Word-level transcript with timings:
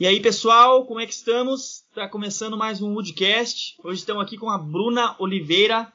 E 0.00 0.06
aí, 0.06 0.18
pessoal, 0.18 0.86
como 0.86 0.98
é 0.98 1.04
que 1.04 1.12
estamos? 1.12 1.84
Está 1.90 2.08
começando 2.08 2.56
mais 2.56 2.80
um 2.80 2.94
Woodcast. 2.94 3.76
Hoje 3.84 3.98
estamos 3.98 4.22
aqui 4.22 4.38
com 4.38 4.48
a 4.48 4.56
Bruna 4.56 5.14
Oliveira. 5.18 5.92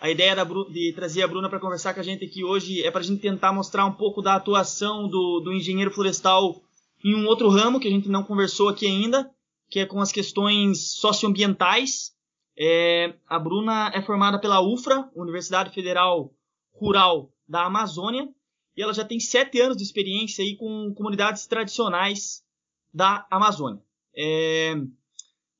A 0.00 0.08
ideia 0.08 0.34
de 0.70 0.94
trazer 0.94 1.22
a 1.22 1.28
Bruna 1.28 1.46
para 1.50 1.60
conversar 1.60 1.92
com 1.92 2.00
a 2.00 2.02
gente 2.02 2.24
aqui 2.24 2.42
hoje 2.42 2.82
é 2.82 2.90
para 2.90 3.00
a 3.00 3.04
gente 3.04 3.20
tentar 3.20 3.52
mostrar 3.52 3.84
um 3.84 3.92
pouco 3.92 4.22
da 4.22 4.36
atuação 4.36 5.06
do, 5.06 5.40
do 5.40 5.52
engenheiro 5.52 5.90
florestal 5.90 6.62
em 7.04 7.14
um 7.14 7.26
outro 7.26 7.50
ramo 7.50 7.78
que 7.78 7.86
a 7.86 7.90
gente 7.90 8.08
não 8.08 8.24
conversou 8.24 8.70
aqui 8.70 8.86
ainda, 8.86 9.30
que 9.68 9.80
é 9.80 9.84
com 9.84 10.00
as 10.00 10.10
questões 10.10 10.92
socioambientais. 10.92 12.14
É, 12.58 13.16
a 13.28 13.38
Bruna 13.38 13.90
é 13.94 14.00
formada 14.00 14.40
pela 14.40 14.62
UFRA, 14.62 15.10
Universidade 15.14 15.74
Federal 15.74 16.32
Rural 16.72 17.30
da 17.46 17.66
Amazônia, 17.66 18.30
e 18.74 18.82
ela 18.82 18.94
já 18.94 19.04
tem 19.04 19.20
sete 19.20 19.60
anos 19.60 19.76
de 19.76 19.82
experiência 19.82 20.42
aí 20.42 20.56
com 20.56 20.94
comunidades 20.94 21.46
tradicionais 21.46 22.45
da 22.92 23.26
Amazônia. 23.30 23.82
É, 24.16 24.74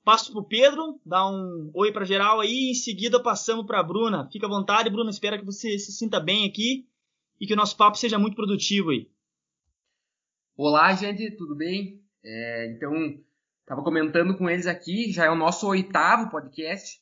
passo 0.04 0.32
para 0.32 0.40
o 0.40 0.44
Pedro, 0.44 1.00
dá 1.04 1.28
um 1.28 1.70
oi 1.74 1.92
para 1.92 2.04
geral 2.04 2.40
aí, 2.40 2.70
em 2.70 2.74
seguida 2.74 3.22
passamos 3.22 3.66
para 3.66 3.80
a 3.80 3.82
Bruna. 3.82 4.28
Fica 4.30 4.46
à 4.46 4.48
vontade, 4.48 4.90
Bruna, 4.90 5.10
espero 5.10 5.38
que 5.38 5.44
você 5.44 5.78
se 5.78 5.92
sinta 5.92 6.20
bem 6.20 6.46
aqui 6.46 6.88
e 7.40 7.46
que 7.46 7.52
o 7.52 7.56
nosso 7.56 7.76
papo 7.76 7.98
seja 7.98 8.18
muito 8.18 8.36
produtivo 8.36 8.90
aí. 8.90 9.10
Olá, 10.56 10.94
gente, 10.94 11.30
tudo 11.32 11.54
bem? 11.54 12.02
É, 12.24 12.72
então, 12.72 12.92
estava 13.60 13.82
comentando 13.82 14.36
com 14.38 14.48
eles 14.48 14.66
aqui, 14.66 15.12
já 15.12 15.26
é 15.26 15.30
o 15.30 15.36
nosso 15.36 15.68
oitavo 15.68 16.30
podcast. 16.30 16.98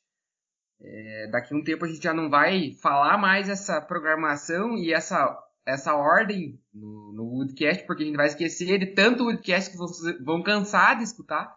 É, 0.80 1.28
daqui 1.30 1.54
um 1.54 1.62
tempo 1.62 1.84
a 1.84 1.88
gente 1.88 2.02
já 2.02 2.12
não 2.12 2.28
vai 2.28 2.72
falar 2.72 3.16
mais 3.16 3.48
essa 3.48 3.80
programação 3.80 4.76
e 4.76 4.92
essa 4.92 5.40
essa 5.66 5.94
ordem 5.94 6.60
no, 6.72 7.12
no 7.12 7.24
Woodcast, 7.24 7.86
porque 7.86 8.02
a 8.02 8.06
gente 8.06 8.16
vai 8.16 8.26
esquecer 8.26 8.78
de 8.78 8.86
tanto 8.86 9.24
Woodcast 9.24 9.70
que 9.70 9.76
vocês 9.76 10.22
vão 10.22 10.42
cansar 10.42 10.96
de 10.96 11.04
escutar. 11.04 11.56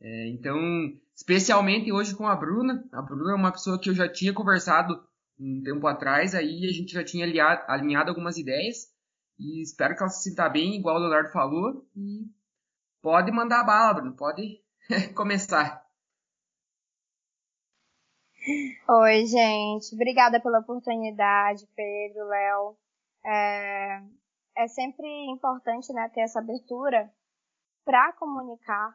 É, 0.00 0.28
então, 0.28 0.58
especialmente 1.14 1.92
hoje 1.92 2.14
com 2.14 2.26
a 2.26 2.36
Bruna. 2.36 2.86
A 2.92 3.02
Bruna 3.02 3.32
é 3.32 3.34
uma 3.34 3.52
pessoa 3.52 3.80
que 3.80 3.90
eu 3.90 3.94
já 3.94 4.10
tinha 4.10 4.32
conversado 4.32 5.02
um 5.38 5.62
tempo 5.62 5.86
atrás, 5.86 6.34
aí 6.34 6.66
a 6.66 6.72
gente 6.72 6.92
já 6.92 7.02
tinha 7.02 7.24
alinhado, 7.24 7.62
alinhado 7.66 8.10
algumas 8.10 8.36
ideias. 8.36 8.88
E 9.38 9.62
espero 9.62 9.96
que 9.96 10.02
ela 10.02 10.10
se 10.10 10.28
sinta 10.28 10.48
bem, 10.48 10.76
igual 10.76 10.96
o 10.96 10.98
Leonardo 10.98 11.30
falou. 11.30 11.86
E 11.96 12.26
pode 13.00 13.32
mandar 13.32 13.60
a 13.60 13.64
bala, 13.64 13.94
Bruno, 13.94 14.14
pode 14.14 14.60
começar. 15.16 15.82
Oi, 18.88 19.26
gente. 19.26 19.94
Obrigada 19.94 20.40
pela 20.40 20.60
oportunidade, 20.60 21.66
Pedro, 21.74 22.26
Léo. 22.28 22.76
É, 23.24 24.00
é 24.56 24.68
sempre 24.68 25.06
importante 25.30 25.92
né, 25.92 26.08
ter 26.14 26.22
essa 26.22 26.40
abertura 26.40 27.12
para 27.84 28.12
comunicar. 28.14 28.94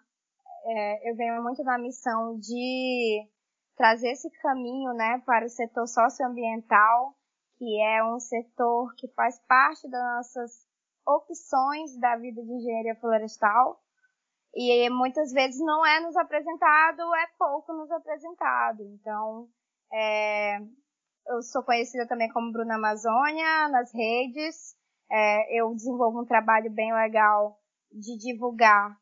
É, 0.68 1.10
eu 1.10 1.16
venho 1.16 1.44
muito 1.44 1.64
na 1.64 1.78
missão 1.78 2.38
de 2.40 3.28
trazer 3.76 4.12
esse 4.12 4.30
caminho 4.42 4.94
né, 4.94 5.22
para 5.26 5.46
o 5.46 5.50
setor 5.50 5.88
socioambiental, 5.88 7.14
que 7.58 7.82
é 7.82 8.04
um 8.04 8.20
setor 8.20 8.94
que 8.96 9.08
faz 9.10 9.40
parte 9.48 9.90
das 9.90 10.16
nossas 10.16 10.52
opções 11.06 11.98
da 12.00 12.16
vida 12.18 12.42
de 12.42 12.52
engenharia 12.52 12.96
florestal. 12.96 13.82
E 14.54 14.90
muitas 14.90 15.34
vezes 15.34 15.60
não 15.60 15.86
é 15.86 16.00
nos 16.00 16.16
apresentado, 16.16 17.02
é 17.16 17.28
pouco 17.38 17.74
nos 17.74 17.92
apresentado. 17.92 18.82
Então, 18.84 19.50
é, 19.92 20.60
eu 21.28 21.42
sou 21.42 21.64
conhecida 21.64 22.08
também 22.08 22.32
como 22.32 22.52
Bruna 22.52 22.76
Amazônia 22.76 23.68
nas 23.70 23.94
redes. 23.94 24.76
É, 25.12 25.60
eu 25.60 25.74
desenvolvo 25.74 26.22
um 26.22 26.26
trabalho 26.26 26.72
bem 26.72 26.94
legal 26.94 27.60
de 27.92 28.18
divulgar 28.18 28.98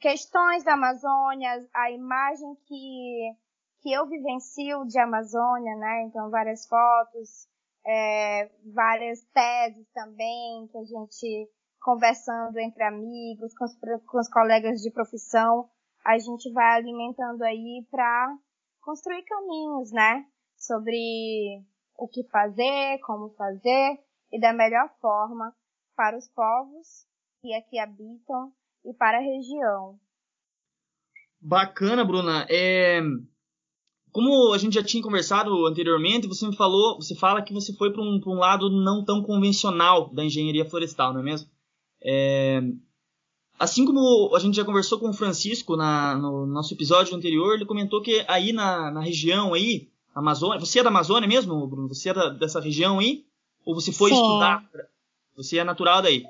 questões 0.00 0.64
da 0.64 0.74
Amazônia, 0.74 1.48
a 1.72 1.90
imagem 1.92 2.56
que, 2.66 3.36
que 3.80 3.92
eu 3.92 4.06
vivencio 4.08 4.84
de 4.86 4.98
Amazônia, 4.98 5.76
né? 5.76 6.02
Então, 6.02 6.28
várias 6.28 6.66
fotos, 6.66 7.46
é, 7.86 8.50
várias 8.74 9.22
teses 9.32 9.88
também, 9.94 10.66
que 10.68 10.78
a 10.78 10.84
gente 10.84 11.48
conversando 11.80 12.58
entre 12.58 12.82
amigos, 12.84 13.54
com 13.56 13.64
os, 13.64 13.76
com 14.06 14.18
os 14.18 14.28
colegas 14.28 14.80
de 14.80 14.90
profissão, 14.90 15.68
a 16.04 16.18
gente 16.18 16.52
vai 16.52 16.76
alimentando 16.76 17.42
aí 17.42 17.86
para 17.90 18.36
construir 18.80 19.22
caminhos, 19.22 19.92
né? 19.92 20.26
Sobre 20.66 21.62
o 21.96 22.08
que 22.08 22.24
fazer, 22.24 22.98
como 23.04 23.30
fazer 23.30 23.98
e 24.32 24.40
da 24.40 24.52
melhor 24.52 24.88
forma 25.00 25.54
para 25.96 26.16
os 26.16 26.28
povos 26.28 27.04
que 27.42 27.52
aqui 27.54 27.78
habitam 27.78 28.52
e 28.84 28.94
para 28.94 29.18
a 29.18 29.20
região. 29.20 29.98
Bacana, 31.40 32.04
Bruna. 32.04 32.46
É... 32.48 33.00
Como 34.12 34.52
a 34.52 34.58
gente 34.58 34.74
já 34.74 34.84
tinha 34.84 35.02
conversado 35.02 35.66
anteriormente, 35.66 36.28
você 36.28 36.46
me 36.46 36.54
falou, 36.54 36.96
você 36.96 37.14
fala 37.14 37.42
que 37.42 37.52
você 37.52 37.72
foi 37.74 37.92
para 37.92 38.02
um, 38.02 38.20
um, 38.26 38.34
lado 38.34 38.70
não 38.70 39.04
tão 39.04 39.22
convencional 39.22 40.12
da 40.12 40.24
engenharia 40.24 40.68
florestal, 40.68 41.12
não 41.12 41.20
é 41.20 41.24
mesmo? 41.24 41.50
É... 42.02 42.60
Assim 43.58 43.84
como 43.84 44.34
a 44.34 44.38
gente 44.38 44.56
já 44.56 44.64
conversou 44.64 44.98
com 44.98 45.10
o 45.10 45.14
Francisco 45.14 45.76
na, 45.76 46.16
no 46.16 46.46
nosso 46.46 46.74
episódio 46.74 47.16
anterior, 47.16 47.54
ele 47.54 47.66
comentou 47.66 48.02
que 48.02 48.24
aí 48.28 48.52
na, 48.52 48.90
na 48.90 49.00
região 49.00 49.54
aí 49.54 49.91
Amazônia. 50.14 50.60
Você 50.60 50.80
é 50.80 50.82
da 50.82 50.90
Amazônia 50.90 51.28
mesmo, 51.28 51.66
Bruno? 51.66 51.88
Você 51.88 52.10
é 52.10 52.14
da, 52.14 52.28
dessa 52.30 52.60
região 52.60 52.98
aí? 52.98 53.24
Ou 53.64 53.74
você 53.74 53.92
foi 53.92 54.10
Sim. 54.10 54.20
estudar? 54.20 54.64
Você 55.36 55.58
é 55.58 55.64
natural 55.64 56.02
daí? 56.02 56.24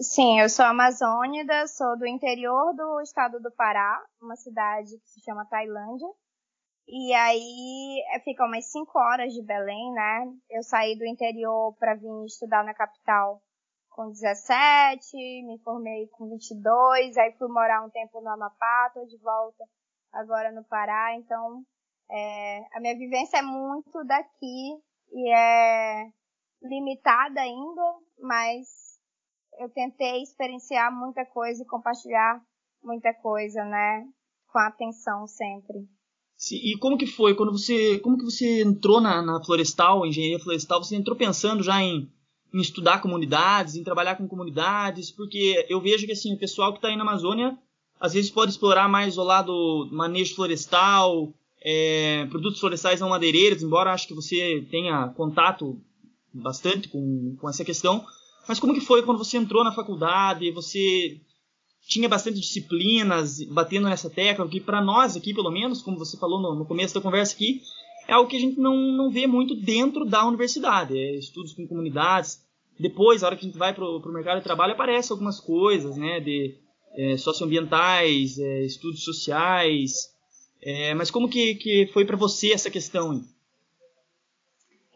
Sim, 0.00 0.40
eu 0.40 0.48
sou 0.48 0.64
amazônida, 0.64 1.66
sou 1.66 1.98
do 1.98 2.06
interior 2.06 2.72
do 2.74 3.00
estado 3.00 3.40
do 3.40 3.50
Pará, 3.50 4.00
uma 4.22 4.36
cidade 4.36 4.96
que 4.96 5.08
se 5.10 5.20
chama 5.24 5.44
Tailândia. 5.46 6.06
E 6.86 7.12
aí 7.12 8.02
é, 8.14 8.20
fica 8.20 8.44
umas 8.44 8.64
5 8.70 8.98
horas 8.98 9.32
de 9.34 9.42
Belém, 9.42 9.92
né? 9.92 10.32
Eu 10.50 10.62
saí 10.62 10.96
do 10.96 11.04
interior 11.04 11.74
para 11.78 11.94
vir 11.94 12.24
estudar 12.24 12.64
na 12.64 12.72
capital 12.74 13.42
com 13.90 14.08
17, 14.10 15.16
me 15.42 15.58
formei 15.64 16.06
com 16.12 16.30
22, 16.30 17.16
aí 17.16 17.32
fui 17.36 17.48
morar 17.48 17.84
um 17.84 17.90
tempo 17.90 18.20
no 18.20 18.30
Amapá, 18.30 18.90
tô 18.94 19.04
de 19.04 19.18
volta 19.18 19.64
agora 20.12 20.52
no 20.52 20.62
Pará, 20.62 21.16
então 21.16 21.64
é, 22.10 22.60
a 22.72 22.80
minha 22.80 22.96
vivência 22.96 23.38
é 23.38 23.42
muito 23.42 24.04
daqui 24.04 24.78
e 25.12 25.32
é 25.32 26.10
limitada 26.62 27.40
ainda, 27.40 27.82
mas 28.20 28.66
eu 29.58 29.68
tentei 29.70 30.22
experienciar 30.22 30.94
muita 30.94 31.24
coisa 31.26 31.62
e 31.62 31.66
compartilhar 31.66 32.40
muita 32.82 33.12
coisa, 33.14 33.64
né? 33.64 34.06
Com 34.52 34.58
atenção 34.58 35.26
sempre. 35.26 35.86
E 36.52 36.78
como 36.78 36.96
que 36.96 37.06
foi 37.06 37.34
quando 37.34 37.52
você, 37.52 37.98
como 37.98 38.16
que 38.16 38.24
você 38.24 38.62
entrou 38.62 39.00
na, 39.00 39.20
na 39.20 39.42
florestal, 39.44 40.06
engenharia 40.06 40.38
florestal? 40.38 40.82
Você 40.82 40.94
entrou 40.94 41.16
pensando 41.16 41.64
já 41.64 41.82
em, 41.82 42.08
em 42.54 42.60
estudar 42.60 43.02
comunidades, 43.02 43.74
em 43.74 43.82
trabalhar 43.82 44.16
com 44.16 44.28
comunidades? 44.28 45.10
Porque 45.10 45.66
eu 45.68 45.80
vejo 45.80 46.06
que 46.06 46.12
assim 46.12 46.34
o 46.34 46.38
pessoal 46.38 46.72
que 46.72 46.78
está 46.78 46.88
aí 46.88 46.96
na 46.96 47.02
Amazônia 47.02 47.58
às 48.00 48.12
vezes 48.14 48.30
pode 48.30 48.52
explorar 48.52 48.88
mais 48.88 49.18
o 49.18 49.24
lado 49.24 49.88
manejo 49.90 50.36
florestal, 50.36 51.32
é, 51.60 52.26
produtos 52.26 52.60
florestais 52.60 53.00
não 53.00 53.08
madeireiros, 53.10 53.62
embora 53.62 53.92
acho 53.92 54.06
que 54.06 54.14
você 54.14 54.66
tenha 54.70 55.08
contato 55.08 55.80
bastante 56.32 56.88
com, 56.88 57.36
com 57.40 57.48
essa 57.48 57.64
questão. 57.64 58.04
Mas 58.46 58.58
como 58.58 58.74
que 58.74 58.80
foi 58.80 59.02
quando 59.02 59.18
você 59.18 59.36
entrou 59.36 59.64
na 59.64 59.72
faculdade? 59.72 60.50
Você 60.52 61.20
tinha 61.86 62.08
bastante 62.08 62.40
disciplinas 62.40 63.42
batendo 63.44 63.88
nessa 63.88 64.10
tecla, 64.10 64.48
que 64.48 64.60
para 64.60 64.82
nós 64.82 65.16
aqui, 65.16 65.34
pelo 65.34 65.50
menos, 65.50 65.82
como 65.82 65.98
você 65.98 66.16
falou 66.16 66.40
no, 66.40 66.54
no, 66.54 66.66
começo 66.66 66.94
da 66.94 67.00
conversa 67.00 67.34
aqui, 67.34 67.62
é 68.06 68.12
algo 68.12 68.28
que 68.28 68.36
a 68.36 68.40
gente 68.40 68.58
não, 68.58 68.76
não 68.76 69.10
vê 69.10 69.26
muito 69.26 69.54
dentro 69.54 70.04
da 70.04 70.26
universidade. 70.26 70.96
É 70.96 71.16
estudos 71.16 71.54
com 71.54 71.66
comunidades. 71.66 72.40
Depois, 72.78 73.22
a 73.22 73.26
hora 73.26 73.36
que 73.36 73.44
a 73.44 73.48
gente 73.48 73.58
vai 73.58 73.74
para 73.74 73.84
o 73.84 74.12
mercado 74.12 74.38
de 74.38 74.44
trabalho, 74.44 74.72
aparecem 74.72 75.12
algumas 75.12 75.40
coisas, 75.40 75.96
né, 75.96 76.20
de 76.20 76.54
é, 76.96 77.16
socioambientais, 77.16 78.38
é, 78.38 78.64
estudos 78.64 79.02
sociais, 79.02 80.10
é, 80.62 80.94
mas 80.94 81.10
como 81.10 81.28
que, 81.28 81.54
que 81.54 81.86
foi 81.92 82.04
para 82.04 82.16
você 82.16 82.52
essa 82.52 82.70
questão? 82.70 83.22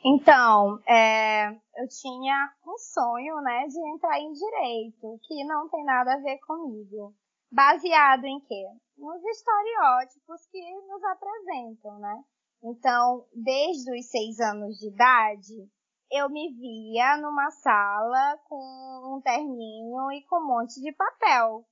Então, 0.04 0.80
é, 0.88 1.50
eu 1.50 1.88
tinha 1.88 2.52
um 2.66 2.76
sonho, 2.76 3.36
né, 3.40 3.66
de 3.68 3.78
entrar 3.94 4.18
em 4.18 4.32
direito, 4.32 5.20
que 5.22 5.44
não 5.44 5.68
tem 5.68 5.84
nada 5.84 6.14
a 6.14 6.20
ver 6.20 6.38
comigo. 6.38 7.14
Baseado 7.50 8.24
em 8.24 8.40
quê? 8.40 8.64
Nos 8.98 9.22
estereótipos 9.24 10.46
que 10.50 10.60
nos 10.88 11.04
apresentam, 11.04 11.98
né? 12.00 12.24
Então, 12.64 13.26
desde 13.34 13.92
os 13.92 14.06
seis 14.06 14.40
anos 14.40 14.78
de 14.78 14.88
idade, 14.88 15.68
eu 16.10 16.28
me 16.28 16.52
via 16.52 17.16
numa 17.16 17.50
sala 17.50 18.38
com 18.48 19.16
um 19.16 19.20
terninho 19.20 20.12
e 20.12 20.22
com 20.26 20.40
um 20.40 20.46
monte 20.46 20.80
de 20.80 20.92
papel. 20.92 21.64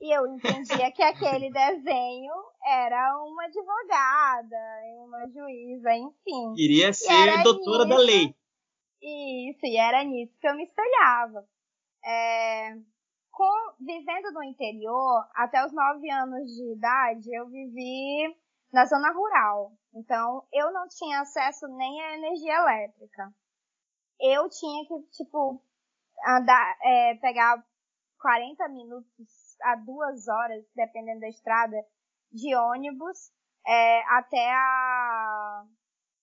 E 0.00 0.14
eu 0.14 0.26
entendia 0.26 0.92
que 0.92 1.02
aquele 1.02 1.50
desenho 1.50 2.34
era 2.64 3.16
uma 3.24 3.44
advogada, 3.44 4.56
uma 5.04 5.26
juíza, 5.28 5.94
enfim. 5.94 6.54
Iria 6.56 6.92
ser 6.92 7.42
doutora 7.42 7.84
nisso, 7.84 7.96
da 7.96 8.04
lei. 8.04 8.36
Isso, 9.00 9.64
e 9.64 9.76
era 9.76 10.04
nisso 10.04 10.36
que 10.38 10.48
eu 10.48 10.54
me 10.54 10.64
espelhava. 10.64 11.46
É, 12.04 12.76
com, 13.30 13.74
vivendo 13.80 14.32
no 14.32 14.42
interior, 14.42 15.28
até 15.34 15.64
os 15.64 15.72
9 15.72 16.10
anos 16.10 16.50
de 16.54 16.72
idade, 16.72 17.34
eu 17.34 17.46
vivi 17.48 18.36
na 18.72 18.84
zona 18.84 19.12
rural. 19.12 19.72
Então, 19.94 20.46
eu 20.52 20.72
não 20.72 20.86
tinha 20.88 21.20
acesso 21.20 21.66
nem 21.68 22.02
à 22.02 22.14
energia 22.16 22.54
elétrica. 22.54 23.32
Eu 24.20 24.48
tinha 24.48 24.86
que, 24.86 25.02
tipo, 25.16 25.62
andar, 26.26 26.76
é, 26.82 27.14
pegar 27.16 27.64
40 28.20 28.68
minutos 28.68 29.28
a 29.62 29.76
duas 29.76 30.28
horas, 30.28 30.64
dependendo 30.74 31.20
da 31.20 31.28
estrada, 31.28 31.76
de 32.32 32.54
ônibus 32.54 33.30
é, 33.66 34.02
até 34.16 34.52
a, 34.52 35.64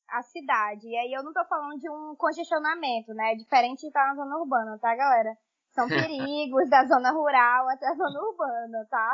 a 0.10 0.22
cidade. 0.24 0.88
E 0.88 0.98
aí 0.98 1.14
eu 1.14 1.24
não 1.24 1.34
tô 1.34 1.44
falando 1.46 1.80
de 1.80 1.90
um 1.90 2.16
congestionamento, 2.18 3.14
né? 3.14 3.34
É 3.34 3.36
diferente 3.36 3.82
de 3.82 3.88
estar 3.88 4.08
na 4.08 4.16
zona 4.16 4.38
urbana, 4.38 4.80
tá, 4.80 4.96
galera? 4.96 5.38
São 5.72 5.88
perigos 5.90 6.70
da 6.70 6.86
zona 6.86 7.12
rural 7.12 7.70
até 7.70 7.88
a 7.88 7.96
zona 7.96 8.20
urbana, 8.22 8.88
tá? 8.90 9.14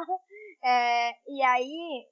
É, 0.64 1.12
e 1.28 1.42
aí 1.44 2.08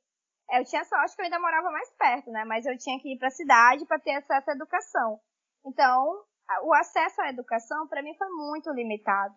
eu 0.51 0.63
tinha 0.63 0.83
sorte 0.85 1.15
que 1.15 1.21
eu 1.21 1.25
ainda 1.25 1.39
morava 1.39 1.69
mais 1.69 1.89
perto, 1.97 2.31
né? 2.31 2.45
Mas 2.45 2.65
eu 2.65 2.77
tinha 2.77 2.99
que 2.99 3.13
ir 3.13 3.17
para 3.17 3.27
a 3.27 3.31
cidade 3.31 3.85
para 3.85 3.99
ter 3.99 4.15
acesso 4.15 4.49
à 4.49 4.53
educação. 4.53 5.19
Então, 5.65 6.23
o 6.63 6.73
acesso 6.73 7.21
à 7.21 7.29
educação 7.29 7.87
para 7.87 8.01
mim 8.01 8.15
foi 8.17 8.29
muito 8.29 8.71
limitado. 8.71 9.35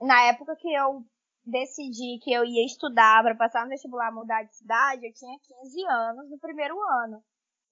Na 0.00 0.22
época 0.22 0.56
que 0.56 0.72
eu 0.72 1.04
decidi 1.44 2.18
que 2.22 2.32
eu 2.32 2.44
ia 2.44 2.64
estudar 2.64 3.22
para 3.22 3.34
passar 3.34 3.64
no 3.64 3.70
vestibular 3.70 4.12
mudar 4.12 4.42
de 4.42 4.54
cidade, 4.56 5.06
eu 5.06 5.12
tinha 5.12 5.38
15 5.62 5.86
anos 5.86 6.30
no 6.30 6.38
primeiro 6.38 6.80
ano. 7.04 7.22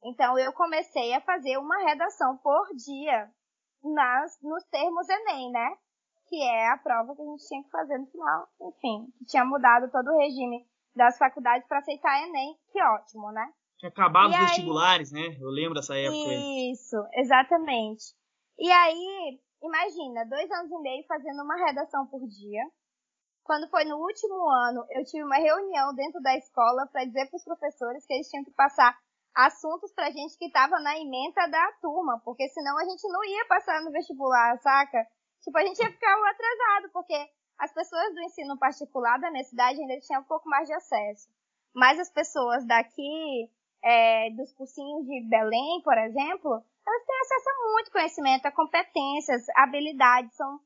Então 0.04 0.38
eu 0.38 0.52
comecei 0.52 1.12
a 1.14 1.20
fazer 1.20 1.58
uma 1.58 1.76
redação 1.84 2.36
por 2.38 2.66
dia 2.76 3.30
nas 3.82 4.38
nos 4.42 4.64
termos 4.64 5.08
ENEM, 5.08 5.50
né? 5.50 5.76
Que 6.28 6.42
é 6.42 6.70
a 6.70 6.78
prova 6.78 7.14
que 7.14 7.22
a 7.22 7.24
gente 7.24 7.46
tinha 7.46 7.62
que 7.62 7.70
fazer 7.70 7.98
no 7.98 8.06
final. 8.06 8.48
Enfim, 8.60 9.06
que 9.18 9.24
tinha 9.26 9.44
mudado 9.44 9.90
todo 9.90 10.08
o 10.08 10.18
regime 10.18 10.66
das 10.94 11.16
faculdades 11.16 11.66
para 11.66 11.78
aceitar 11.78 12.22
ENEM, 12.22 12.56
que 12.70 12.82
ótimo, 12.82 13.30
né? 13.32 13.52
Tinha 13.78 13.90
acabado 13.90 14.30
e 14.30 14.34
os 14.34 14.40
aí... 14.40 14.46
vestibulares, 14.46 15.12
né? 15.12 15.36
Eu 15.40 15.48
lembro 15.48 15.74
dessa 15.74 15.96
época. 15.96 16.34
Isso, 16.72 16.96
exatamente. 17.14 18.12
E 18.58 18.70
aí, 18.70 19.40
imagina, 19.62 20.26
dois 20.26 20.50
anos 20.50 20.70
e 20.70 20.78
meio 20.80 21.06
fazendo 21.06 21.42
uma 21.42 21.56
redação 21.64 22.06
por 22.06 22.26
dia. 22.26 22.62
Quando 23.48 23.66
foi 23.70 23.82
no 23.86 23.96
último 23.96 24.46
ano, 24.68 24.84
eu 24.90 25.02
tive 25.06 25.24
uma 25.24 25.38
reunião 25.38 25.94
dentro 25.94 26.20
da 26.20 26.36
escola 26.36 26.86
para 26.92 27.06
dizer 27.06 27.30
para 27.30 27.36
os 27.38 27.44
professores 27.44 28.04
que 28.04 28.12
eles 28.12 28.28
tinham 28.28 28.44
que 28.44 28.50
passar 28.50 28.94
assuntos 29.34 29.90
pra 29.94 30.10
gente 30.10 30.36
que 30.36 30.52
tava 30.52 30.78
na 30.80 30.98
emenda 30.98 31.48
da 31.48 31.72
turma, 31.80 32.20
porque 32.26 32.46
senão 32.50 32.76
a 32.76 32.84
gente 32.84 33.08
não 33.08 33.24
ia 33.24 33.46
passar 33.46 33.80
no 33.80 33.90
vestibular, 33.90 34.58
saca? 34.58 35.02
Tipo, 35.40 35.56
a 35.56 35.64
gente 35.64 35.78
ia 35.78 35.90
ficar 35.90 36.12
atrasado, 36.28 36.92
porque 36.92 37.16
as 37.58 37.72
pessoas 37.72 38.14
do 38.14 38.20
ensino 38.20 38.58
particular 38.58 39.18
da 39.18 39.30
minha 39.30 39.44
cidade 39.44 39.80
ainda 39.80 39.98
tinham 40.00 40.20
um 40.20 40.28
pouco 40.28 40.46
mais 40.46 40.68
de 40.68 40.74
acesso. 40.74 41.30
Mas 41.74 41.98
as 41.98 42.10
pessoas 42.10 42.66
daqui, 42.66 43.50
é, 43.82 44.28
dos 44.32 44.52
cursinhos 44.52 45.06
de 45.06 45.26
Belém, 45.26 45.80
por 45.82 45.96
exemplo, 45.96 46.52
elas 46.86 47.06
têm 47.06 47.20
acesso 47.22 47.48
a 47.48 47.72
muito 47.72 47.92
conhecimento, 47.92 48.44
a 48.44 48.52
competências, 48.52 49.46
habilidades, 49.56 50.36
são 50.36 50.60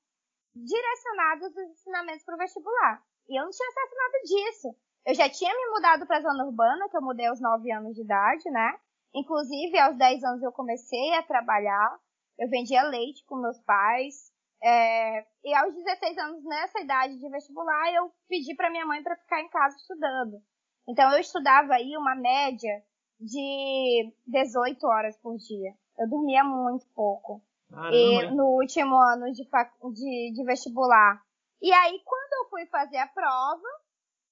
direcionados 0.55 1.49
os 1.49 1.71
ensinamentos 1.71 2.25
para 2.25 2.35
o 2.35 2.39
vestibular. 2.39 3.03
E 3.29 3.39
eu 3.39 3.45
não 3.45 3.51
tinha 3.51 3.69
acesso 3.69 3.95
a 3.95 4.05
nada 4.05 4.19
disso. 4.25 4.77
Eu 5.07 5.15
já 5.15 5.29
tinha 5.29 5.53
me 5.53 5.71
mudado 5.71 6.07
para 6.07 6.19
a 6.19 6.23
zona 6.23 6.45
urbana, 6.45 6.89
que 6.89 6.97
eu 6.97 7.03
mudei 7.03 7.27
aos 7.27 7.41
9 7.41 7.73
anos 7.73 7.95
de 7.95 8.03
idade, 8.03 8.51
né? 8.51 8.79
Inclusive, 9.15 9.79
aos 9.79 9.97
10 9.97 10.25
anos 10.25 10.43
eu 10.43 10.53
comecei 10.53 11.15
a 11.15 11.23
trabalhar. 11.23 11.99
Eu 12.39 12.49
vendia 12.49 12.83
leite 12.85 13.25
com 13.27 13.37
meus 13.37 13.59
pais. 13.61 14.33
É, 14.63 15.27
e 15.45 15.55
aos 15.55 15.75
16 15.75 16.19
anos, 16.19 16.45
nessa 16.45 16.81
idade 16.81 17.19
de 17.19 17.29
vestibular, 17.29 17.93
eu 17.93 18.13
pedi 18.29 18.55
para 18.55 18.71
minha 18.71 18.87
mãe 18.87 19.03
para 19.03 19.17
ficar 19.17 19.41
em 19.41 19.49
casa 19.49 19.77
estudando. 19.77 20.41
Então, 20.89 21.13
eu 21.13 21.19
estudava 21.19 21.75
aí 21.75 21.97
uma 21.97 22.15
média 22.15 22.83
de 23.19 24.13
18 24.27 24.87
horas 24.87 25.17
por 25.19 25.37
dia. 25.37 25.75
Eu 25.99 26.09
dormia 26.09 26.45
muito 26.45 26.87
pouco. 26.95 27.43
E 27.93 28.31
no 28.31 28.47
último 28.61 28.97
ano 28.97 29.33
de, 29.33 29.45
de, 29.45 30.33
de 30.35 30.45
vestibular. 30.45 31.23
E 31.61 31.73
aí, 31.73 32.01
quando 32.05 32.33
eu 32.45 32.51
fui 32.51 32.67
fazer 32.67 32.99
a 32.99 33.07
prova, 33.07 33.69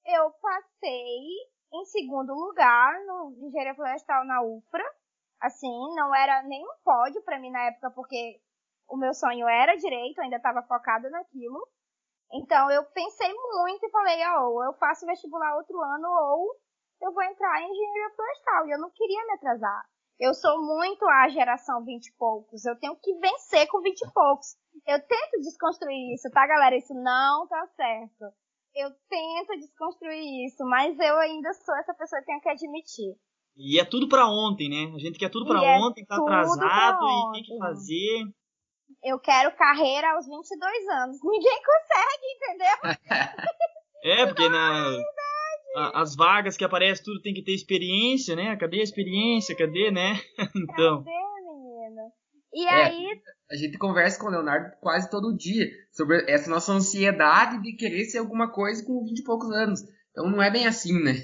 eu 0.05 0.31
passei 0.33 1.27
em 1.73 1.85
segundo 1.87 2.35
lugar 2.35 2.93
no 3.07 3.37
Engenharia 3.47 3.75
Florestal 3.75 4.25
na 4.25 4.43
UFRA. 4.43 4.85
Assim, 5.41 5.95
não 5.95 6.15
era 6.15 6.43
nem 6.43 6.63
um 6.63 6.75
pódio 6.85 7.23
para 7.23 7.39
mim 7.39 7.51
na 7.51 7.63
época, 7.63 7.91
porque 7.93 8.41
o 8.89 8.97
meu 8.97 9.15
sonho 9.15 9.49
era 9.49 9.77
direito, 9.77 10.21
ainda 10.21 10.37
estava 10.37 10.63
focada 10.63 11.09
naquilo. 11.09 11.67
Então 12.33 12.71
eu 12.71 12.85
pensei 12.85 13.33
muito 13.33 13.87
e 13.87 13.91
falei, 13.91 14.23
ó, 14.27 14.49
oh, 14.49 14.65
eu 14.65 14.73
faço 14.75 15.07
vestibular 15.07 15.57
outro 15.57 15.81
ano 15.81 16.09
ou 16.09 16.57
eu 17.03 17.13
vou 17.13 17.23
entrar 17.23 17.61
em 17.63 17.71
engenharia 17.71 18.15
florestal. 18.15 18.67
E 18.67 18.71
eu 18.73 18.79
não 18.79 18.91
queria 18.91 19.25
me 19.27 19.33
atrasar. 19.35 19.85
Eu 20.21 20.35
sou 20.35 20.61
muito 20.63 21.05
a 21.07 21.29
geração 21.29 21.85
20 21.85 22.07
e 22.07 22.13
poucos. 22.19 22.65
Eu 22.65 22.77
tenho 22.77 22.95
que 22.97 23.15
vencer 23.19 23.67
com 23.69 23.81
20 23.81 24.01
e 24.03 24.13
poucos. 24.13 24.57
Eu 24.87 25.01
tento 25.01 25.41
desconstruir 25.41 26.15
isso, 26.15 26.31
tá, 26.31 26.47
galera? 26.47 26.77
Isso 26.77 26.95
não 26.95 27.49
tá 27.49 27.67
certo 27.75 28.27
eu 28.75 28.91
tento 29.09 29.59
desconstruir 29.59 30.47
isso, 30.47 30.65
mas 30.65 30.99
eu 30.99 31.19
ainda 31.19 31.53
sou 31.55 31.75
essa 31.77 31.95
pessoa 31.95 32.21
que 32.21 32.27
tenho 32.27 32.41
que 32.41 32.49
admitir. 32.49 33.15
E 33.57 33.81
é 33.81 33.85
tudo 33.85 34.09
para 34.09 34.27
ontem, 34.27 34.69
né? 34.69 34.95
A 34.95 34.99
gente 34.99 35.19
quer 35.19 35.29
tudo 35.29 35.47
para 35.47 35.63
é 35.63 35.79
ontem, 35.79 36.05
tá 36.05 36.17
atrasado 36.17 37.05
e 37.05 37.33
tem 37.33 37.43
que 37.43 37.59
fazer. 37.59 38.25
Eu 39.03 39.19
quero 39.19 39.55
carreira 39.57 40.13
aos 40.13 40.27
22 40.27 40.89
anos. 40.89 41.19
Ninguém 41.23 41.61
consegue, 41.63 42.27
entendeu? 42.37 42.77
é, 44.05 44.27
porque 44.27 44.49
na 44.49 44.97
a, 45.75 46.03
as 46.03 46.17
vagas 46.17 46.57
que 46.57 46.65
aparecem 46.65 47.05
tudo 47.05 47.23
tem 47.23 47.35
que 47.35 47.43
ter 47.43 47.55
experiência, 47.55 48.35
né? 48.37 48.57
Cadê 48.57 48.81
a 48.81 48.85
experiência? 48.85 49.57
Cadê, 49.57 49.91
né? 49.91 50.15
então. 50.57 51.05
Cadê, 51.05 51.11
menino? 51.45 52.13
E 52.53 52.67
é. 52.67 52.85
aí 52.85 53.23
a 53.51 53.57
gente 53.57 53.79
conversa 53.79 54.19
com 54.19 54.27
o 54.27 54.31
Leonardo 54.31 54.77
quase 54.81 55.11
todo 55.11 55.37
dia 55.37 55.69
sobre 55.93 56.25
essa 56.31 56.51
nossa 56.51 56.73
ansiedade 56.73 57.63
de 57.63 57.77
querer 57.77 58.05
ser 58.05 58.19
alguma 58.19 58.53
coisa 58.53 58.85
com 58.85 59.05
20 59.05 59.19
e 59.19 59.25
poucos 59.25 59.51
anos. 59.51 59.81
Então 60.11 60.29
não 60.29 60.43
é 60.43 60.51
bem 60.51 60.67
assim, 60.67 60.93
né? 61.03 61.15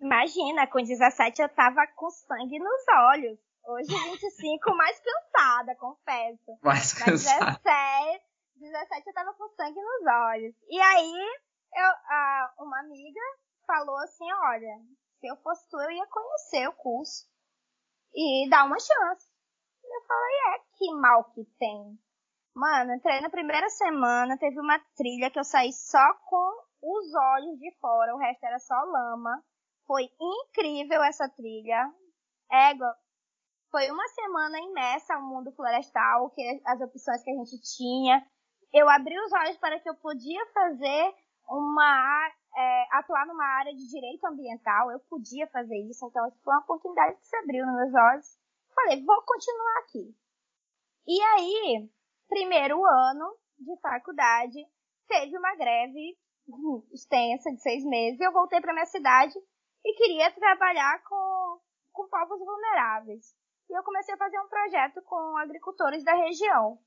Imagina, 0.00 0.66
com 0.66 0.82
17 0.82 1.42
eu 1.42 1.48
tava 1.48 1.86
com 1.96 2.08
sangue 2.10 2.58
nos 2.58 2.84
olhos. 3.12 3.38
Hoje 3.66 3.88
25, 3.88 4.70
mais 4.76 5.00
cansada, 5.00 5.74
confesso. 5.74 6.58
Mais 6.62 6.92
cansada. 6.92 7.44
Mas 7.44 7.58
17, 7.62 8.24
17 8.60 9.06
eu 9.08 9.14
tava 9.14 9.34
com 9.34 9.48
sangue 9.48 9.80
nos 9.80 10.06
olhos. 10.06 10.54
E 10.68 10.80
aí, 10.80 11.38
eu, 11.74 11.86
a, 11.86 12.54
uma 12.60 12.80
amiga 12.80 13.20
falou 13.66 13.96
assim, 13.98 14.30
olha, 14.32 14.80
se 15.20 15.26
eu 15.26 15.36
fosse 15.36 15.68
tu, 15.68 15.80
eu 15.80 15.90
ia 15.90 16.06
conhecer 16.06 16.68
o 16.68 16.72
curso 16.72 17.26
e 18.14 18.48
dar 18.48 18.64
uma 18.64 18.78
chance. 18.78 19.28
Eu 19.84 20.02
falei, 20.06 20.36
é, 20.54 20.58
que 20.76 20.94
mal 20.94 21.24
que 21.32 21.44
tem. 21.58 21.98
Mano, 22.54 22.94
entrei 22.94 23.20
na 23.20 23.30
primeira 23.30 23.68
semana, 23.68 24.38
teve 24.38 24.58
uma 24.60 24.78
trilha 24.96 25.30
que 25.30 25.38
eu 25.38 25.44
saí 25.44 25.72
só 25.72 26.14
com 26.26 26.68
os 26.82 27.14
olhos 27.14 27.58
de 27.58 27.70
fora, 27.80 28.14
o 28.14 28.18
resto 28.18 28.44
era 28.44 28.58
só 28.58 28.74
lama. 28.74 29.42
Foi 29.86 30.08
incrível 30.20 31.02
essa 31.02 31.28
trilha. 31.28 31.92
Égua, 32.50 32.94
foi 33.70 33.90
uma 33.90 34.06
semana 34.08 34.58
imersa 34.60 35.14
ao 35.14 35.22
mundo 35.22 35.52
florestal, 35.52 36.30
que 36.30 36.62
as 36.66 36.80
opções 36.80 37.22
que 37.22 37.30
a 37.30 37.34
gente 37.34 37.60
tinha. 37.76 38.26
Eu 38.72 38.88
abri 38.88 39.18
os 39.18 39.32
olhos 39.32 39.56
para 39.58 39.78
que 39.80 39.88
eu 39.88 39.94
podia 39.94 40.44
fazer 40.52 41.14
uma 41.48 42.30
é, 42.56 42.86
atuar 42.92 43.26
numa 43.26 43.44
área 43.44 43.74
de 43.74 43.88
direito 43.88 44.24
ambiental. 44.26 44.90
Eu 44.90 45.00
podia 45.00 45.46
fazer 45.48 45.78
isso, 45.88 46.06
então 46.06 46.30
foi 46.44 46.54
uma 46.54 46.60
oportunidade 46.60 47.16
que 47.16 47.26
se 47.26 47.36
abriu 47.36 47.66
nos 47.66 47.74
meus 47.74 47.94
olhos. 47.94 48.38
Falei, 48.74 49.04
vou 49.04 49.22
continuar 49.22 49.78
aqui. 49.78 50.14
E 51.06 51.20
aí, 51.22 51.90
primeiro 52.28 52.84
ano 52.84 53.34
de 53.58 53.80
faculdade, 53.80 54.58
teve 55.08 55.36
uma 55.36 55.54
greve 55.56 56.18
extensa 56.92 57.50
de 57.50 57.60
seis 57.60 57.84
meses. 57.84 58.20
Eu 58.20 58.32
voltei 58.32 58.60
para 58.60 58.72
minha 58.72 58.86
cidade 58.86 59.34
e 59.84 59.94
queria 59.94 60.30
trabalhar 60.32 61.02
com, 61.04 61.60
com 61.92 62.08
povos 62.08 62.38
vulneráveis. 62.38 63.34
E 63.70 63.78
eu 63.78 63.82
comecei 63.82 64.14
a 64.14 64.18
fazer 64.18 64.38
um 64.40 64.48
projeto 64.48 65.02
com 65.02 65.36
agricultores 65.38 66.04
da 66.04 66.14
região. 66.14 66.78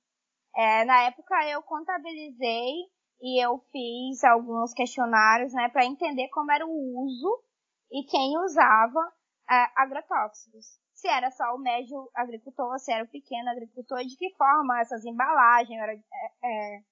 É, 0.56 0.84
na 0.86 1.04
época 1.04 1.48
eu 1.50 1.62
contabilizei 1.64 2.74
e 3.22 3.44
eu 3.44 3.60
fiz 3.72 4.24
alguns 4.24 4.74
questionários 4.74 5.54
né, 5.54 5.70
para 5.70 5.86
entender 5.86 6.28
como 6.30 6.52
era 6.52 6.66
o 6.66 7.06
uso 7.06 7.44
e 7.92 8.04
quem 8.06 8.38
usava 8.40 9.14
é, 9.50 9.68
agrotóxicos 9.76 10.82
se 11.02 11.08
era 11.08 11.32
só 11.32 11.56
o 11.56 11.58
médio 11.58 12.12
agricultor, 12.14 12.78
se 12.78 12.94
era 12.94 13.04
o 13.04 13.08
pequeno 13.08 13.50
agricultor, 13.50 14.06
de 14.06 14.16
que 14.16 14.36
forma 14.36 14.80
essas 14.80 15.04
embalagens 15.04 15.82
eram, 15.82 15.94
é, 15.94 16.30
é, 16.44 16.84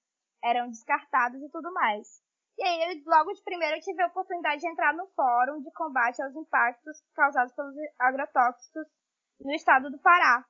eram 0.42 0.68
descartadas 0.68 1.40
e 1.40 1.48
tudo 1.48 1.72
mais. 1.72 2.20
E 2.58 2.64
aí, 2.64 3.02
logo 3.06 3.32
de 3.32 3.42
primeiro, 3.44 3.76
eu 3.76 3.80
tive 3.80 4.02
a 4.02 4.08
oportunidade 4.08 4.60
de 4.60 4.68
entrar 4.68 4.92
no 4.94 5.06
Fórum 5.14 5.62
de 5.62 5.70
Combate 5.72 6.20
aos 6.20 6.34
Impactos 6.34 7.00
Causados 7.14 7.54
pelos 7.54 7.74
Agrotóxicos 8.00 8.86
no 9.40 9.52
estado 9.52 9.88
do 9.88 9.98
Pará. 10.00 10.44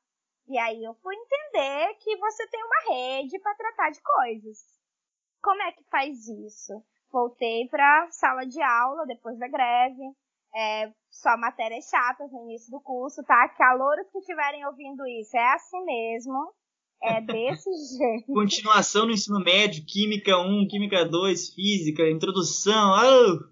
E 0.48 0.58
aí 0.58 0.82
eu 0.82 0.94
fui 0.94 1.14
entender 1.14 1.94
que 1.96 2.16
você 2.16 2.48
tem 2.48 2.64
uma 2.64 2.94
rede 2.94 3.38
para 3.40 3.54
tratar 3.54 3.90
de 3.90 4.00
coisas. 4.02 4.79
Como 5.42 5.62
é 5.62 5.72
que 5.72 5.82
faz 5.90 6.28
isso? 6.28 6.82
Voltei 7.12 7.66
para 7.68 8.08
sala 8.10 8.44
de 8.46 8.60
aula 8.62 9.06
depois 9.06 9.38
da 9.38 9.48
greve. 9.48 10.02
É, 10.54 10.92
só 11.10 11.36
matérias 11.36 11.88
chatas 11.88 12.30
no 12.32 12.42
início 12.44 12.70
do 12.70 12.80
curso, 12.80 13.22
tá? 13.24 13.48
Calouros 13.50 14.08
que 14.10 14.18
estiverem 14.18 14.64
ouvindo 14.66 15.06
isso, 15.06 15.36
é 15.36 15.54
assim 15.54 15.84
mesmo. 15.84 16.52
É 17.02 17.20
desse 17.22 17.70
jeito. 17.98 18.32
Continuação 18.32 19.06
no 19.06 19.12
ensino 19.12 19.40
médio, 19.40 19.84
Química 19.86 20.38
1, 20.38 20.68
Química 20.68 21.04
2, 21.04 21.54
Física, 21.54 22.08
Introdução. 22.08 22.92
Oh! 22.92 23.50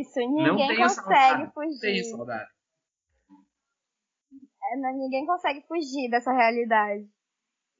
Isso, 0.00 0.18
ninguém 0.20 0.76
consegue 0.76 0.88
saudade. 0.88 1.52
fugir. 1.52 1.80
Tenho 1.80 2.04
saudade. 2.04 2.50
É, 4.70 4.76
não, 4.76 4.96
ninguém 4.96 5.26
consegue 5.26 5.62
fugir 5.66 6.10
dessa 6.10 6.32
realidade. 6.32 7.06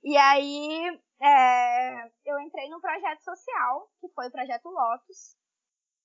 E 0.03 0.17
aí, 0.17 0.99
é, 1.21 2.11
eu 2.25 2.39
entrei 2.41 2.69
num 2.71 2.81
projeto 2.81 3.23
social, 3.23 3.89
que 4.01 4.09
foi 4.09 4.29
o 4.29 4.33
Projeto 4.33 4.69
Lotus, 4.69 5.37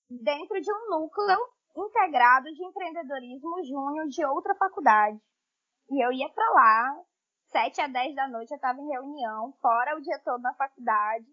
dentro 0.09 0.59
de 0.59 0.71
um 0.71 0.89
núcleo 0.89 1.39
integrado 1.75 2.51
de 2.53 2.63
empreendedorismo 2.63 3.63
júnior 3.63 4.07
de 4.07 4.25
outra 4.25 4.55
faculdade. 4.55 5.19
E 5.89 6.03
eu 6.03 6.11
ia 6.11 6.29
para 6.29 6.49
lá, 6.51 7.03
sete 7.51 7.81
a 7.81 7.87
dez 7.87 8.15
da 8.15 8.27
noite 8.27 8.51
eu 8.51 8.55
estava 8.55 8.79
em 8.79 8.89
reunião, 8.89 9.53
fora 9.61 9.97
o 9.97 10.01
dia 10.01 10.19
todo 10.19 10.41
na 10.41 10.53
faculdade, 10.55 11.27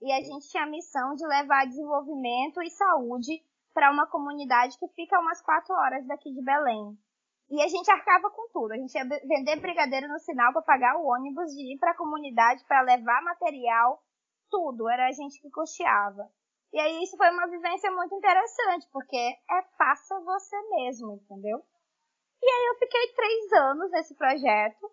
e 0.00 0.12
a 0.12 0.20
gente 0.20 0.48
tinha 0.48 0.64
a 0.64 0.70
missão 0.70 1.14
de 1.14 1.26
levar 1.26 1.66
desenvolvimento 1.66 2.62
e 2.62 2.70
saúde 2.70 3.42
para 3.72 3.90
uma 3.90 4.06
comunidade 4.06 4.78
que 4.78 4.88
fica 4.88 5.18
umas 5.20 5.42
quatro 5.42 5.74
horas 5.74 6.06
daqui 6.06 6.32
de 6.32 6.42
Belém. 6.42 6.98
E 7.48 7.62
a 7.62 7.68
gente 7.68 7.90
arcava 7.90 8.30
com 8.30 8.48
tudo. 8.52 8.72
A 8.72 8.76
gente 8.76 8.94
ia 8.94 9.04
vender 9.04 9.60
brigadeiro 9.60 10.08
no 10.08 10.18
sinal 10.18 10.52
para 10.52 10.62
pagar 10.62 10.96
o 10.96 11.06
ônibus 11.06 11.52
de 11.52 11.74
ir 11.74 11.78
para 11.78 11.92
a 11.92 11.96
comunidade 11.96 12.64
para 12.66 12.82
levar 12.82 13.22
material, 13.22 14.02
tudo. 14.50 14.88
Era 14.88 15.06
a 15.08 15.12
gente 15.12 15.40
que 15.40 15.50
custeava. 15.50 16.28
E 16.72 16.80
aí 16.80 17.02
isso 17.02 17.16
foi 17.16 17.30
uma 17.30 17.46
vivência 17.46 17.90
muito 17.90 18.14
interessante, 18.14 18.88
porque 18.92 19.16
é 19.16 19.62
faça 19.78 20.20
você 20.20 20.56
mesmo, 20.70 21.14
entendeu? 21.14 21.62
E 22.42 22.50
aí 22.50 22.66
eu 22.66 22.78
fiquei 22.78 23.14
três 23.14 23.52
anos 23.52 23.90
nesse 23.92 24.14
projeto, 24.14 24.90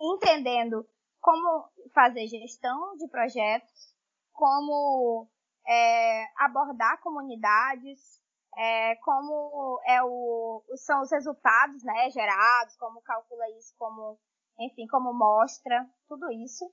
entendendo 0.00 0.86
como 1.20 1.68
fazer 1.94 2.26
gestão 2.26 2.96
de 2.96 3.08
projetos, 3.08 3.94
como 4.32 5.28
é, 5.66 6.24
abordar 6.44 7.00
comunidades, 7.00 8.17
é, 8.58 8.96
como 8.96 9.80
é 9.86 10.02
o, 10.02 10.64
são 10.74 11.00
os 11.02 11.12
resultados 11.12 11.82
né, 11.84 12.10
gerados, 12.10 12.76
como 12.76 13.00
calcula 13.02 13.48
isso, 13.56 13.72
como, 13.78 14.18
enfim, 14.58 14.86
como 14.88 15.14
mostra, 15.14 15.88
tudo 16.08 16.28
isso. 16.32 16.68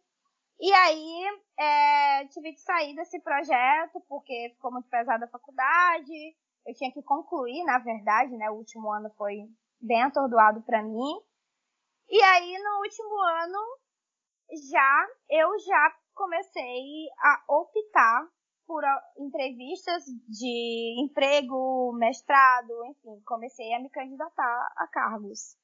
E 0.60 0.74
aí 0.74 1.24
é, 1.60 2.26
tive 2.28 2.54
que 2.54 2.62
sair 2.62 2.96
desse 2.96 3.20
projeto 3.22 4.02
porque 4.10 4.52
ficou 4.56 4.72
muito 4.72 4.90
pesada 4.90 5.26
a 5.26 5.30
faculdade, 5.30 6.36
eu 6.66 6.74
tinha 6.74 6.92
que 6.92 7.04
concluir, 7.04 7.64
na 7.64 7.78
verdade, 7.78 8.36
né? 8.36 8.50
O 8.50 8.56
último 8.56 8.92
ano 8.92 9.12
foi 9.16 9.48
bem 9.80 10.02
atordoado 10.02 10.64
para 10.64 10.82
mim. 10.82 11.22
E 12.10 12.24
aí 12.24 12.58
no 12.58 12.80
último 12.80 13.20
ano 13.22 13.60
já 14.72 15.08
eu 15.30 15.60
já 15.60 15.96
comecei 16.16 17.06
a 17.20 17.44
optar 17.48 18.28
por 18.68 18.84
entrevistas 19.18 20.04
de 20.28 21.04
emprego, 21.04 21.94
mestrado, 21.98 22.74
enfim, 22.90 23.22
comecei 23.26 23.74
a 23.74 23.82
me 23.82 23.90
candidatar 23.90 24.74
a 24.78 24.88
cargos. 24.88 25.56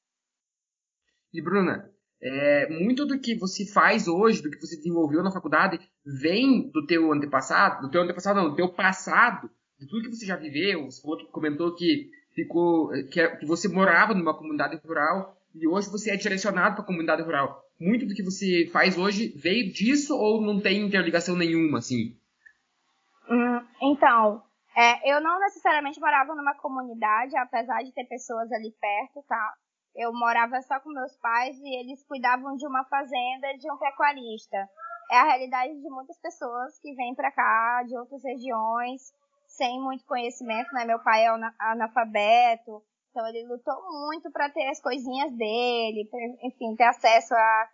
E 1.32 1.42
Bruna, 1.42 1.90
é, 2.20 2.68
muito 2.68 3.04
do 3.04 3.18
que 3.18 3.34
você 3.34 3.66
faz 3.66 4.06
hoje, 4.06 4.42
do 4.42 4.50
que 4.50 4.60
você 4.60 4.76
desenvolveu 4.76 5.22
na 5.22 5.32
faculdade, 5.32 5.80
vem 6.04 6.70
do 6.70 6.86
teu 6.86 7.12
antepassado, 7.12 7.82
do 7.82 7.90
teu 7.90 8.02
antepassado 8.02 8.40
não, 8.40 8.50
do 8.50 8.56
teu 8.56 8.68
passado, 8.72 9.50
de 9.78 9.88
tudo 9.88 10.08
que 10.08 10.16
você 10.16 10.26
já 10.26 10.36
viveu. 10.36 10.84
Você 10.84 11.02
comentou 11.32 11.74
que 11.74 12.10
ficou, 12.34 12.90
que, 13.10 13.20
é, 13.20 13.36
que 13.36 13.46
você 13.46 13.66
morava 13.68 14.14
numa 14.14 14.36
comunidade 14.36 14.80
rural 14.86 15.36
e 15.54 15.66
hoje 15.66 15.90
você 15.90 16.10
é 16.10 16.16
direcionado 16.16 16.76
para 16.76 16.84
a 16.84 16.86
comunidade 16.86 17.22
rural. 17.22 17.60
Muito 17.80 18.06
do 18.06 18.14
que 18.14 18.22
você 18.22 18.68
faz 18.72 18.96
hoje 18.96 19.34
veio 19.36 19.72
disso 19.72 20.16
ou 20.16 20.40
não 20.40 20.60
tem 20.60 20.86
interligação 20.86 21.34
nenhuma, 21.34 21.78
assim? 21.78 22.16
Então, 23.82 24.40
é, 24.76 25.12
eu 25.12 25.20
não 25.20 25.40
necessariamente 25.40 26.00
morava 26.00 26.34
numa 26.36 26.54
comunidade, 26.54 27.36
apesar 27.36 27.82
de 27.82 27.92
ter 27.92 28.04
pessoas 28.04 28.50
ali 28.52 28.70
perto, 28.80 29.22
tá? 29.26 29.54
Eu 29.94 30.12
morava 30.14 30.62
só 30.62 30.78
com 30.80 30.88
meus 30.88 31.14
pais 31.16 31.58
e 31.58 31.80
eles 31.80 32.02
cuidavam 32.06 32.56
de 32.56 32.66
uma 32.66 32.84
fazenda 32.84 33.52
de 33.58 33.70
um 33.70 33.76
pecuarista. 33.76 34.56
É 35.10 35.18
a 35.18 35.24
realidade 35.24 35.74
de 35.74 35.90
muitas 35.90 36.18
pessoas 36.20 36.78
que 36.78 36.94
vêm 36.94 37.14
para 37.14 37.32
cá 37.32 37.82
de 37.86 37.98
outras 37.98 38.22
regiões 38.22 39.02
sem 39.48 39.78
muito 39.80 40.06
conhecimento, 40.06 40.72
né? 40.72 40.84
Meu 40.84 40.98
pai 41.00 41.26
é 41.26 41.28
analfabeto, 41.58 42.82
então 43.10 43.26
ele 43.28 43.46
lutou 43.46 43.74
muito 44.06 44.30
para 44.30 44.48
ter 44.48 44.66
as 44.68 44.80
coisinhas 44.80 45.30
dele, 45.32 46.08
pra, 46.10 46.20
enfim, 46.46 46.74
ter 46.76 46.84
acesso 46.84 47.34
à 47.34 47.68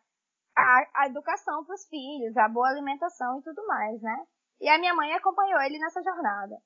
a, 0.57 0.61
a, 0.61 0.87
a, 1.03 1.07
educação 1.07 1.65
para 1.65 1.75
os 1.75 1.87
filhos, 1.87 2.37
a 2.37 2.49
boa 2.49 2.69
alimentação 2.69 3.39
e 3.39 3.43
tudo 3.43 3.65
mais, 3.69 4.03
né? 4.03 4.27
E 4.61 4.69
a 4.69 4.79
minha 4.79 4.95
mãe 4.95 5.13
acompanhou 5.13 5.61
ele 5.63 5.79
nessa 5.79 6.03
jornada. 6.03 6.57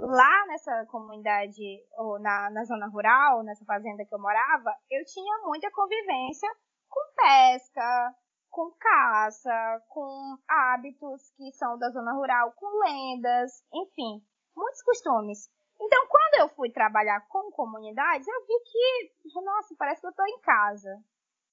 Lá 0.00 0.46
nessa 0.46 0.86
comunidade, 0.86 1.62
ou 1.98 2.18
na, 2.18 2.50
na 2.50 2.64
zona 2.64 2.86
rural, 2.88 3.42
nessa 3.42 3.64
fazenda 3.64 4.04
que 4.04 4.14
eu 4.14 4.20
morava, 4.20 4.74
eu 4.90 5.04
tinha 5.04 5.38
muita 5.44 5.70
convivência 5.70 6.48
com 6.88 7.14
pesca, 7.14 8.14
com 8.50 8.70
caça, 8.78 9.82
com 9.88 10.36
hábitos 10.48 11.30
que 11.36 11.52
são 11.52 11.78
da 11.78 11.90
zona 11.90 12.12
rural, 12.12 12.52
com 12.52 12.66
lendas, 12.84 13.62
enfim, 13.72 14.22
muitos 14.56 14.82
costumes. 14.82 15.48
Então, 15.80 16.06
quando 16.08 16.34
eu 16.40 16.48
fui 16.54 16.70
trabalhar 16.70 17.20
com 17.28 17.50
comunidades, 17.50 18.26
eu 18.26 18.46
vi 18.46 18.60
que, 18.64 19.40
nossa, 19.42 19.74
parece 19.76 20.00
que 20.00 20.06
eu 20.06 20.10
estou 20.10 20.26
em 20.26 20.40
casa. 20.40 21.02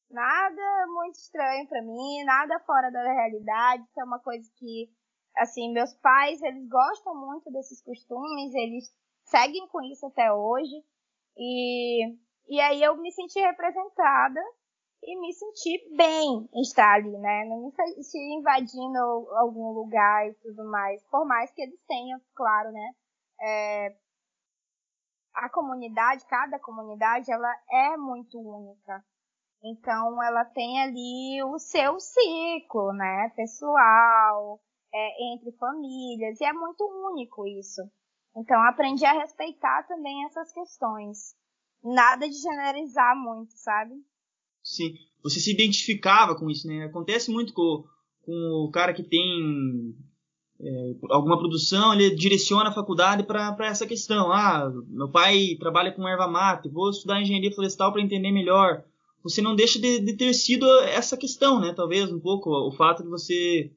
Nada 0.09 0.85
muito 0.87 1.15
estranho 1.15 1.67
para 1.67 1.81
mim, 1.81 2.23
nada 2.23 2.59
fora 2.59 2.91
da 2.91 3.01
realidade. 3.01 3.83
Isso 3.83 3.99
é 3.99 4.03
uma 4.03 4.19
coisa 4.19 4.47
que 4.57 4.89
assim, 5.37 5.71
meus 5.71 5.93
pais, 5.95 6.41
eles 6.41 6.67
gostam 6.67 7.15
muito 7.15 7.51
desses 7.51 7.81
costumes, 7.81 8.53
eles 8.53 8.93
seguem 9.23 9.67
com 9.67 9.81
isso 9.83 10.05
até 10.05 10.31
hoje. 10.31 10.83
E, 11.37 12.15
e 12.49 12.59
aí 12.59 12.81
eu 12.81 12.97
me 12.97 13.11
senti 13.11 13.39
representada 13.39 14.41
e 15.03 15.19
me 15.19 15.33
senti 15.33 15.95
bem 15.95 16.47
em 16.53 16.61
estar 16.61 16.95
ali, 16.95 17.17
né? 17.17 17.45
Não 17.45 17.65
me 17.65 17.71
senti 17.71 18.17
invadindo 18.37 18.97
algum 19.37 19.71
lugar 19.71 20.27
e 20.27 20.33
tudo 20.35 20.63
mais. 20.69 21.01
Por 21.09 21.25
mais 21.25 21.51
que 21.51 21.61
eles 21.61 21.79
tenham, 21.87 22.19
claro, 22.35 22.71
né? 22.71 22.93
É, 23.41 23.95
a 25.33 25.49
comunidade, 25.49 26.25
cada 26.25 26.59
comunidade, 26.59 27.31
ela 27.31 27.51
é 27.71 27.97
muito 27.97 28.39
única. 28.39 29.03
Então, 29.63 30.21
ela 30.23 30.43
tem 30.45 30.81
ali 30.81 31.43
o 31.43 31.57
seu 31.57 31.99
ciclo, 31.99 32.93
né? 32.93 33.31
Pessoal, 33.35 34.59
é, 34.93 35.33
entre 35.33 35.51
famílias, 35.53 36.39
e 36.39 36.45
é 36.45 36.53
muito 36.53 36.83
único 37.11 37.47
isso. 37.47 37.81
Então, 38.35 38.61
aprendi 38.63 39.05
a 39.05 39.13
respeitar 39.13 39.83
também 39.87 40.25
essas 40.25 40.51
questões. 40.51 41.35
Nada 41.83 42.27
de 42.29 42.35
generalizar 42.35 43.15
muito, 43.15 43.51
sabe? 43.57 43.93
Sim, 44.63 44.93
você 45.23 45.39
se 45.39 45.51
identificava 45.51 46.35
com 46.35 46.49
isso, 46.49 46.67
né? 46.67 46.85
Acontece 46.85 47.31
muito 47.31 47.53
com, 47.53 47.83
com 48.23 48.65
o 48.67 48.71
cara 48.71 48.93
que 48.93 49.03
tem 49.03 49.95
é, 50.63 50.95
alguma 51.09 51.39
produção, 51.39 51.93
ele 51.93 52.15
direciona 52.15 52.69
a 52.69 52.73
faculdade 52.73 53.23
para 53.23 53.55
essa 53.61 53.87
questão. 53.87 54.31
Ah, 54.31 54.71
meu 54.87 55.09
pai 55.09 55.55
trabalha 55.59 55.91
com 55.91 56.07
erva 56.07 56.27
mate, 56.27 56.69
vou 56.69 56.89
estudar 56.91 57.19
engenharia 57.19 57.51
florestal 57.51 57.91
para 57.91 58.01
entender 58.01 58.31
melhor. 58.31 58.83
Você 59.23 59.41
não 59.41 59.55
deixa 59.55 59.79
de, 59.79 59.99
de, 59.99 60.13
ter 60.13 60.33
sido 60.33 60.67
essa 60.81 61.17
questão, 61.17 61.59
né? 61.59 61.73
Talvez 61.73 62.11
um 62.11 62.19
pouco 62.19 62.49
o 62.49 62.71
fato 62.71 63.03
de 63.03 63.09
você 63.09 63.71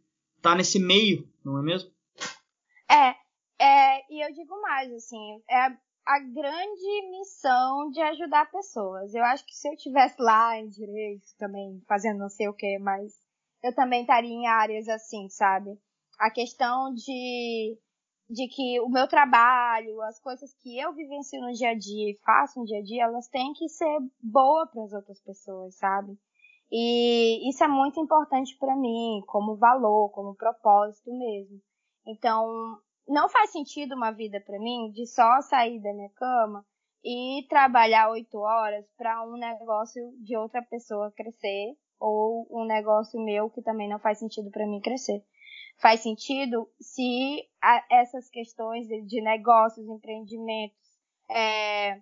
tá 0.45 0.55
nesse 0.55 0.79
meio, 0.79 1.27
não 1.43 1.59
é 1.59 1.63
mesmo? 1.63 1.91
É, 2.91 3.15
é 3.59 4.13
e 4.13 4.23
eu 4.23 4.31
digo 4.35 4.61
mais, 4.61 4.93
assim, 4.93 5.43
é 5.51 5.75
a 6.07 6.19
grande 6.19 7.11
missão 7.11 7.91
de 7.91 8.01
ajudar 8.03 8.51
pessoas. 8.51 9.15
Eu 9.15 9.25
acho 9.25 9.45
que 9.47 9.55
se 9.55 9.67
eu 9.67 9.75
tivesse 9.75 10.21
lá 10.21 10.59
em 10.59 10.69
direito 10.69 11.25
também, 11.39 11.83
fazendo 11.89 12.19
não 12.19 12.29
sei 12.29 12.47
o 12.47 12.53
que, 12.53 12.79
mas 12.79 13.15
eu 13.63 13.75
também 13.75 14.03
estaria 14.03 14.31
em 14.31 14.47
áreas 14.47 14.87
assim, 14.87 15.31
sabe? 15.31 15.79
A 16.19 16.31
questão 16.31 16.93
de, 16.93 17.79
de 18.29 18.47
que 18.49 18.79
o 18.81 18.89
meu 18.91 19.09
trabalho, 19.09 20.03
as 20.03 20.21
coisas 20.21 20.55
que 20.63 20.79
eu 20.79 20.93
vivencio 20.93 21.41
no 21.41 21.55
dia 21.55 21.71
a 21.71 21.75
dia 21.75 22.11
e 22.11 22.21
faço 22.23 22.61
no 22.61 22.67
dia 22.67 22.81
a 22.81 22.83
dia, 22.83 23.05
elas 23.05 23.29
têm 23.29 23.55
que 23.55 23.67
ser 23.71 23.99
boas 24.23 24.71
para 24.71 24.85
as 24.85 24.93
outras 24.93 25.23
pessoas, 25.23 25.75
sabe? 25.77 26.19
E 26.77 27.49
isso 27.49 27.63
é 27.63 27.69
muito 27.69 28.01
importante 28.01 28.57
para 28.59 28.75
mim, 28.75 29.23
como 29.29 29.55
valor, 29.55 30.11
como 30.11 30.35
propósito 30.35 31.17
mesmo. 31.17 31.61
Então, 32.05 32.49
não 33.07 33.29
faz 33.29 33.53
sentido 33.53 33.95
uma 33.95 34.11
vida 34.11 34.41
para 34.41 34.59
mim 34.59 34.91
de 34.91 35.07
só 35.07 35.41
sair 35.41 35.81
da 35.81 35.95
minha 35.95 36.11
cama 36.17 36.67
e 37.05 37.47
trabalhar 37.49 38.11
oito 38.11 38.39
horas 38.39 38.85
para 38.99 39.25
um 39.25 39.37
negócio 39.37 40.03
de 40.21 40.37
outra 40.37 40.63
pessoa 40.63 41.13
crescer 41.13 41.77
ou 42.01 42.45
um 42.51 42.65
negócio 42.65 43.21
meu 43.21 43.49
que 43.49 43.63
também 43.63 43.89
não 43.89 44.01
faz 44.01 44.19
sentido 44.19 44.51
para 44.51 44.67
mim 44.67 44.81
crescer. 44.81 45.23
faz 45.79 46.01
sentido 46.01 46.69
se 46.81 47.49
essas 47.89 48.29
questões 48.29 48.89
de, 48.89 49.21
negócios, 49.21 49.87
empreendimentos, 49.87 50.77
é, 51.31 52.01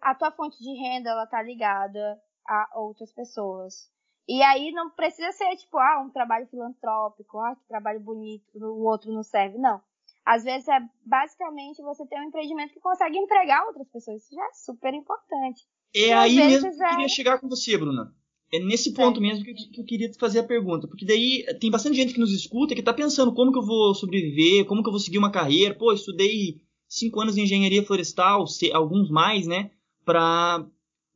a 0.00 0.14
tua 0.14 0.30
fonte 0.30 0.58
de 0.58 0.80
renda 0.80 1.10
ela 1.10 1.26
tá 1.26 1.42
ligada 1.42 2.22
a 2.46 2.80
outras 2.80 3.12
pessoas. 3.12 3.90
E 4.26 4.42
aí 4.42 4.72
não 4.72 4.90
precisa 4.90 5.30
ser 5.32 5.54
tipo, 5.56 5.78
ah, 5.78 6.02
um 6.04 6.10
trabalho 6.10 6.46
filantrópico, 6.46 7.38
ah, 7.38 7.54
que 7.54 7.68
trabalho 7.68 8.00
bonito, 8.00 8.44
o 8.56 8.84
outro 8.84 9.12
não 9.12 9.22
serve. 9.22 9.58
Não. 9.58 9.80
Às 10.24 10.44
vezes 10.44 10.66
é 10.68 10.80
basicamente 11.04 11.82
você 11.82 12.06
ter 12.06 12.18
um 12.18 12.24
empreendimento 12.24 12.72
que 12.72 12.80
consegue 12.80 13.18
empregar 13.18 13.66
outras 13.66 13.86
pessoas. 13.88 14.22
Isso 14.22 14.34
já 14.34 14.44
é 14.44 14.52
super 14.54 14.94
importante. 14.94 15.62
É 15.94 16.08
e 16.08 16.12
aí 16.12 16.36
mesmo 16.36 16.70
que 16.70 16.82
eu 16.82 16.88
queria 16.88 17.04
é 17.04 17.08
chegar 17.08 17.38
com 17.38 17.48
você, 17.48 17.76
Bruna. 17.76 18.14
É 18.52 18.58
nesse 18.58 18.94
ponto 18.94 19.20
mesmo 19.20 19.44
que 19.44 19.50
eu, 19.50 19.54
que 19.54 19.80
eu, 19.80 19.84
queria 19.84 20.12
fazer 20.14 20.38
a 20.38 20.44
pergunta. 20.44 20.88
Porque 20.88 21.04
daí 21.04 21.44
tem 21.60 21.70
bastante 21.70 21.96
gente 21.96 22.14
que 22.14 22.20
nos 22.20 22.32
escuta 22.32 22.74
que 22.74 22.80
está 22.80 22.94
pensando 22.94 23.34
como 23.34 23.52
que 23.52 23.58
eu 23.58 23.66
vou 23.66 23.94
sobreviver, 23.94 24.64
como 24.64 24.82
que 24.82 24.88
eu 24.88 24.92
vou 24.92 25.00
seguir 25.00 25.18
uma 25.18 25.32
carreira. 25.32 25.74
Pô, 25.74 25.92
estudei 25.92 26.62
cinco 26.88 27.20
anos 27.20 27.34
de 27.34 27.42
engenharia 27.42 27.84
florestal, 27.84 28.44
alguns 28.72 29.10
mais, 29.10 29.46
né? 29.46 29.72
Pra, 30.04 30.64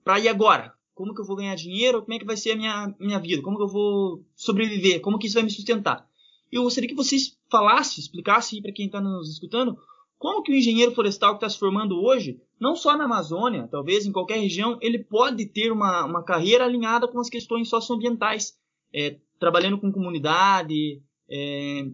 pra 0.05 0.19
ir 0.19 0.29
agora. 0.29 0.75
Como 0.99 1.15
que 1.15 1.21
eu 1.21 1.25
vou 1.25 1.37
ganhar 1.37 1.55
dinheiro? 1.55 2.03
Como 2.03 2.13
é 2.13 2.19
que 2.19 2.25
vai 2.25 2.37
ser 2.37 2.51
a 2.51 2.57
minha, 2.57 2.93
minha 2.99 3.21
vida? 3.21 3.41
Como 3.41 3.57
que 3.57 3.63
eu 3.63 3.69
vou 3.69 4.27
sobreviver? 4.35 5.01
Como 5.01 5.17
que 5.17 5.29
isso 5.29 5.37
vai 5.37 5.45
me 5.45 5.51
sustentar? 5.51 6.05
Eu 6.51 6.65
gostaria 6.65 6.89
que 6.89 6.95
vocês 6.97 7.39
falassem, 7.49 8.03
explicassem 8.03 8.61
para 8.61 8.73
quem 8.73 8.87
está 8.87 9.01
nos 9.01 9.31
escutando, 9.31 9.79
como 10.19 10.43
que 10.43 10.51
o 10.51 10.57
engenheiro 10.57 10.91
florestal 10.91 11.31
que 11.31 11.37
está 11.37 11.49
se 11.49 11.57
formando 11.57 12.03
hoje, 12.03 12.41
não 12.61 12.75
só 12.75 12.97
na 12.97 13.05
Amazônia, 13.05 13.69
talvez 13.71 14.07
em 14.07 14.11
qualquer 14.11 14.41
região, 14.41 14.77
ele 14.83 14.99
pode 14.99 15.47
ter 15.47 15.71
uma, 15.71 16.05
uma 16.05 16.25
carreira 16.25 16.65
alinhada 16.65 17.07
com 17.07 17.21
as 17.21 17.31
questões 17.31 17.69
socioambientais, 17.69 18.55
é, 18.93 19.21
trabalhando 19.39 19.79
com 19.79 19.93
comunidade, 19.93 21.01
é, 21.31 21.87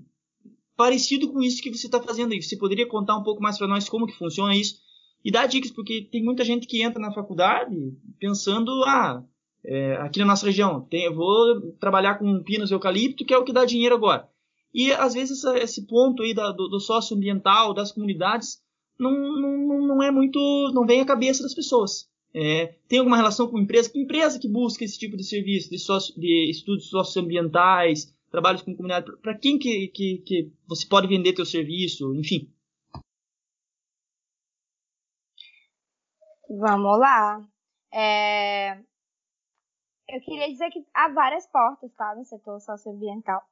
parecido 0.75 1.31
com 1.31 1.43
isso 1.43 1.63
que 1.63 1.69
você 1.69 1.89
está 1.89 2.01
fazendo 2.01 2.33
aí. 2.33 2.43
Você 2.43 2.57
poderia 2.57 2.89
contar 2.89 3.19
um 3.19 3.23
pouco 3.23 3.43
mais 3.43 3.59
para 3.59 3.69
nós 3.69 3.87
como 3.87 4.07
que 4.07 4.17
funciona 4.17 4.57
isso? 4.57 4.77
E 5.25 5.31
dar 5.31 5.47
dicas, 5.47 5.71
porque 5.71 6.07
tem 6.11 6.23
muita 6.23 6.45
gente 6.45 6.67
que 6.67 6.83
entra 6.83 7.01
na 7.01 7.13
faculdade 7.13 7.75
pensando, 8.19 8.71
ah, 8.85 9.25
é, 9.65 9.95
aqui 9.95 10.19
na 10.19 10.27
nossa 10.27 10.47
região, 10.47 10.83
tem, 10.83 11.05
eu 11.05 11.15
vou 11.15 11.73
trabalhar 11.81 12.19
com 12.19 12.43
pinos 12.43 12.71
e 12.71 12.75
eucalipto, 12.75 13.25
que 13.25 13.33
é 13.33 13.39
o 13.39 13.45
que 13.45 13.53
dá 13.53 13.65
dinheiro 13.65 13.95
agora. 13.95 14.29
E 14.75 14.93
às 14.93 15.15
vezes 15.15 15.43
esse 15.45 15.87
ponto 15.87 16.23
aí 16.23 16.35
da, 16.35 16.51
do, 16.51 16.69
do 16.69 16.81
socioambiental, 16.81 17.73
das 17.73 17.93
comunidades, 17.93 18.61
não, 18.99 19.11
não, 19.13 19.87
não 19.87 20.03
é 20.03 20.11
muito. 20.11 20.39
não 20.75 20.85
vem 20.85 21.01
à 21.01 21.05
cabeça 21.05 21.43
das 21.43 21.55
pessoas. 21.55 22.09
É, 22.35 22.75
tem 22.89 22.99
alguma 22.99 23.17
relação 23.17 23.47
com 23.47 23.59
empresa? 23.59 23.91
Que 23.91 24.01
empresa 24.01 24.41
que 24.41 24.49
busca 24.49 24.85
esse 24.85 24.99
tipo 24.99 25.17
de 25.17 25.23
serviço, 25.23 25.71
de, 25.71 25.79
socio, 25.79 26.19
de 26.19 26.51
estudos 26.51 26.89
socioambientais, 26.89 28.13
trabalhos 28.31 28.63
com 28.63 28.75
comunidade? 28.75 29.07
Para 29.23 29.39
quem 29.39 29.57
que, 29.57 29.89
que, 29.89 30.19
que 30.19 30.53
você 30.67 30.85
pode 30.87 31.07
vender 31.07 31.33
teu 31.33 31.47
serviço? 31.47 32.13
Enfim. 32.17 32.51
Vamos 36.59 36.99
lá. 36.99 37.41
É... 37.93 38.77
Eu 40.09 40.21
queria 40.21 40.49
dizer 40.49 40.71
que 40.71 40.87
há 40.93 41.09
várias 41.09 41.47
portas, 41.47 41.93
tá, 41.95 42.15
no 42.15 42.25
setor 42.25 42.61
socioambiental. 42.61 43.43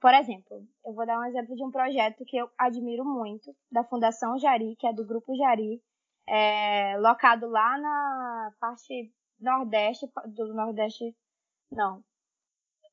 Por 0.00 0.14
exemplo, 0.14 0.64
eu 0.84 0.94
vou 0.94 1.06
dar 1.06 1.18
um 1.18 1.24
exemplo 1.24 1.56
de 1.56 1.64
um 1.64 1.70
projeto 1.70 2.24
que 2.24 2.36
eu 2.36 2.50
admiro 2.56 3.04
muito, 3.04 3.54
da 3.70 3.82
Fundação 3.82 4.38
Jari, 4.38 4.76
que 4.76 4.86
é 4.86 4.92
do 4.92 5.04
Grupo 5.04 5.34
Jari, 5.34 5.82
é, 6.26 6.96
locado 6.98 7.48
lá 7.48 7.78
na 7.78 8.52
parte 8.60 9.12
nordeste 9.40 10.06
do 10.26 10.54
nordeste, 10.54 11.16
não, 11.70 12.04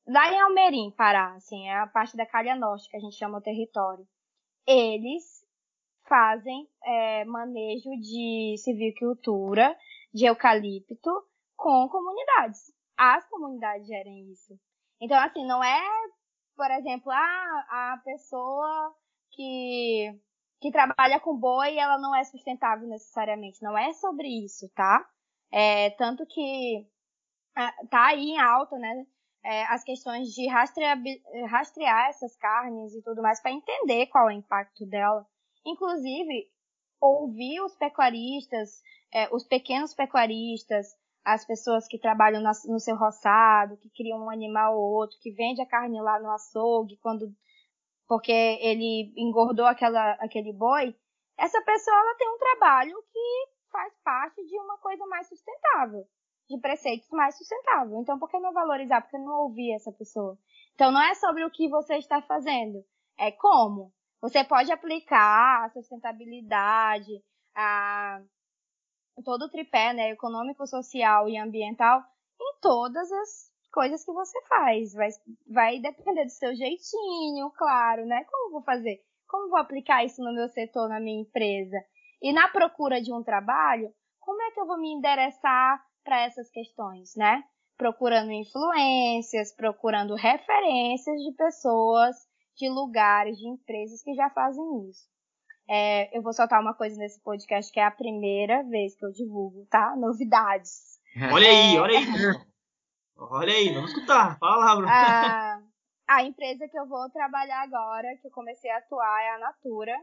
lá 0.06 0.32
em 0.32 0.40
Almerim, 0.40 0.90
Pará, 0.92 1.34
assim, 1.34 1.68
é 1.68 1.78
a 1.78 1.86
parte 1.86 2.16
da 2.16 2.26
Calha 2.26 2.56
Norte 2.56 2.88
que 2.88 2.96
a 2.96 3.00
gente 3.00 3.16
chama 3.16 3.38
o 3.38 3.42
território. 3.42 4.06
Eles 4.66 5.35
fazem 6.08 6.68
é, 6.84 7.24
manejo 7.24 7.90
de 8.00 8.56
civicultura, 8.58 9.76
de 10.12 10.26
eucalipto 10.26 11.10
com 11.56 11.88
comunidades. 11.88 12.72
As 12.96 13.28
comunidades 13.28 13.86
gerem 13.86 14.30
isso. 14.30 14.58
Então, 15.00 15.18
assim, 15.18 15.46
não 15.46 15.62
é 15.62 15.80
por 16.56 16.70
exemplo, 16.70 17.12
ah, 17.12 17.66
a 17.70 18.00
pessoa 18.02 18.94
que, 19.32 20.18
que 20.60 20.72
trabalha 20.72 21.20
com 21.20 21.36
boi, 21.36 21.76
ela 21.76 21.98
não 21.98 22.14
é 22.16 22.24
sustentável 22.24 22.88
necessariamente. 22.88 23.62
Não 23.62 23.76
é 23.76 23.92
sobre 23.92 24.26
isso, 24.26 24.68
tá? 24.74 25.06
É, 25.52 25.90
tanto 25.90 26.26
que 26.26 26.88
tá 27.90 28.06
aí 28.06 28.30
em 28.30 28.38
alta, 28.38 28.78
né? 28.78 29.06
É, 29.44 29.64
as 29.66 29.84
questões 29.84 30.28
de 30.28 30.48
rastrear, 30.48 30.98
rastrear 31.48 32.08
essas 32.08 32.34
carnes 32.36 32.94
e 32.94 33.02
tudo 33.02 33.22
mais 33.22 33.40
para 33.40 33.52
entender 33.52 34.06
qual 34.06 34.28
é 34.30 34.34
o 34.34 34.38
impacto 34.38 34.84
dela. 34.86 35.24
Inclusive, 35.66 36.48
ouvir 37.00 37.60
os 37.60 37.74
pecuaristas, 37.74 38.80
é, 39.12 39.28
os 39.34 39.44
pequenos 39.44 39.92
pecuaristas, 39.92 40.86
as 41.24 41.44
pessoas 41.44 41.88
que 41.88 41.98
trabalham 41.98 42.40
no 42.40 42.78
seu 42.78 42.96
roçado, 42.96 43.76
que 43.78 43.90
criam 43.90 44.20
um 44.20 44.30
animal 44.30 44.78
ou 44.78 44.92
outro, 44.92 45.18
que 45.20 45.32
vende 45.32 45.60
a 45.60 45.66
carne 45.66 46.00
lá 46.00 46.20
no 46.20 46.30
açougue, 46.30 46.96
quando 46.98 47.34
porque 48.06 48.30
ele 48.32 49.12
engordou 49.16 49.66
aquela, 49.66 50.12
aquele 50.12 50.52
boi, 50.52 50.94
essa 51.36 51.60
pessoa 51.62 51.96
ela 51.96 52.14
tem 52.14 52.28
um 52.28 52.38
trabalho 52.38 52.96
que 53.12 53.48
faz 53.72 53.92
parte 54.04 54.46
de 54.46 54.58
uma 54.60 54.78
coisa 54.78 55.04
mais 55.06 55.28
sustentável, 55.28 56.06
de 56.48 56.58
preceitos 56.60 57.10
mais 57.10 57.36
sustentáveis. 57.36 58.00
Então, 58.00 58.18
por 58.18 58.30
que 58.30 58.38
não 58.38 58.52
valorizar? 58.52 59.02
Por 59.02 59.10
que 59.10 59.18
não 59.18 59.42
ouvir 59.42 59.74
essa 59.74 59.90
pessoa? 59.90 60.38
Então, 60.74 60.92
não 60.92 61.02
é 61.02 61.14
sobre 61.14 61.44
o 61.44 61.50
que 61.50 61.68
você 61.68 61.96
está 61.96 62.22
fazendo, 62.22 62.84
é 63.18 63.32
como. 63.32 63.92
Você 64.20 64.42
pode 64.44 64.72
aplicar 64.72 65.64
a 65.64 65.70
sustentabilidade, 65.70 67.22
a 67.54 68.20
todo 69.24 69.46
o 69.46 69.50
tripé, 69.50 69.92
né, 69.92 70.10
econômico, 70.10 70.66
social 70.66 71.28
e 71.28 71.38
ambiental, 71.38 72.02
em 72.40 72.60
todas 72.60 73.10
as 73.10 73.50
coisas 73.72 74.04
que 74.04 74.12
você 74.12 74.42
faz. 74.46 74.92
Vai, 74.94 75.08
vai 75.50 75.78
depender 75.80 76.24
do 76.24 76.30
seu 76.30 76.54
jeitinho, 76.54 77.50
claro, 77.56 78.06
né? 78.06 78.24
Como 78.24 78.52
vou 78.52 78.62
fazer? 78.62 79.00
Como 79.28 79.50
vou 79.50 79.58
aplicar 79.58 80.04
isso 80.04 80.22
no 80.22 80.34
meu 80.34 80.48
setor, 80.48 80.88
na 80.88 81.00
minha 81.00 81.20
empresa? 81.20 81.76
E 82.22 82.32
na 82.32 82.48
procura 82.48 83.00
de 83.00 83.12
um 83.12 83.22
trabalho, 83.22 83.92
como 84.20 84.40
é 84.42 84.50
que 84.50 84.60
eu 84.60 84.66
vou 84.66 84.78
me 84.78 84.92
endereçar 84.92 85.82
para 86.04 86.22
essas 86.22 86.50
questões, 86.50 87.14
né? 87.16 87.42
Procurando 87.76 88.32
influências, 88.32 89.54
procurando 89.54 90.14
referências 90.14 91.16
de 91.22 91.32
pessoas, 91.36 92.16
de 92.56 92.68
lugares, 92.68 93.36
de 93.38 93.48
empresas 93.48 94.02
que 94.02 94.14
já 94.14 94.30
fazem 94.30 94.64
isso. 94.88 95.06
É, 95.68 96.16
eu 96.16 96.22
vou 96.22 96.32
soltar 96.32 96.60
uma 96.60 96.74
coisa 96.74 96.96
nesse 96.96 97.20
podcast 97.22 97.72
que 97.72 97.80
é 97.80 97.84
a 97.84 97.90
primeira 97.90 98.62
vez 98.64 98.96
que 98.96 99.04
eu 99.04 99.10
divulgo, 99.10 99.66
tá? 99.66 99.94
Novidades. 99.98 100.96
Olha 101.32 101.48
aí, 101.48 101.78
olha 101.78 101.98
aí. 101.98 102.06
olha 103.16 103.54
aí, 103.54 103.72
vamos 103.72 103.90
escutar. 103.90 104.32
A 104.32 104.34
palavra. 104.34 104.86
A, 104.86 105.62
a 106.06 106.22
empresa 106.22 106.68
que 106.68 106.78
eu 106.78 106.86
vou 106.86 107.08
trabalhar 107.08 107.62
agora, 107.62 108.18
que 108.20 108.26
eu 108.26 108.30
comecei 108.32 108.70
a 108.70 108.76
atuar, 108.76 109.22
é 109.22 109.30
a 109.30 109.38
Natura. 109.38 109.96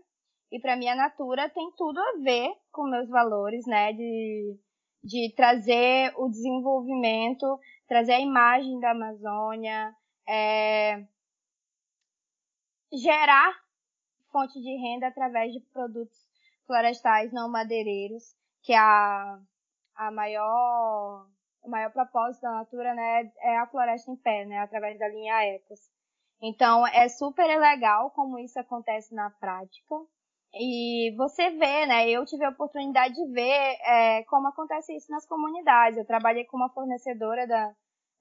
E 0.52 0.60
para 0.60 0.76
mim 0.76 0.88
a 0.88 0.96
Natura 0.96 1.50
tem 1.50 1.72
tudo 1.78 2.00
a 2.00 2.14
ver 2.24 2.52
com 2.72 2.90
meus 2.90 3.08
valores, 3.10 3.64
né? 3.68 3.94
De, 3.94 4.58
de 5.04 5.32
trazer 5.36 6.12
o 6.18 6.28
desenvolvimento, 6.30 7.60
trazer 7.88 8.14
a 8.14 8.20
imagem 8.20 8.80
da 8.80 8.90
Amazônia, 8.90 9.94
é, 10.28 11.06
gerar 12.94 13.54
fonte 14.32 14.60
de 14.60 14.76
renda 14.78 15.08
através 15.08 15.54
de 15.54 15.60
produtos 15.72 16.18
florestais 16.66 17.32
não 17.32 17.50
madeireiros, 17.50 18.36
que 18.64 18.74
é 18.74 18.78
a, 18.78 19.40
a 19.96 20.12
maior, 20.12 21.28
o 21.62 21.70
maior 21.70 21.92
propósito 21.92 22.42
da 22.42 22.52
Natura, 22.52 22.94
né, 22.96 23.32
é 23.42 23.58
a 23.58 23.68
floresta 23.68 24.12
em 24.12 24.16
pé, 24.16 24.46
né, 24.46 24.60
através 24.60 24.98
da 24.98 25.08
linha 25.08 25.44
Ecos. 25.56 25.80
Então, 26.42 26.86
é 26.88 27.08
super 27.08 27.48
legal 27.60 28.12
como 28.12 28.40
isso 28.40 28.60
acontece 28.60 29.14
na 29.14 29.30
prática. 29.30 29.96
E 30.54 31.16
você 31.16 31.50
vê, 31.52 31.86
né? 31.86 32.10
Eu 32.10 32.26
tive 32.26 32.44
a 32.44 32.50
oportunidade 32.50 33.16
de 33.16 33.32
ver 33.32 33.78
é, 33.82 34.24
como 34.26 34.50
acontece 34.50 34.96
isso 34.96 35.10
nas 35.10 35.26
comunidades. 35.26 35.98
Eu 35.98 36.06
trabalhei 36.06 36.46
com 36.46 36.58
uma 36.58 36.70
fornecedora 36.70 37.48
da, 37.48 37.74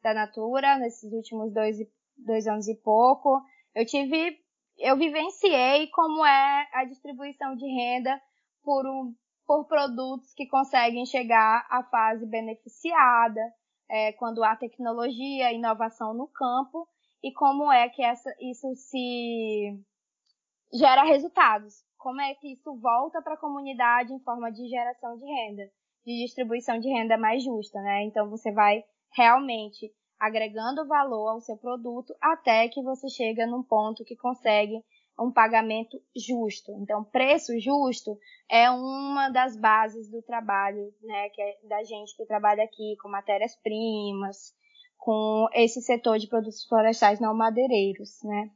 da 0.03 0.15
Natura 0.15 0.79
nesses 0.79 1.13
últimos 1.13 1.53
dois, 1.53 1.77
dois 2.17 2.47
anos 2.47 2.69
e 2.69 2.77
pouco. 2.77 3.43
Eu 3.75 3.85
tive 3.85 4.39
eu 4.83 4.97
vivenciei 4.97 5.87
como 5.89 6.27
é 6.27 6.69
a 6.73 6.85
distribuição 6.85 7.55
de 7.55 7.67
renda 7.67 8.21
por, 8.65 8.85
um, 8.85 9.15
por 9.47 9.65
produtos 9.67 10.35
que 10.35 10.47
conseguem 10.49 11.07
chegar 11.07 11.65
à 11.71 11.85
fase 11.85 12.27
beneficiada, 12.27 13.41
é, 13.89 14.13
quando 14.15 14.43
há 14.43 14.57
tecnologia, 14.57 15.53
inovação 15.53 16.13
no 16.13 16.27
campo, 16.27 16.89
e 17.23 17.33
como 17.33 17.71
é 17.71 17.89
que 17.89 18.03
essa, 18.03 18.35
isso 18.41 18.75
se 18.75 19.81
gera 20.75 21.05
resultados. 21.05 21.85
Como 21.97 22.21
é 22.21 22.35
que 22.35 22.53
isso 22.53 22.77
volta 22.81 23.23
para 23.23 23.35
a 23.35 23.41
comunidade 23.41 24.13
em 24.13 24.19
forma 24.19 24.51
de 24.51 24.67
geração 24.69 25.17
de 25.17 25.25
renda, 25.25 25.63
de 26.05 26.25
distribuição 26.25 26.81
de 26.81 26.89
renda 26.89 27.17
mais 27.17 27.45
justa, 27.45 27.81
né? 27.81 28.03
Então 28.03 28.29
você 28.29 28.51
vai 28.51 28.83
realmente 29.15 29.93
agregando 30.23 30.87
valor 30.87 31.31
ao 31.31 31.41
seu 31.41 31.57
produto 31.57 32.15
até 32.21 32.69
que 32.69 32.81
você 32.81 33.09
chega 33.09 33.45
num 33.45 33.61
ponto 33.61 34.05
que 34.05 34.15
consegue 34.15 34.81
um 35.19 35.33
pagamento 35.33 36.01
justo. 36.17 36.71
Então, 36.81 37.03
preço 37.03 37.59
justo 37.59 38.17
é 38.49 38.71
uma 38.71 39.31
das 39.31 39.57
bases 39.57 40.09
do 40.09 40.23
trabalho, 40.23 40.95
né, 41.03 41.29
que 41.31 41.43
é 41.43 41.59
da 41.69 41.83
gente 41.83 42.17
que 42.17 42.25
trabalha 42.25 42.63
aqui 42.63 42.95
com 43.03 43.09
matérias-primas, 43.09 44.55
com 44.97 45.49
esse 45.55 45.83
setor 45.83 46.19
de 46.19 46.29
produtos 46.29 46.65
florestais 46.69 47.19
não 47.19 47.35
madeireiros, 47.35 48.23
né? 48.23 48.49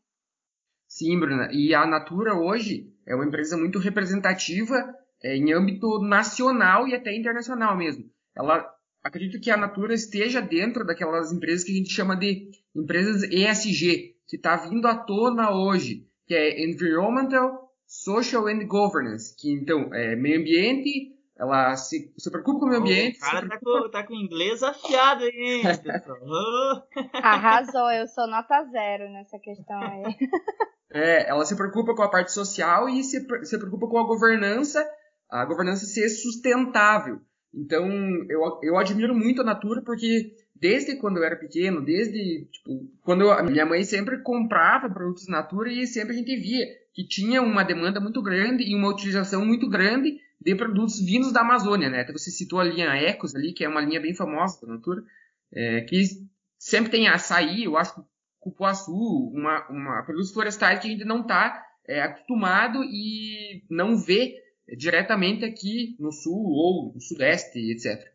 Sim, 0.87 1.19
Bruna. 1.19 1.49
E 1.51 1.75
a 1.75 1.85
Natura 1.85 2.35
hoje 2.35 2.95
é 3.05 3.13
uma 3.13 3.27
empresa 3.27 3.57
muito 3.57 3.81
representativa 3.81 4.95
é, 5.21 5.37
em 5.37 5.53
âmbito 5.53 5.99
nacional 5.99 6.87
e 6.87 6.95
até 6.95 7.13
internacional 7.13 7.77
mesmo. 7.77 8.05
Ela 8.37 8.73
acredito 9.07 9.41
que 9.41 9.51
a 9.51 9.57
Natura 9.57 9.95
esteja 9.95 10.41
dentro 10.41 10.85
daquelas 10.85 11.33
empresas 11.33 11.65
que 11.65 11.73
a 11.73 11.77
gente 11.77 11.91
chama 11.91 12.17
de 12.17 12.51
empresas 12.75 13.23
ESG, 13.23 14.17
que 14.27 14.37
está 14.37 14.57
vindo 14.57 14.87
à 14.87 14.97
tona 14.97 15.53
hoje, 15.53 16.07
que 16.27 16.35
é 16.35 16.65
Environmental, 16.65 17.73
Social 17.87 18.49
and 18.49 18.67
Governance, 18.67 19.35
que 19.37 19.53
então 19.53 19.95
é 19.95 20.17
meio 20.17 20.41
ambiente, 20.41 21.15
ela 21.39 21.77
se, 21.77 22.13
se 22.19 22.31
preocupa 22.31 22.59
com 22.59 22.67
o 22.67 22.69
meio 22.69 22.81
ambiente. 22.81 23.19
O 23.19 23.21
cara 23.21 23.49
tá 23.49 23.61
com, 23.63 23.91
tá 23.91 24.03
com 24.03 24.15
inglês 24.15 24.63
afiado 24.63 25.23
aí, 25.23 25.31
hein, 25.31 25.63
Arrasou, 27.23 27.91
eu 27.93 28.09
sou 28.09 28.27
nota 28.27 28.65
zero 28.73 29.09
nessa 29.13 29.39
questão 29.39 29.81
aí. 29.81 30.03
É, 30.89 31.29
ela 31.29 31.45
se 31.45 31.55
preocupa 31.55 31.95
com 31.95 32.03
a 32.03 32.09
parte 32.09 32.33
social 32.33 32.89
e 32.89 33.03
se, 33.03 33.21
se 33.45 33.59
preocupa 33.59 33.87
com 33.87 33.99
a 33.99 34.07
governança, 34.07 34.89
a 35.29 35.45
governança 35.45 35.85
ser 35.85 36.09
sustentável. 36.09 37.21
Então, 37.57 37.89
eu, 38.29 38.61
eu 38.63 38.77
admiro 38.77 39.15
muito 39.15 39.41
a 39.41 39.45
Natura 39.45 39.81
porque 39.81 40.35
desde 40.55 40.97
quando 40.97 41.17
eu 41.17 41.25
era 41.25 41.37
pequeno, 41.37 41.83
desde 41.83 42.47
tipo, 42.53 42.87
quando 43.03 43.23
eu, 43.23 43.45
minha 43.45 43.65
mãe 43.65 43.83
sempre 43.83 44.19
comprava 44.23 44.91
produtos 44.91 45.27
Natura 45.27 45.73
e 45.73 45.87
sempre 45.87 46.15
a 46.15 46.19
gente 46.19 46.37
via 46.37 46.67
que 46.93 47.07
tinha 47.07 47.41
uma 47.43 47.63
demanda 47.63 47.99
muito 47.99 48.23
grande 48.23 48.63
e 48.63 48.75
uma 48.75 48.89
utilização 48.89 49.45
muito 49.45 49.69
grande 49.69 50.19
de 50.41 50.55
produtos 50.55 51.01
vindos 51.01 51.33
da 51.33 51.41
Amazônia, 51.41 51.89
né? 51.89 52.01
Até 52.01 52.13
você 52.13 52.31
citou 52.31 52.61
a 52.61 52.65
linha 52.65 52.95
Ecos 52.95 53.35
ali, 53.35 53.53
que 53.53 53.65
é 53.65 53.69
uma 53.69 53.81
linha 53.81 54.01
bem 54.01 54.15
famosa 54.15 54.61
da 54.67 54.75
Natura, 54.75 55.03
é, 55.53 55.81
que 55.83 56.03
sempre 56.59 56.91
tem 56.91 57.09
açaí, 57.09 57.65
eu 57.65 57.77
acho 57.77 58.05
cupuaçu, 58.39 58.93
uma, 59.35 59.67
uma 59.69 60.03
produtos 60.05 60.33
florestais 60.33 60.79
que 60.79 60.87
a 60.87 60.91
gente 60.91 61.05
não 61.05 61.23
está 61.23 61.65
é, 61.89 62.03
acostumado 62.03 62.83
e 62.85 63.65
não 63.69 63.97
vê 63.97 64.37
diretamente 64.77 65.45
aqui 65.45 65.97
no 65.99 66.11
sul 66.11 66.51
ou 66.51 66.93
no 66.95 67.01
sudeste, 67.01 67.59
etc. 67.71 68.13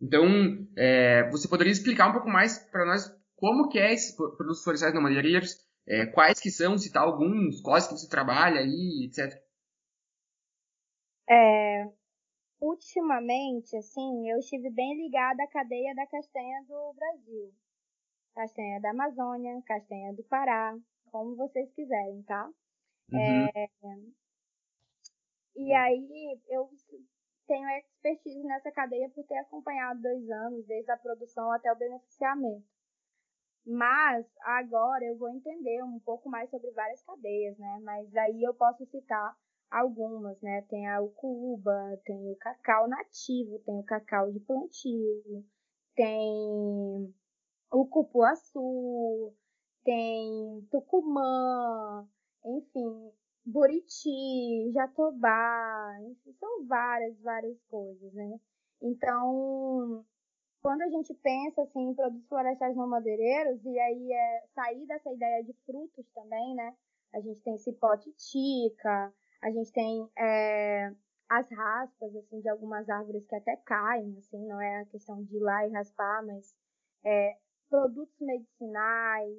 Então, 0.00 0.24
é, 0.76 1.28
você 1.30 1.48
poderia 1.48 1.72
explicar 1.72 2.08
um 2.08 2.12
pouco 2.12 2.28
mais 2.28 2.58
para 2.70 2.84
nós 2.84 3.10
como 3.36 3.68
que 3.68 3.78
é 3.78 3.92
esses 3.92 4.14
produtos 4.14 4.62
florestais 4.62 4.94
não 4.94 5.02
madeireiros, 5.02 5.56
é, 5.86 6.06
quais 6.06 6.40
que 6.40 6.50
são, 6.50 6.76
citar 6.76 7.02
alguns, 7.02 7.60
quais 7.62 7.86
que 7.86 7.94
você 7.94 8.08
trabalha 8.08 8.60
aí, 8.60 9.06
etc. 9.06 9.40
É, 11.30 11.84
ultimamente, 12.60 13.76
assim, 13.76 14.30
eu 14.30 14.38
estive 14.38 14.70
bem 14.70 14.96
ligada 15.02 15.42
à 15.42 15.48
cadeia 15.48 15.94
da 15.94 16.06
castanha 16.06 16.62
do 16.66 16.94
Brasil. 16.94 17.52
Castanha 18.34 18.80
da 18.80 18.90
Amazônia, 18.90 19.62
castanha 19.66 20.12
do 20.14 20.22
Pará, 20.24 20.76
como 21.10 21.36
vocês 21.36 21.72
quiserem, 21.74 22.22
tá? 22.22 22.48
Uhum. 23.12 23.18
É, 23.20 23.68
e 25.58 25.74
aí 25.74 26.40
eu 26.48 26.70
tenho 27.48 27.68
expertise 27.78 28.44
nessa 28.44 28.70
cadeia 28.70 29.10
por 29.10 29.24
ter 29.26 29.38
acompanhado 29.38 30.00
dois 30.00 30.30
anos, 30.30 30.64
desde 30.66 30.90
a 30.92 30.96
produção 30.96 31.50
até 31.50 31.72
o 31.72 31.76
beneficiamento. 31.76 32.64
Mas 33.66 34.24
agora 34.42 35.04
eu 35.04 35.18
vou 35.18 35.28
entender 35.30 35.82
um 35.82 35.98
pouco 35.98 36.30
mais 36.30 36.48
sobre 36.48 36.70
várias 36.70 37.02
cadeias, 37.02 37.58
né? 37.58 37.80
Mas 37.82 38.14
aí 38.16 38.42
eu 38.42 38.54
posso 38.54 38.86
citar 38.86 39.36
algumas, 39.68 40.40
né? 40.40 40.62
Tem 40.70 40.88
a 40.88 41.00
ucuba, 41.00 42.00
tem 42.04 42.30
o 42.30 42.36
cacau 42.36 42.86
nativo, 42.88 43.58
tem 43.60 43.78
o 43.78 43.84
cacau 43.84 44.30
de 44.30 44.38
plantio, 44.40 45.44
tem 45.96 47.14
o 47.72 47.84
cupuaçu, 47.86 49.34
tem 49.84 50.66
tucumã, 50.70 52.08
enfim, 52.44 53.12
buriti, 53.48 54.70
jatobá, 54.72 55.98
enfim, 56.02 56.32
são 56.38 56.66
várias, 56.66 57.18
várias 57.20 57.58
coisas, 57.68 58.12
né? 58.12 58.38
Então, 58.82 60.04
quando 60.62 60.82
a 60.82 60.88
gente 60.88 61.14
pensa 61.14 61.62
assim 61.62 61.90
em 61.90 61.94
produtos 61.94 62.28
florestais 62.28 62.76
não 62.76 62.86
madeireiros 62.86 63.64
e 63.64 63.78
aí 63.78 64.12
é 64.12 64.44
sair 64.54 64.86
dessa 64.86 65.12
ideia 65.12 65.42
de 65.44 65.52
frutos 65.64 66.06
também, 66.14 66.54
né? 66.54 66.74
A 67.14 67.20
gente 67.20 67.40
tem 67.42 67.56
cipote 67.56 68.12
tica, 68.12 69.12
a 69.42 69.50
gente 69.50 69.72
tem 69.72 70.08
é, 70.18 70.92
as 71.28 71.50
raspas, 71.50 72.14
assim, 72.16 72.40
de 72.40 72.48
algumas 72.48 72.88
árvores 72.88 73.26
que 73.26 73.34
até 73.34 73.56
caem, 73.64 74.16
assim, 74.18 74.46
não 74.46 74.60
é 74.60 74.82
a 74.82 74.86
questão 74.86 75.22
de 75.24 75.36
ir 75.36 75.40
lá 75.40 75.66
e 75.66 75.72
raspar, 75.72 76.24
mas 76.26 76.54
é, 77.04 77.36
produtos 77.70 78.20
medicinais, 78.20 79.38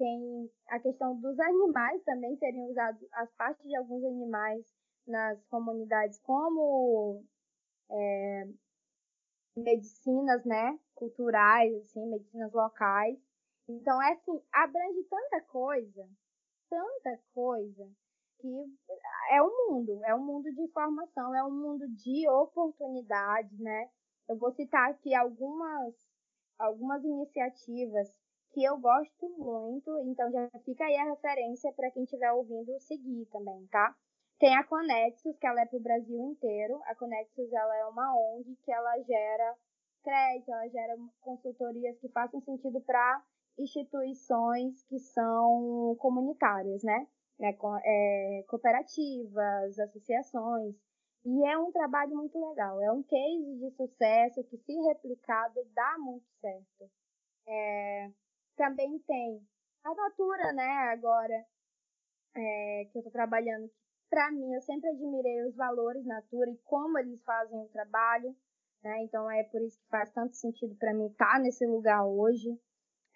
tem 0.00 0.50
a 0.68 0.80
questão 0.80 1.20
dos 1.20 1.38
animais 1.38 2.02
também 2.04 2.34
serem 2.38 2.70
usados, 2.70 3.06
as 3.12 3.30
partes 3.34 3.62
de 3.68 3.76
alguns 3.76 4.02
animais 4.02 4.64
nas 5.06 5.44
comunidades 5.48 6.18
como 6.20 7.22
é, 7.90 8.48
medicinas, 9.54 10.42
né, 10.46 10.78
culturais, 10.94 11.74
assim, 11.82 12.06
medicinas 12.06 12.50
locais. 12.50 13.18
Então, 13.68 14.02
é 14.02 14.12
assim, 14.12 14.42
abrange 14.50 15.04
tanta 15.04 15.42
coisa, 15.42 16.08
tanta 16.70 17.20
coisa, 17.34 17.86
que 18.38 18.48
é 19.32 19.42
um 19.42 19.68
mundo, 19.68 20.02
é 20.02 20.14
um 20.14 20.24
mundo 20.24 20.50
de 20.50 20.62
informação, 20.62 21.34
é 21.34 21.44
um 21.44 21.50
mundo 21.50 21.86
de 21.88 22.26
oportunidades, 22.30 23.58
né? 23.58 23.90
Eu 24.26 24.38
vou 24.38 24.50
citar 24.52 24.90
aqui 24.90 25.14
algumas, 25.14 25.94
algumas 26.58 27.04
iniciativas 27.04 28.08
que 28.52 28.64
eu 28.64 28.78
gosto 28.78 29.28
muito, 29.38 29.90
então 30.06 30.30
já 30.30 30.48
fica 30.64 30.84
aí 30.84 30.96
a 30.96 31.10
referência 31.10 31.72
para 31.72 31.90
quem 31.90 32.04
estiver 32.04 32.32
ouvindo 32.32 32.78
seguir 32.80 33.26
também, 33.26 33.66
tá? 33.68 33.94
Tem 34.38 34.56
a 34.56 34.64
Conexus, 34.64 35.36
que 35.38 35.46
ela 35.46 35.60
é 35.60 35.66
para 35.66 35.78
o 35.78 35.82
Brasil 35.82 36.18
inteiro. 36.30 36.80
A 36.86 36.94
Conexus 36.94 37.52
ela 37.52 37.76
é 37.76 37.86
uma 37.86 38.14
ONG 38.16 38.56
que 38.64 38.72
ela 38.72 38.98
gera 39.02 39.56
crédito, 40.02 40.50
ela 40.50 40.68
gera 40.68 40.96
consultorias 41.20 41.98
que 41.98 42.08
façam 42.08 42.40
sentido 42.40 42.80
para 42.80 43.22
instituições 43.58 44.82
que 44.84 44.98
são 44.98 45.94
comunitárias, 45.98 46.82
né? 46.82 47.06
né, 47.40 47.56
é, 47.84 48.44
cooperativas, 48.46 49.78
associações. 49.78 50.74
E 51.24 51.44
é 51.46 51.58
um 51.58 51.72
trabalho 51.72 52.16
muito 52.16 52.38
legal. 52.38 52.80
É 52.80 52.92
um 52.92 53.02
case 53.02 53.58
de 53.58 53.70
sucesso 53.76 54.44
que, 54.44 54.58
se 54.58 54.72
replicado, 54.82 55.60
dá 55.74 55.96
muito 55.98 56.26
certo. 56.40 56.90
É, 57.46 58.10
também 58.60 58.98
tem 59.06 59.42
a 59.82 59.94
Natura, 59.94 60.52
né, 60.52 60.68
agora, 60.92 61.46
é, 62.36 62.84
que 62.92 62.98
eu 62.98 63.00
estou 63.00 63.10
trabalhando. 63.10 63.70
Para 64.10 64.30
mim, 64.30 64.52
eu 64.52 64.60
sempre 64.60 64.90
admirei 64.90 65.46
os 65.48 65.56
valores 65.56 66.04
Natura 66.04 66.50
e 66.50 66.58
como 66.64 66.98
eles 66.98 67.22
fazem 67.24 67.58
o 67.58 67.68
trabalho. 67.68 68.36
Né? 68.84 69.02
Então, 69.04 69.30
é 69.30 69.44
por 69.44 69.62
isso 69.62 69.80
que 69.80 69.88
faz 69.88 70.12
tanto 70.12 70.36
sentido 70.36 70.76
para 70.76 70.92
mim 70.92 71.06
estar 71.06 71.32
tá 71.32 71.38
nesse 71.38 71.66
lugar 71.66 72.04
hoje. 72.04 72.50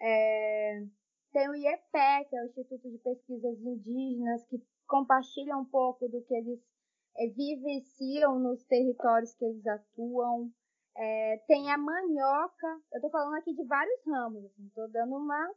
É, 0.01 0.83
tem 1.31 1.47
o 1.47 1.55
IEPE, 1.55 2.29
que 2.29 2.35
é 2.35 2.41
o 2.41 2.45
Instituto 2.45 2.89
de 2.89 2.97
Pesquisas 2.97 3.59
Indígenas, 3.61 4.43
que 4.47 4.57
compartilha 4.87 5.55
um 5.55 5.65
pouco 5.65 6.07
do 6.07 6.23
que 6.23 6.33
eles 6.33 6.59
é, 7.17 7.27
vivenciam 7.27 8.39
nos 8.39 8.63
territórios 8.63 9.35
que 9.35 9.45
eles 9.45 9.65
atuam. 9.67 10.51
É, 10.97 11.37
tem 11.47 11.69
a 11.71 11.77
manioca, 11.77 12.67
eu 12.93 12.97
estou 12.97 13.09
falando 13.09 13.35
aqui 13.35 13.53
de 13.53 13.65
vários 13.65 13.99
ramos, 14.05 14.45
estou 14.65 14.85
assim, 14.85 14.93
dando 14.93 15.15
uma, 15.17 15.51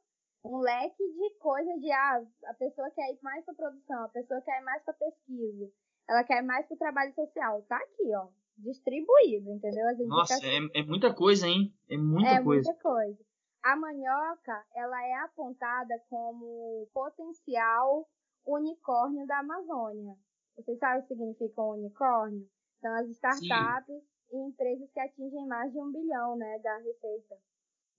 um 0.44 0.58
leque 0.58 1.04
de 1.12 1.38
coisas 1.38 1.80
de 1.80 1.92
ah, 1.92 2.22
a 2.46 2.54
pessoa 2.54 2.90
quer 2.90 3.12
ir 3.12 3.18
mais 3.22 3.44
para 3.44 3.54
produção, 3.54 4.04
a 4.04 4.08
pessoa 4.08 4.40
quer 4.40 4.60
ir 4.60 4.64
mais 4.64 4.82
para 4.82 4.94
pesquisa, 4.94 5.70
ela 6.08 6.24
quer 6.24 6.42
mais 6.42 6.66
para 6.66 6.74
o 6.74 6.78
trabalho 6.78 7.14
social. 7.14 7.62
Tá 7.68 7.76
aqui, 7.76 8.12
ó, 8.16 8.28
distribuído, 8.56 9.50
entendeu? 9.52 9.84
Nossa, 10.08 10.34
é, 10.44 10.80
é, 10.80 10.82
muita 10.82 11.14
coisa, 11.14 11.46
hein? 11.46 11.72
É 11.88 11.96
muita 11.96 12.30
é 12.30 12.42
coisa. 12.42 12.68
É 12.68 12.72
muita 12.72 12.82
coisa. 12.82 13.18
A 13.62 13.76
manioca, 13.76 14.64
ela 14.74 15.06
é 15.06 15.14
apontada 15.24 15.94
como 16.08 16.88
potencial 16.92 18.08
unicórnio 18.46 19.26
da 19.26 19.38
Amazônia. 19.38 20.14
Vocês 20.56 20.78
sabem 20.78 21.00
o 21.00 21.02
que 21.02 21.08
significa 21.08 21.62
um 21.62 21.74
unicórnio? 21.74 22.48
São 22.80 22.92
as 22.94 23.08
startups 23.10 23.86
Sim. 23.86 24.17
E 24.30 24.36
empresas 24.36 24.90
que 24.92 25.00
atingem 25.00 25.46
mais 25.46 25.72
de 25.72 25.78
um 25.78 25.90
bilhão, 25.90 26.36
né, 26.36 26.58
da 26.58 26.76
receita. 26.78 27.36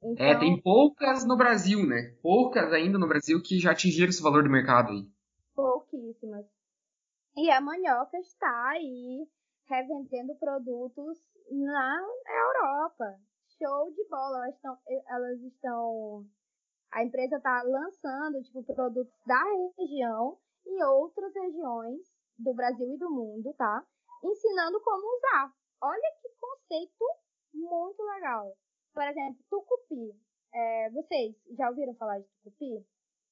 Então, 0.01 0.25
é, 0.25 0.39
tem 0.39 0.61
poucas 0.61 1.25
no 1.25 1.35
Brasil, 1.35 1.85
né? 1.85 2.15
Poucas 2.21 2.71
ainda 2.71 2.97
no 2.97 3.07
Brasil 3.07 3.41
que 3.41 3.59
já 3.59 3.71
atingiram 3.71 4.09
esse 4.09 4.23
valor 4.23 4.43
de 4.43 4.49
mercado 4.49 4.91
aí. 4.91 5.05
Pouquíssimas. 5.53 6.45
E 7.35 7.49
a 7.51 7.59
manioca 7.59 8.17
está 8.17 8.69
aí 8.69 9.27
revendendo 9.67 10.35
produtos 10.35 11.19
na 11.51 12.01
Europa, 12.27 13.19
show 13.57 13.91
de 13.93 14.07
bola. 14.09 14.37
Elas 14.37 14.55
estão, 14.55 14.77
elas 15.07 15.41
estão 15.41 16.25
a 16.91 17.03
empresa 17.03 17.37
está 17.37 17.61
lançando 17.63 18.41
tipo 18.41 18.63
produtos 18.63 19.13
da 19.25 19.43
região 19.77 20.37
em 20.65 20.83
outras 20.83 21.33
regiões 21.33 21.99
do 22.37 22.53
Brasil 22.53 22.95
e 22.95 22.97
do 22.97 23.09
mundo, 23.11 23.53
tá? 23.53 23.85
Ensinando 24.23 24.81
como 24.81 25.17
usar. 25.17 25.53
Olha 25.81 26.11
que 26.21 26.29
conceito 26.39 27.05
muito 27.53 28.01
legal. 28.03 28.55
Por 28.93 29.03
exemplo, 29.03 29.43
tucupi. 29.49 30.15
É, 30.53 30.89
vocês 30.89 31.35
já 31.57 31.69
ouviram 31.69 31.93
falar 31.95 32.19
de 32.19 32.25
tucupi? 32.43 32.85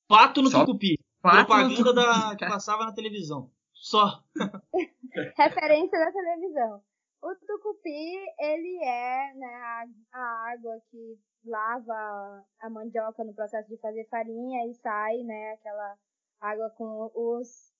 Pato 0.07 0.41
no 0.41 0.49
Só 0.49 0.65
tucupi. 0.65 0.97
Pato 1.21 1.47
Propaganda 1.47 1.83
no 1.83 1.93
da, 1.93 2.35
que 2.35 2.45
passava 2.45 2.85
na 2.85 2.93
televisão. 2.93 3.51
Só. 3.73 4.23
Referência 5.37 5.99
da 5.99 6.11
televisão. 6.11 6.83
O 7.21 7.35
tucupi, 7.35 8.15
ele 8.39 8.83
é 8.83 9.33
né, 9.33 9.55
a, 9.55 9.85
a, 10.13 10.51
água 10.51 10.79
que 10.91 11.19
lava 11.43 12.45
a 12.59 12.69
mandioca 12.69 13.23
no 13.23 13.33
processo 13.33 13.67
de 13.67 13.77
fazer 13.77 14.07
farinha 14.09 14.67
e 14.67 14.73
sai, 14.75 15.17
né, 15.23 15.53
aquela 15.53 15.97
água 16.39 16.69
com 16.71 17.11
os 17.15 17.73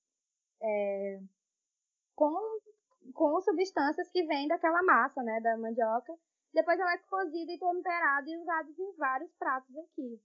é, 0.60 1.20
com, 2.16 2.34
com 3.12 3.40
substâncias 3.40 4.08
que 4.10 4.24
vêm 4.24 4.48
daquela 4.48 4.82
massa, 4.82 5.22
né, 5.22 5.40
da 5.40 5.56
mandioca. 5.56 6.12
Depois 6.52 6.78
ela 6.78 6.92
é 6.92 6.98
cozida 6.98 7.52
e 7.52 7.58
temperada 7.58 8.30
e 8.30 8.36
usada 8.36 8.68
em 8.70 8.96
vários 8.96 9.30
pratos 9.38 9.76
aqui. 9.76 10.20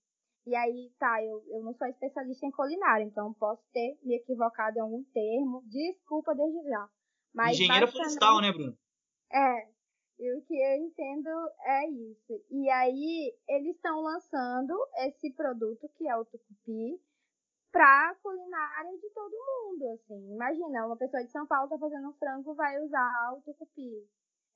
E 0.46 0.56
aí, 0.56 0.92
tá, 1.00 1.24
eu, 1.24 1.42
eu 1.48 1.64
não 1.64 1.74
sou 1.74 1.88
especialista 1.88 2.46
em 2.46 2.52
culinária, 2.52 3.04
então 3.04 3.34
posso 3.34 3.64
ter 3.72 3.98
me 4.04 4.16
equivocado 4.16 4.78
em 4.78 4.82
algum 4.82 5.04
termo. 5.14 5.64
Desculpa 5.68 6.36
desde 6.36 6.70
já. 6.70 6.90
Mas 7.34 7.54
Engenheira 7.54 7.88
florestal, 7.88 8.42
né, 8.42 8.52
Bruno? 8.52 8.78
É, 9.32 9.68
e 10.20 10.38
o 10.38 10.42
que 10.44 10.54
eu 10.54 10.76
entendo 10.86 11.30
é 11.66 11.90
isso. 11.90 12.46
E 12.52 12.70
aí, 12.70 13.34
eles 13.48 13.76
estão 13.76 14.02
lançando 14.02 14.74
esse 14.98 15.34
produto, 15.34 15.90
que 15.98 16.08
é 16.08 16.16
o 16.16 16.26
tucupi, 16.26 17.02
pra 17.74 18.16
culinária 18.22 18.98
de 19.00 19.10
todo 19.10 19.34
mundo, 19.34 19.90
assim. 19.96 20.32
Imagina, 20.32 20.86
uma 20.86 20.96
pessoa 20.96 21.24
de 21.24 21.32
São 21.32 21.46
Paulo 21.48 21.68
tá 21.68 21.78
fazendo 21.80 22.08
um 22.08 22.14
frango, 22.14 22.54
vai 22.54 22.80
usar 22.80 23.34
o 23.36 23.42
tucupi. 23.42 24.08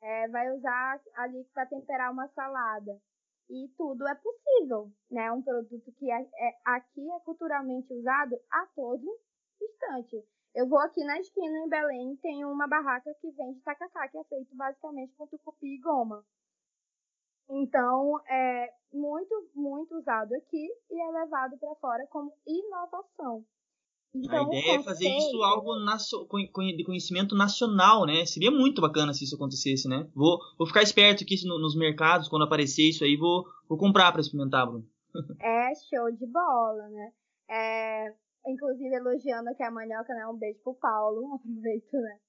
É, 0.02 0.28
vai 0.28 0.56
usar 0.56 1.02
ali 1.16 1.44
para 1.46 1.66
temperar 1.66 2.12
uma 2.12 2.28
salada. 2.30 3.02
E 3.50 3.70
tudo 3.76 4.08
é 4.08 4.14
possível, 4.14 4.92
né? 5.10 5.32
Um 5.32 5.42
produto 5.42 5.92
que 5.94 6.12
é, 6.12 6.22
é, 6.22 6.58
aqui 6.64 7.12
é 7.12 7.20
culturalmente 7.22 7.92
usado 7.92 8.40
a 8.52 8.68
todo 8.76 9.20
instante. 9.60 10.24
Eu 10.54 10.70
vou 10.70 10.80
aqui 10.80 11.04
na 11.04 11.20
esquina 11.20 11.58
em 11.66 11.70
Belém, 11.70 12.16
tem 12.18 12.46
uma 12.46 12.68
barraca 12.68 13.12
que 13.20 13.32
vende 13.32 13.62
tacacá, 13.62 14.08
que 14.10 14.18
é 14.18 14.24
feito 14.26 14.56
basicamente 14.56 15.16
com 15.16 15.26
tucupi 15.26 15.76
e 15.76 15.80
goma. 15.80 16.24
Então, 17.50 18.20
é 18.30 18.70
muito, 18.94 19.50
muito 19.56 19.98
usado 19.98 20.34
aqui 20.34 20.68
e 20.90 21.02
é 21.02 21.12
levado 21.12 21.58
para 21.58 21.76
fora 21.76 22.06
como 22.08 22.32
inovação. 22.46 23.46
Então, 24.16 24.46
a 24.46 24.48
ideia 24.48 24.80
é 24.80 24.84
fazer 24.84 25.10
isso 25.10 25.44
algo 25.44 25.76
de 26.76 26.84
conhecimento 26.84 27.36
nacional, 27.36 28.06
né? 28.06 28.26
Seria 28.26 28.50
muito 28.50 28.82
bacana 28.82 29.14
se 29.14 29.24
isso 29.24 29.36
acontecesse, 29.36 29.88
né? 29.88 30.10
Vou, 30.16 30.40
vou 30.58 30.66
ficar 30.66 30.82
esperto 30.82 31.24
aqui 31.24 31.36
nos 31.46 31.76
mercados, 31.76 32.28
quando 32.28 32.44
aparecer 32.44 32.90
isso 32.90 33.04
aí, 33.04 33.16
vou, 33.16 33.46
vou 33.68 33.78
comprar 33.78 34.12
para 34.12 34.22
experimentar, 34.22 34.66
Bruno. 34.66 34.86
é 35.42 35.74
show 35.76 36.12
de 36.12 36.26
bola, 36.26 36.88
né? 36.90 37.12
É, 37.50 38.14
inclusive 38.48 38.96
elogiando 38.96 39.50
aqui 39.50 39.64
a 39.64 39.72
manioca, 39.72 40.14
né? 40.14 40.28
Um 40.28 40.38
beijo 40.38 40.60
pro 40.64 40.74
Paulo, 40.76 41.34
aproveito, 41.36 41.94
né? 41.94 42.20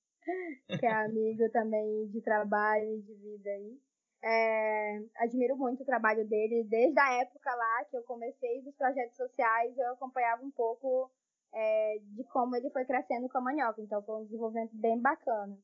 Que 0.78 0.86
é 0.86 0.92
amigo 0.92 1.50
também 1.52 2.06
de 2.08 2.20
trabalho 2.20 2.98
e 2.98 3.00
de 3.00 3.14
vida 3.14 3.48
aí. 3.48 3.78
É, 4.22 4.98
admiro 5.16 5.56
muito 5.56 5.82
o 5.82 5.86
trabalho 5.86 6.26
dele, 6.26 6.64
desde 6.64 6.98
a 6.98 7.20
época 7.20 7.54
lá 7.54 7.84
que 7.84 7.96
eu 7.96 8.02
comecei 8.02 8.62
dos 8.62 8.74
projetos 8.74 9.16
sociais, 9.16 9.78
eu 9.78 9.92
acompanhava 9.92 10.42
um 10.42 10.50
pouco 10.50 11.10
é, 11.52 11.98
de 12.00 12.24
como 12.24 12.56
ele 12.56 12.70
foi 12.70 12.84
crescendo 12.84 13.28
com 13.28 13.38
a 13.38 13.42
manioca, 13.42 13.80
então 13.80 14.02
foi 14.02 14.16
um 14.16 14.24
desenvolvimento 14.24 14.74
bem 14.74 15.00
bacana. 15.00 15.56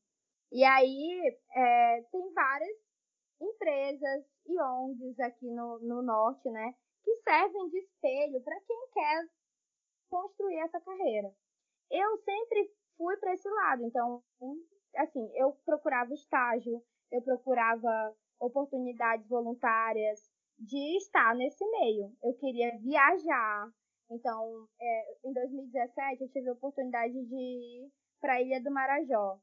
E 0.51 0.63
aí 0.63 1.37
é, 1.53 2.01
tem 2.11 2.33
várias 2.33 2.77
empresas 3.41 4.25
e 4.45 4.61
ONGs 4.61 5.19
aqui 5.19 5.51
no, 5.51 5.79
no 5.79 6.01
norte, 6.01 6.49
né, 6.49 6.73
que 7.03 7.13
servem 7.23 7.69
de 7.69 7.77
espelho 7.79 8.41
para 8.41 8.59
quem 8.61 8.87
quer 8.93 9.27
construir 10.09 10.59
essa 10.59 10.79
carreira. 10.79 11.33
Eu 11.91 12.17
sempre 12.19 12.71
fui 12.97 13.17
para 13.17 13.33
esse 13.33 13.49
lado, 13.49 13.83
então, 13.83 14.23
assim, 14.95 15.29
eu 15.35 15.51
procurava 15.65 16.13
estágio, 16.13 16.81
eu 17.11 17.21
procurava 17.21 18.15
oportunidades 18.39 19.27
voluntárias 19.27 20.19
de 20.57 20.97
estar 20.97 21.35
nesse 21.35 21.65
meio. 21.69 22.11
Eu 22.23 22.33
queria 22.35 22.77
viajar. 22.79 23.69
Então, 24.09 24.67
é, 24.79 25.17
em 25.25 25.33
2017, 25.33 26.23
eu 26.23 26.29
tive 26.29 26.49
a 26.49 26.53
oportunidade 26.53 27.13
de 27.13 27.35
ir 27.35 27.91
para 28.21 28.33
a 28.33 28.41
Ilha 28.41 28.61
do 28.61 28.71
Marajó. 28.71 29.39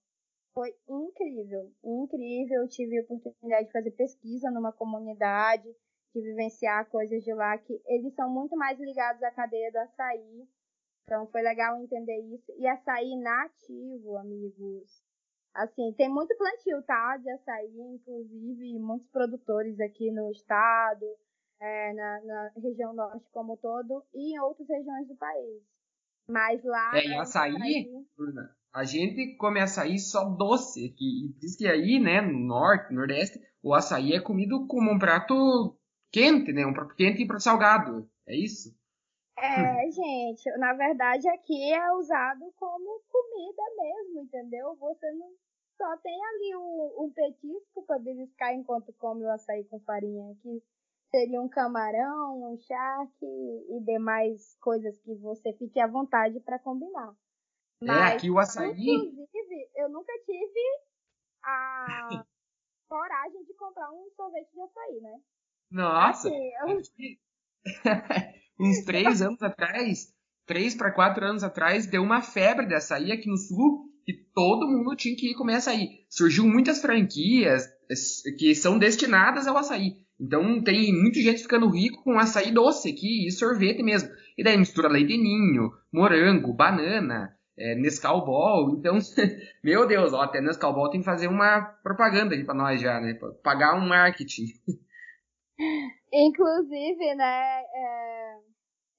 Foi 0.55 0.74
incrível, 0.88 1.72
incrível. 1.83 2.62
Eu 2.62 2.68
tive 2.68 2.98
a 2.98 3.02
oportunidade 3.02 3.66
de 3.66 3.72
fazer 3.72 3.90
pesquisa 3.92 4.50
numa 4.50 4.72
comunidade, 4.72 5.68
de 6.14 6.20
vivenciar 6.20 6.88
coisas 6.90 7.22
de 7.24 7.33
lá 7.33 7.57
que 7.59 7.81
eles 7.87 8.14
são 8.14 8.31
muito 8.31 8.57
mais 8.57 8.78
ligados 8.78 9.22
à 9.22 9.31
cadeia 9.31 9.72
do 9.72 9.78
açaí. 9.78 10.48
Então 11.05 11.26
foi 11.28 11.42
legal 11.42 11.78
entender 11.83 12.18
isso. 12.35 12.52
E 12.59 12.66
açaí 12.66 13.16
nativo, 13.16 14.16
amigos. 14.18 15.02
Assim, 15.54 15.92
tem 15.92 16.08
muito 16.08 16.36
plantio, 16.36 16.82
tá? 16.82 17.16
De 17.18 17.30
açaí, 17.30 17.78
inclusive 17.78 18.78
muitos 18.78 19.08
produtores 19.10 19.78
aqui 19.80 20.10
no 20.10 20.30
estado, 20.30 21.04
é, 21.60 21.92
na, 21.92 22.20
na, 22.24 22.52
região 22.56 22.94
norte 22.94 23.24
como 23.32 23.54
um 23.54 23.56
todo 23.56 24.02
e 24.14 24.34
em 24.34 24.40
outras 24.40 24.66
regiões 24.66 25.06
do 25.06 25.14
país. 25.14 25.62
Mas 26.26 26.64
lá. 26.64 26.92
É, 26.94 27.04
em 27.04 27.18
açaí, 27.18 27.54
açaí, 27.54 28.06
Bruna, 28.16 28.56
a 28.72 28.84
gente 28.84 29.36
come 29.36 29.60
açaí 29.60 29.98
só 29.98 30.24
doce. 30.24 30.88
Que, 30.90 31.26
e 31.26 31.28
diz 31.38 31.56
que 31.56 31.66
aí, 31.66 32.00
né, 32.00 32.22
no 32.22 32.38
norte, 32.38 32.94
nordeste, 32.94 33.38
o 33.62 33.74
açaí 33.74 34.14
é 34.14 34.20
comido 34.20 34.66
como 34.66 34.90
um 34.90 34.98
prato 34.98 35.76
quente, 36.10 36.52
né? 36.52 36.64
Um 36.64 36.72
prato 36.72 36.94
quente 36.94 37.22
e 37.22 37.26
prato 37.26 37.42
salgado. 37.42 38.08
É 38.26 38.34
isso? 38.34 38.74
É, 39.42 39.90
gente, 39.90 40.48
na 40.57 40.72
verdade 40.72 41.28
aqui 41.28 41.72
é 41.72 41.92
usado 41.94 42.52
como 42.57 43.02
comida 43.11 43.62
mesmo, 43.76 44.22
entendeu? 44.22 44.76
Você 44.76 45.11
não 45.14 45.33
só 45.76 45.96
tem 45.96 46.24
ali 46.24 46.55
um, 46.55 47.05
um 47.05 47.12
petisco 47.12 47.85
para 47.85 47.98
beliscar 47.98 48.55
enquanto 48.55 48.92
come 48.92 49.24
o 49.24 49.31
açaí 49.33 49.64
com 49.64 49.81
farinha, 49.81 50.33
que 50.40 50.62
seria 51.11 51.42
um 51.42 51.48
camarão, 51.48 52.52
um 52.52 52.57
charque 52.57 53.26
e 53.26 53.81
demais 53.85 54.57
coisas 54.61 54.96
que 55.00 55.12
você 55.16 55.52
fique 55.55 55.81
à 55.81 55.88
vontade 55.88 56.38
para 56.38 56.61
combinar. 56.61 57.12
É, 57.83 57.87
Mas, 57.87 58.12
é, 58.12 58.16
aqui 58.16 58.31
o 58.31 58.38
açaí. 58.38 58.70
Inclusive, 58.70 59.70
eu 59.74 59.88
nunca 59.88 60.12
tive 60.24 60.61
a 61.42 61.87
coragem 62.88 63.42
de 63.42 63.55
comprar 63.55 63.90
um 63.90 64.09
sorvete 64.14 64.52
de 64.52 64.61
açaí, 64.61 65.00
né? 65.00 65.20
Nossa! 65.68 66.28
Assim, 66.28 66.50
eu... 66.61 66.81
uns 68.62 68.85
três 68.85 69.20
anos 69.20 69.42
atrás, 69.42 70.09
três 70.46 70.75
para 70.75 70.92
quatro 70.92 71.25
anos 71.25 71.42
atrás, 71.42 71.87
deu 71.87 72.03
uma 72.03 72.22
febre 72.22 72.66
de 72.66 72.75
açaí 72.75 73.12
aqui 73.12 73.29
no 73.29 73.37
sul 73.37 73.90
que 74.05 74.12
todo 74.35 74.66
mundo 74.66 74.96
tinha 74.96 75.16
que 75.16 75.31
ir 75.31 75.35
comer 75.35 75.55
açaí. 75.55 76.05
Surgiu 76.09 76.46
muitas 76.46 76.81
franquias 76.81 77.68
que 78.38 78.55
são 78.55 78.79
destinadas 78.79 79.46
ao 79.46 79.57
açaí. 79.57 79.96
Então 80.20 80.62
tem 80.62 80.92
muita 80.92 81.20
gente 81.20 81.42
ficando 81.42 81.68
rico 81.68 82.03
com 82.05 82.18
açaí 82.18 82.53
doce 82.53 82.90
aqui 82.90 83.27
e 83.27 83.31
sorvete 83.33 83.83
mesmo. 83.83 84.09
E 84.37 84.44
daí 84.44 84.57
mistura 84.57 84.88
leite 84.88 85.16
ninho, 85.16 85.72
morango, 85.92 86.53
banana, 86.53 87.37
é, 87.59 87.75
Nescau 87.75 88.25
Ball. 88.25 88.70
Então, 88.70 88.98
meu 89.62 89.87
Deus, 89.87 90.12
ó, 90.12 90.22
até 90.22 90.40
Nescau 90.40 90.75
Ball 90.75 90.90
tem 90.90 91.01
que 91.01 91.07
fazer 91.07 91.29
uma 91.29 91.62
propaganda 91.83 92.35
aqui 92.35 92.44
pra 92.44 92.55
nós 92.55 92.81
já, 92.81 93.01
né? 93.01 93.14
Pagar 93.42 93.75
um 93.77 93.87
marketing. 93.87 94.46
Inclusive, 96.12 97.14
né, 97.14 97.62
é, 97.75 98.31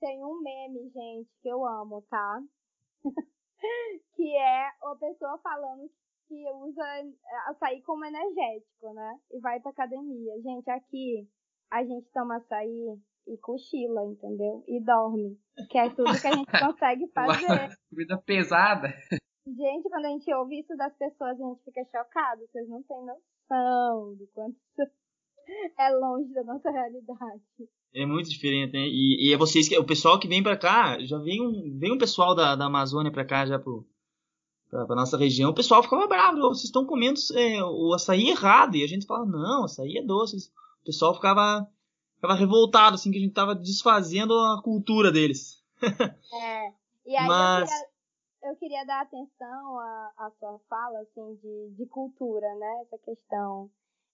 tem 0.03 0.21
um 0.21 0.41
meme, 0.41 0.89
gente, 0.89 1.29
que 1.41 1.47
eu 1.47 1.65
amo, 1.65 2.01
tá? 2.09 2.41
que 4.15 4.35
é 4.35 4.67
a 4.67 4.95
pessoa 4.99 5.37
falando 5.37 5.89
que 6.27 6.45
usa 6.55 6.83
açaí 7.47 7.81
como 7.83 8.03
energético, 8.03 8.93
né? 8.93 9.17
E 9.31 9.39
vai 9.39 9.61
pra 9.61 9.71
academia. 9.71 10.41
Gente, 10.41 10.69
aqui 10.69 11.25
a 11.71 11.85
gente 11.85 12.05
toma 12.11 12.35
açaí 12.35 12.99
e 13.27 13.37
cochila, 13.37 14.03
entendeu? 14.03 14.65
E 14.67 14.83
dorme. 14.83 15.39
Que 15.69 15.77
é 15.77 15.89
tudo 15.89 16.19
que 16.19 16.27
a 16.27 16.35
gente 16.35 16.51
consegue 16.59 17.07
fazer. 17.13 17.77
Comida 17.89 18.21
pesada. 18.25 18.89
Gente, 19.47 19.89
quando 19.89 20.05
a 20.05 20.09
gente 20.09 20.33
ouve 20.33 20.59
isso 20.59 20.75
das 20.75 20.93
pessoas, 20.97 21.39
a 21.39 21.43
gente 21.45 21.63
fica 21.63 21.85
chocado. 21.85 22.41
Vocês 22.47 22.67
não 22.67 22.83
têm 22.83 23.05
noção 23.05 24.15
do 24.15 24.27
quanto 24.33 24.57
é 25.77 25.89
longe 25.89 26.33
da 26.33 26.43
nossa 26.43 26.69
realidade. 26.69 27.41
É 27.93 28.05
muito 28.05 28.29
diferente, 28.29 28.73
né? 28.73 28.87
E, 28.87 29.29
e 29.29 29.33
é 29.33 29.37
vocês 29.37 29.69
que. 29.69 29.77
O 29.77 29.85
pessoal 29.85 30.19
que 30.19 30.27
vem 30.27 30.41
pra 30.41 30.57
cá, 30.57 30.97
já 30.99 31.17
vem 31.19 31.41
um, 31.41 31.77
vem 31.77 31.91
um 31.91 31.97
pessoal 31.97 32.33
da, 32.33 32.55
da 32.55 32.65
Amazônia 32.65 33.11
pra 33.11 33.25
cá, 33.25 33.45
já 33.45 33.59
pro, 33.59 33.87
pra, 34.69 34.85
pra 34.87 34.95
nossa 34.95 35.17
região. 35.17 35.51
O 35.51 35.53
pessoal 35.53 35.83
ficava 35.83 36.07
bravo, 36.07 36.41
vocês 36.41 36.65
estão 36.65 36.85
comendo 36.85 37.19
é, 37.35 37.63
o 37.63 37.93
açaí 37.93 38.29
errado. 38.29 38.75
E 38.75 38.83
a 38.83 38.87
gente 38.87 39.05
fala, 39.05 39.25
não, 39.25 39.65
açaí 39.65 39.97
é 39.97 40.01
doce. 40.01 40.51
O 40.81 40.85
pessoal 40.85 41.13
ficava, 41.13 41.67
ficava 42.15 42.33
revoltado, 42.33 42.95
assim, 42.95 43.11
que 43.11 43.17
a 43.17 43.21
gente 43.21 43.33
tava 43.33 43.53
desfazendo 43.53 44.33
a 44.33 44.61
cultura 44.63 45.11
deles. 45.11 45.63
é. 46.33 46.73
E 47.05 47.15
aí 47.15 47.27
Mas... 47.27 47.69
eu, 47.69 47.77
queria, 47.77 48.49
eu 48.49 48.55
queria 48.55 48.85
dar 48.85 49.01
atenção 49.01 49.79
à, 49.79 50.11
à 50.17 50.31
sua 50.39 50.59
fala, 50.67 50.99
assim, 51.01 51.35
de, 51.35 51.75
de 51.77 51.85
cultura, 51.85 52.47
né? 52.55 52.81
Essa 52.81 52.97
questão. 52.97 53.69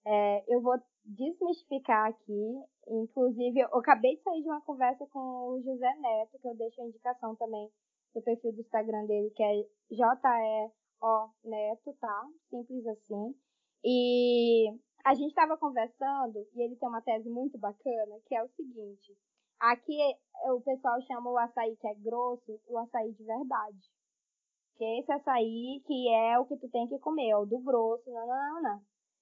É, 0.05 0.43
eu 0.47 0.61
vou 0.61 0.77
desmistificar 1.05 2.09
aqui. 2.09 2.63
Inclusive, 2.87 3.59
eu 3.59 3.79
acabei 3.79 4.15
de 4.15 4.23
sair 4.23 4.41
de 4.41 4.49
uma 4.49 4.61
conversa 4.61 5.05
com 5.07 5.19
o 5.19 5.61
José 5.61 5.93
Neto, 5.95 6.39
que 6.39 6.47
eu 6.47 6.55
deixo 6.55 6.81
a 6.81 6.85
indicação 6.85 7.35
também 7.35 7.69
do 8.13 8.21
perfil 8.21 8.51
do 8.53 8.61
Instagram 8.61 9.05
dele, 9.05 9.29
que 9.31 9.43
é 9.43 9.65
J-E-O 9.91 11.29
Neto, 11.43 11.93
tá? 11.99 12.27
Simples 12.49 12.85
assim. 12.87 13.35
E 13.83 14.71
a 15.05 15.13
gente 15.13 15.29
estava 15.29 15.57
conversando 15.57 16.45
e 16.53 16.61
ele 16.61 16.75
tem 16.75 16.89
uma 16.89 17.01
tese 17.01 17.29
muito 17.29 17.57
bacana, 17.57 18.19
que 18.25 18.35
é 18.35 18.43
o 18.43 18.49
seguinte: 18.49 19.15
aqui 19.59 19.97
o 20.47 20.61
pessoal 20.61 21.01
chama 21.03 21.31
o 21.31 21.37
açaí 21.37 21.75
que 21.77 21.87
é 21.87 21.95
grosso, 21.95 22.59
o 22.67 22.77
açaí 22.77 23.11
de 23.13 23.23
verdade. 23.23 23.79
Que 24.75 24.83
é 24.83 24.99
esse 24.99 25.11
açaí 25.11 25.81
que 25.85 26.09
é 26.09 26.39
o 26.39 26.45
que 26.45 26.57
tu 26.57 26.69
tem 26.69 26.87
que 26.87 26.99
comer, 26.99 27.29
é 27.29 27.37
o 27.37 27.45
do 27.45 27.59
grosso, 27.59 28.09
não, 28.09 28.27
não, 28.27 28.53
não, 28.53 28.61
não. 28.61 28.81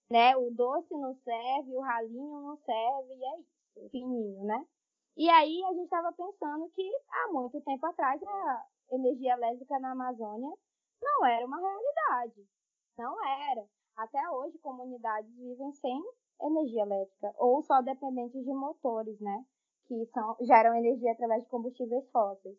Né? 0.09 0.35
O 0.37 0.51
doce 0.51 0.93
não 0.93 1.13
serve, 1.15 1.75
o 1.75 1.81
ralinho 1.81 2.41
não 2.41 2.57
serve, 2.57 3.13
e 3.13 3.25
é 3.25 3.39
isso, 3.39 3.89
fininho, 3.89 4.43
né? 4.45 4.65
E 5.17 5.29
aí 5.29 5.63
a 5.65 5.73
gente 5.73 5.85
estava 5.85 6.11
pensando 6.13 6.69
que 6.69 6.89
há 7.09 7.31
muito 7.31 7.59
tempo 7.61 7.85
atrás 7.85 8.21
a 8.23 8.65
energia 8.91 9.33
elétrica 9.33 9.79
na 9.79 9.91
Amazônia 9.91 10.53
não 11.01 11.25
era 11.25 11.45
uma 11.45 11.59
realidade. 11.59 12.47
Não 12.97 13.25
era. 13.25 13.67
Até 13.95 14.29
hoje, 14.29 14.57
comunidades 14.59 15.35
vivem 15.35 15.71
sem 15.73 16.03
energia 16.41 16.83
elétrica 16.83 17.33
ou 17.37 17.63
só 17.63 17.81
dependentes 17.81 18.43
de 18.43 18.53
motores, 18.53 19.19
né? 19.19 19.43
Que 19.87 20.05
são, 20.07 20.37
geram 20.41 20.75
energia 20.75 21.11
através 21.11 21.43
de 21.43 21.49
combustíveis 21.49 22.07
fósseis. 22.11 22.57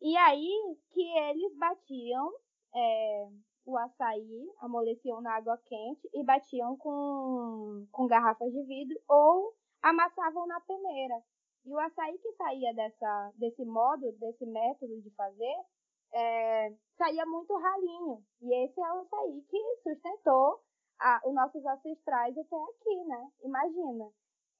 E 0.00 0.16
aí 0.16 0.78
que 0.90 1.02
eles 1.02 1.56
batiam 1.58 2.32
é, 2.74 3.28
o 3.64 3.76
açaí, 3.78 4.50
amoleciam 4.60 5.20
na 5.20 5.36
água 5.36 5.58
quente 5.64 6.08
e 6.12 6.22
batiam 6.22 6.76
com, 6.76 7.86
com 7.90 8.06
garrafas 8.06 8.52
de 8.52 8.62
vidro 8.64 8.98
ou 9.08 9.54
amassavam 9.82 10.46
na 10.46 10.60
peneira. 10.60 11.22
E 11.64 11.72
o 11.72 11.78
açaí 11.78 12.18
que 12.18 12.32
saía 12.32 12.74
dessa, 12.74 13.32
desse 13.36 13.64
modo, 13.64 14.12
desse 14.12 14.44
método 14.44 15.00
de 15.00 15.10
fazer, 15.10 15.56
é, 16.12 16.74
saía 16.96 17.24
muito 17.24 17.56
ralinho. 17.56 18.22
E 18.42 18.64
esse 18.64 18.80
é 18.80 18.92
o 18.92 19.00
açaí 19.00 19.42
que 19.48 19.76
sustentou 19.82 20.60
a, 21.00 21.20
os 21.24 21.34
nossos 21.34 21.64
ancestrais 21.64 22.36
até 22.36 22.56
aqui, 22.56 23.04
né? 23.06 23.30
Imagina. 23.42 24.10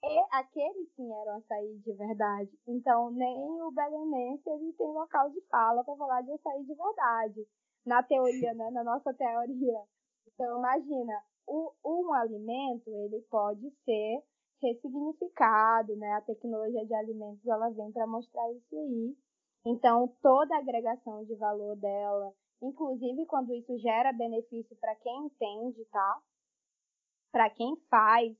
E 0.02 0.26
aqueles 0.32 0.92
sim 0.94 1.10
eram 1.12 1.36
açaí 1.36 1.78
de 1.78 1.92
verdade. 1.94 2.50
Então, 2.66 3.10
nem 3.10 3.62
o 3.62 3.70
belenense 3.70 4.48
ele 4.50 4.72
tem 4.74 4.86
local 4.86 5.30
de 5.30 5.40
fala 5.48 5.82
para 5.82 5.96
falar 5.96 6.22
de 6.22 6.32
açaí 6.32 6.64
de 6.64 6.74
verdade. 6.74 7.46
Na 7.84 8.02
teoria, 8.02 8.54
né? 8.54 8.70
Na 8.70 8.82
nossa 8.82 9.12
teoria. 9.12 9.82
Então, 10.26 10.58
imagina, 10.58 11.22
o, 11.46 11.72
um 11.84 12.12
alimento, 12.12 12.88
ele 12.88 13.20
pode 13.30 13.70
ser 13.84 14.22
ressignificado, 14.62 15.94
né? 15.96 16.12
A 16.12 16.22
tecnologia 16.22 16.84
de 16.86 16.94
alimentos, 16.94 17.46
ela 17.46 17.70
vem 17.70 17.92
para 17.92 18.06
mostrar 18.06 18.50
isso 18.52 18.76
aí. 18.76 19.16
Então, 19.66 20.08
toda 20.22 20.54
a 20.54 20.58
agregação 20.58 21.24
de 21.24 21.34
valor 21.36 21.76
dela, 21.76 22.32
inclusive 22.62 23.26
quando 23.26 23.54
isso 23.54 23.76
gera 23.78 24.12
benefício 24.12 24.76
para 24.76 24.94
quem 24.96 25.26
entende, 25.26 25.84
tá? 25.86 26.22
Para 27.32 27.50
quem 27.50 27.76
faz, 27.90 28.36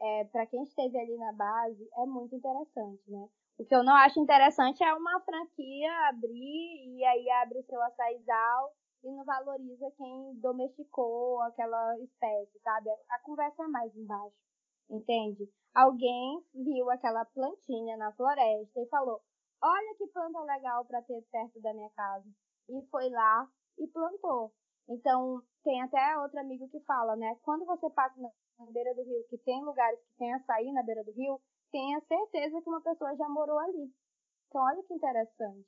é, 0.00 0.24
para 0.24 0.46
quem 0.46 0.62
esteve 0.62 0.98
ali 0.98 1.16
na 1.16 1.32
base, 1.32 1.88
é 1.96 2.06
muito 2.06 2.34
interessante, 2.34 3.02
né? 3.08 3.28
O 3.56 3.64
que 3.64 3.74
eu 3.74 3.84
não 3.84 3.94
acho 3.94 4.18
interessante 4.18 4.82
é 4.82 4.92
uma 4.94 5.20
franquia 5.20 6.08
abrir 6.08 6.96
e 6.96 7.04
aí 7.04 7.30
abre 7.30 7.58
o 7.58 7.64
seu 7.64 7.80
açaizal 7.82 8.72
e 9.04 9.12
não 9.12 9.24
valoriza 9.24 9.90
quem 9.96 10.34
domesticou 10.40 11.40
aquela 11.42 11.98
espécie, 12.00 12.58
sabe? 12.60 12.90
A 13.10 13.18
conversa 13.20 13.62
é 13.62 13.68
mais 13.68 13.94
embaixo, 13.94 14.36
entende? 14.90 15.48
Alguém 15.74 16.42
viu 16.54 16.90
aquela 16.90 17.24
plantinha 17.26 17.96
na 17.96 18.12
floresta 18.12 18.80
e 18.80 18.88
falou: 18.88 19.20
olha 19.62 19.94
que 19.96 20.06
planta 20.06 20.40
legal 20.40 20.84
para 20.86 21.02
ter 21.02 21.22
perto 21.30 21.60
da 21.60 21.74
minha 21.74 21.90
casa. 21.90 22.28
E 22.68 22.80
foi 22.90 23.10
lá 23.10 23.46
e 23.78 23.86
plantou. 23.88 24.52
Então, 24.88 25.42
tem 25.62 25.82
até 25.82 26.18
outro 26.18 26.38
amigo 26.38 26.68
que 26.68 26.80
fala, 26.80 27.16
né? 27.16 27.36
Quando 27.42 27.64
você 27.64 27.88
passa 27.90 28.18
na 28.20 28.30
beira 28.70 28.94
do 28.94 29.02
rio, 29.02 29.26
que 29.28 29.38
tem 29.38 29.62
lugares 29.64 29.98
que 30.00 30.16
tem 30.18 30.32
açaí 30.32 30.72
na 30.72 30.82
beira 30.82 31.04
do 31.04 31.12
rio, 31.12 31.40
tenha 31.70 32.00
certeza 32.02 32.60
que 32.62 32.68
uma 32.68 32.82
pessoa 32.82 33.16
já 33.16 33.28
morou 33.28 33.58
ali. 33.58 33.90
Então, 34.48 34.62
olha 34.62 34.82
que 34.84 34.94
interessante. 34.94 35.66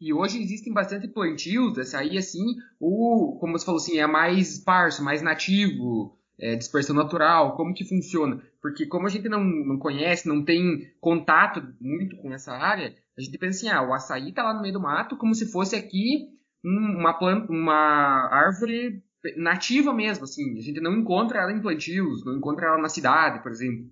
E 0.00 0.12
hoje 0.12 0.42
existem 0.42 0.72
bastante 0.72 1.08
plantios 1.08 1.72
de 1.72 1.80
açaí, 1.80 2.18
assim, 2.18 2.44
o, 2.78 3.38
como 3.40 3.58
você 3.58 3.64
falou 3.64 3.80
assim, 3.80 3.98
é 3.98 4.06
mais 4.06 4.56
esparso, 4.56 5.02
mais 5.02 5.22
nativo, 5.22 6.18
é, 6.38 6.54
dispersão 6.54 6.94
natural, 6.94 7.56
como 7.56 7.72
que 7.72 7.88
funciona? 7.88 8.42
Porque 8.60 8.86
como 8.86 9.06
a 9.06 9.10
gente 9.10 9.28
não, 9.28 9.42
não 9.42 9.78
conhece, 9.78 10.28
não 10.28 10.44
tem 10.44 10.92
contato 11.00 11.62
muito 11.80 12.16
com 12.18 12.32
essa 12.32 12.52
área, 12.52 12.94
a 13.16 13.20
gente 13.22 13.38
pensa 13.38 13.58
assim, 13.58 13.68
ah, 13.68 13.82
o 13.82 13.94
açaí 13.94 14.28
está 14.28 14.42
lá 14.42 14.52
no 14.52 14.60
meio 14.60 14.74
do 14.74 14.80
mato 14.80 15.16
como 15.16 15.34
se 15.34 15.50
fosse 15.50 15.74
aqui 15.74 16.28
uma 16.62 17.14
planta, 17.14 17.50
uma 17.50 18.28
árvore 18.30 19.02
nativa 19.36 19.92
mesmo, 19.92 20.24
assim. 20.24 20.58
A 20.58 20.60
gente 20.60 20.80
não 20.80 20.94
encontra 20.94 21.40
ela 21.40 21.52
em 21.52 21.60
plantios, 21.60 22.24
não 22.24 22.36
encontra 22.36 22.66
ela 22.66 22.78
na 22.78 22.88
cidade, 22.88 23.42
por 23.42 23.50
exemplo. 23.50 23.90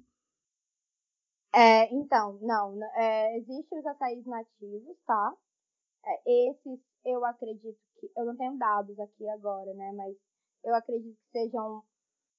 É, 1.55 1.95
então, 1.95 2.39
não, 2.43 2.79
é, 2.97 3.39
existem 3.39 3.79
os 3.79 3.87
açaís 3.87 4.27
nativos, 4.27 4.97
tá? 5.07 5.33
É, 6.07 6.49
esses 6.49 6.81
eu 7.05 7.25
acredito 7.25 7.79
que, 7.99 8.11
eu 8.17 8.25
não 8.25 8.37
tenho 8.37 8.57
dados 8.57 8.99
aqui 8.99 9.29
agora, 9.29 9.73
né, 9.75 9.93
mas 9.93 10.17
eu 10.65 10.75
acredito 10.75 11.17
que 11.17 11.31
sejam 11.39 11.83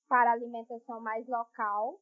para 0.08 0.32
alimentação 0.32 1.00
mais 1.00 1.28
local, 1.28 2.00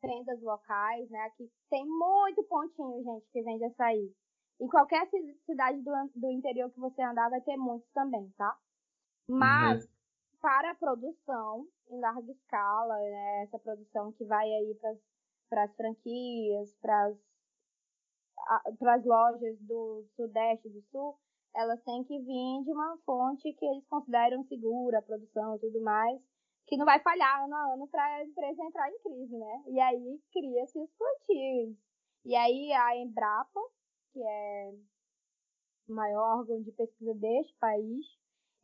prendas 0.00 0.40
locais, 0.42 1.08
né? 1.10 1.20
Aqui 1.22 1.50
tem 1.70 1.86
muito 1.86 2.42
pontinho, 2.44 3.02
gente, 3.02 3.26
que 3.32 3.42
vende 3.42 3.64
açaí. 3.64 4.12
Em 4.60 4.68
qualquer 4.68 5.08
cidade 5.46 5.80
do, 5.82 5.92
do 6.14 6.30
interior 6.30 6.70
que 6.70 6.78
você 6.78 7.02
andar, 7.02 7.30
vai 7.30 7.40
ter 7.40 7.56
muitos 7.56 7.88
também, 7.92 8.30
tá? 8.36 8.56
Mas, 9.28 9.84
uhum. 9.84 9.90
para 10.40 10.70
a 10.70 10.74
produção 10.74 11.66
em 11.88 12.00
larga 12.00 12.30
escala, 12.30 12.94
né? 12.98 13.44
Essa 13.44 13.58
produção 13.58 14.12
que 14.12 14.24
vai 14.24 14.46
aí 14.46 14.78
para 15.48 15.64
as 15.64 15.74
franquias, 15.74 16.74
para 16.80 17.06
as 17.06 17.16
lojas 19.04 19.58
do 19.60 20.04
Sudeste 20.16 20.68
e 20.68 20.70
do 20.70 20.82
Sul, 20.90 21.16
elas 21.54 21.82
têm 21.84 22.04
que 22.04 22.18
vir 22.18 22.64
de 22.64 22.72
uma 22.72 22.98
fonte 23.04 23.52
que 23.52 23.64
eles 23.64 23.86
consideram 23.86 24.44
segura, 24.44 24.98
a 24.98 25.02
produção 25.02 25.56
e 25.56 25.60
tudo 25.60 25.80
mais 25.82 26.20
que 26.66 26.76
não 26.76 26.84
vai 26.84 27.00
falhar 27.00 27.44
ano 27.44 27.54
a 27.54 27.74
ano 27.74 27.88
para 27.88 28.02
a 28.02 28.24
empresa 28.24 28.64
entrar 28.64 28.90
em 28.90 28.98
crise, 29.00 29.36
né? 29.36 29.64
E 29.66 29.80
aí 29.80 30.20
cria-se 30.32 30.78
os 30.78 30.90
plantios. 30.92 31.76
E 32.24 32.34
aí 32.34 32.72
a 32.72 32.96
Embrapa, 32.96 33.60
que 34.12 34.22
é 34.22 34.72
o 35.88 35.94
maior 35.94 36.38
órgão 36.38 36.62
de 36.62 36.72
pesquisa 36.72 37.14
deste 37.14 37.54
país, 37.58 38.06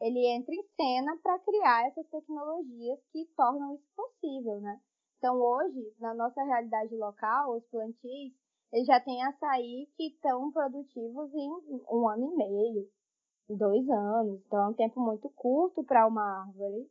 ele 0.00 0.26
entra 0.28 0.54
em 0.54 0.62
cena 0.76 1.16
para 1.22 1.38
criar 1.40 1.88
essas 1.88 2.09
tecnologias 2.09 2.98
que 3.12 3.26
tornam 3.37 3.74
isso 3.74 3.87
possível, 3.94 4.61
né? 4.61 4.80
Então 5.18 5.37
hoje, 5.38 5.94
na 5.98 6.14
nossa 6.14 6.42
realidade 6.42 6.96
local, 6.96 7.56
os 7.56 7.66
plantios, 7.66 8.33
eles 8.72 8.87
já 8.87 9.00
têm 9.00 9.24
açaí 9.24 9.88
que 9.96 10.09
estão 10.09 10.50
produtivos 10.52 11.35
em 11.35 11.50
um 11.90 12.09
ano 12.09 12.33
e 12.33 12.37
meio, 12.37 12.88
dois 13.48 13.88
anos. 13.88 14.40
Então 14.46 14.59
é 14.61 14.68
um 14.68 14.74
tempo 14.74 15.00
muito 15.00 15.28
curto 15.30 15.83
para 15.85 16.06
uma 16.06 16.42
árvore 16.42 16.88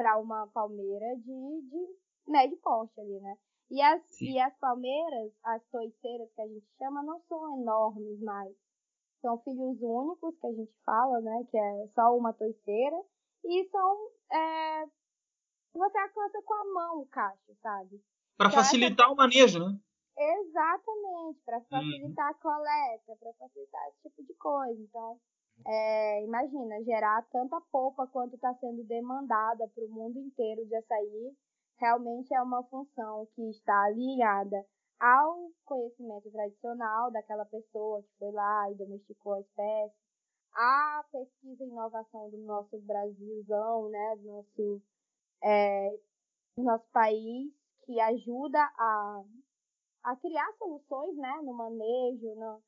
para 0.00 0.16
uma 0.18 0.46
palmeira 0.48 1.16
de, 1.16 1.60
de 1.68 1.96
médio 2.26 2.56
porte 2.62 2.98
ali, 2.98 3.20
né? 3.20 3.36
E 3.70 3.82
as, 3.82 4.02
e 4.20 4.40
as 4.40 4.58
palmeiras, 4.58 5.30
as 5.44 5.62
toiceiras 5.70 6.28
que 6.34 6.40
a 6.40 6.46
gente 6.46 6.66
chama, 6.78 7.02
não 7.02 7.20
são 7.28 7.60
enormes 7.60 8.20
mais. 8.20 8.52
São 9.20 9.38
filhos 9.42 9.80
únicos, 9.80 10.34
que 10.40 10.46
a 10.46 10.52
gente 10.52 10.72
fala, 10.84 11.20
né? 11.20 11.46
Que 11.50 11.58
é 11.58 11.86
só 11.94 12.16
uma 12.16 12.32
toiceira. 12.32 12.96
E 13.44 13.68
são. 13.68 14.10
É, 14.32 14.86
você 15.74 15.98
alcança 15.98 16.42
com 16.44 16.54
a 16.54 16.64
mão 16.72 17.00
o 17.02 17.06
cacho, 17.06 17.54
sabe? 17.62 18.02
Para 18.36 18.48
então, 18.48 18.58
facilitar 18.58 19.06
essa... 19.06 19.12
o 19.12 19.16
manejo, 19.16 19.58
né? 19.60 19.78
Exatamente, 20.16 21.40
para 21.44 21.60
facilitar 21.62 22.26
uhum. 22.26 22.30
a 22.30 22.34
coleta, 22.34 23.16
para 23.18 23.32
facilitar 23.34 23.88
esse 23.88 24.08
tipo 24.08 24.22
de 24.24 24.34
coisa. 24.34 24.80
Então, 24.82 25.18
é, 25.66 26.24
imagina, 26.24 26.82
gerar 26.84 27.22
tanta 27.30 27.60
polpa 27.72 28.06
quanto 28.06 28.34
está 28.34 28.54
sendo 28.54 28.84
demandada 28.84 29.68
para 29.68 29.84
o 29.84 29.88
mundo 29.88 30.18
inteiro 30.18 30.66
de 30.66 30.74
açaí, 30.76 31.36
realmente 31.78 32.34
é 32.34 32.42
uma 32.42 32.62
função 32.64 33.26
que 33.34 33.42
está 33.50 33.84
alinhada 33.84 34.64
ao 34.98 35.50
conhecimento 35.64 36.30
tradicional 36.30 37.10
daquela 37.10 37.46
pessoa 37.46 38.02
que 38.02 38.18
foi 38.18 38.30
lá 38.32 38.70
e 38.70 38.74
domesticou 38.74 39.34
a 39.34 39.40
espécie, 39.40 39.96
à 40.52 41.04
pesquisa 41.10 41.64
e 41.64 41.68
inovação 41.68 42.28
do 42.30 42.38
nosso 42.38 42.78
Brasilzão, 42.80 43.88
né, 43.88 44.16
do 44.16 44.28
nosso, 44.28 44.82
é, 45.42 45.90
do 46.56 46.64
nosso 46.64 46.86
país, 46.92 47.50
que 47.86 47.90
que 47.90 48.00
ajuda 48.00 48.62
a, 48.78 49.22
a 50.02 50.16
criar 50.16 50.52
soluções 50.58 51.16
né, 51.16 51.40
no 51.42 51.52
manejo 51.52 52.34
no, 52.34 52.62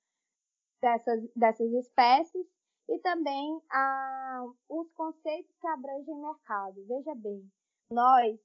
dessas, 0.81 1.31
dessas 1.35 1.73
espécies 1.73 2.47
e 2.89 2.99
também 2.99 3.61
a, 3.71 4.45
os 4.69 4.93
conceitos 4.93 5.55
que 5.61 5.67
abrangem 5.69 6.15
mercado. 6.15 6.85
Veja 6.87 7.15
bem, 7.15 7.51
nós, 7.91 8.39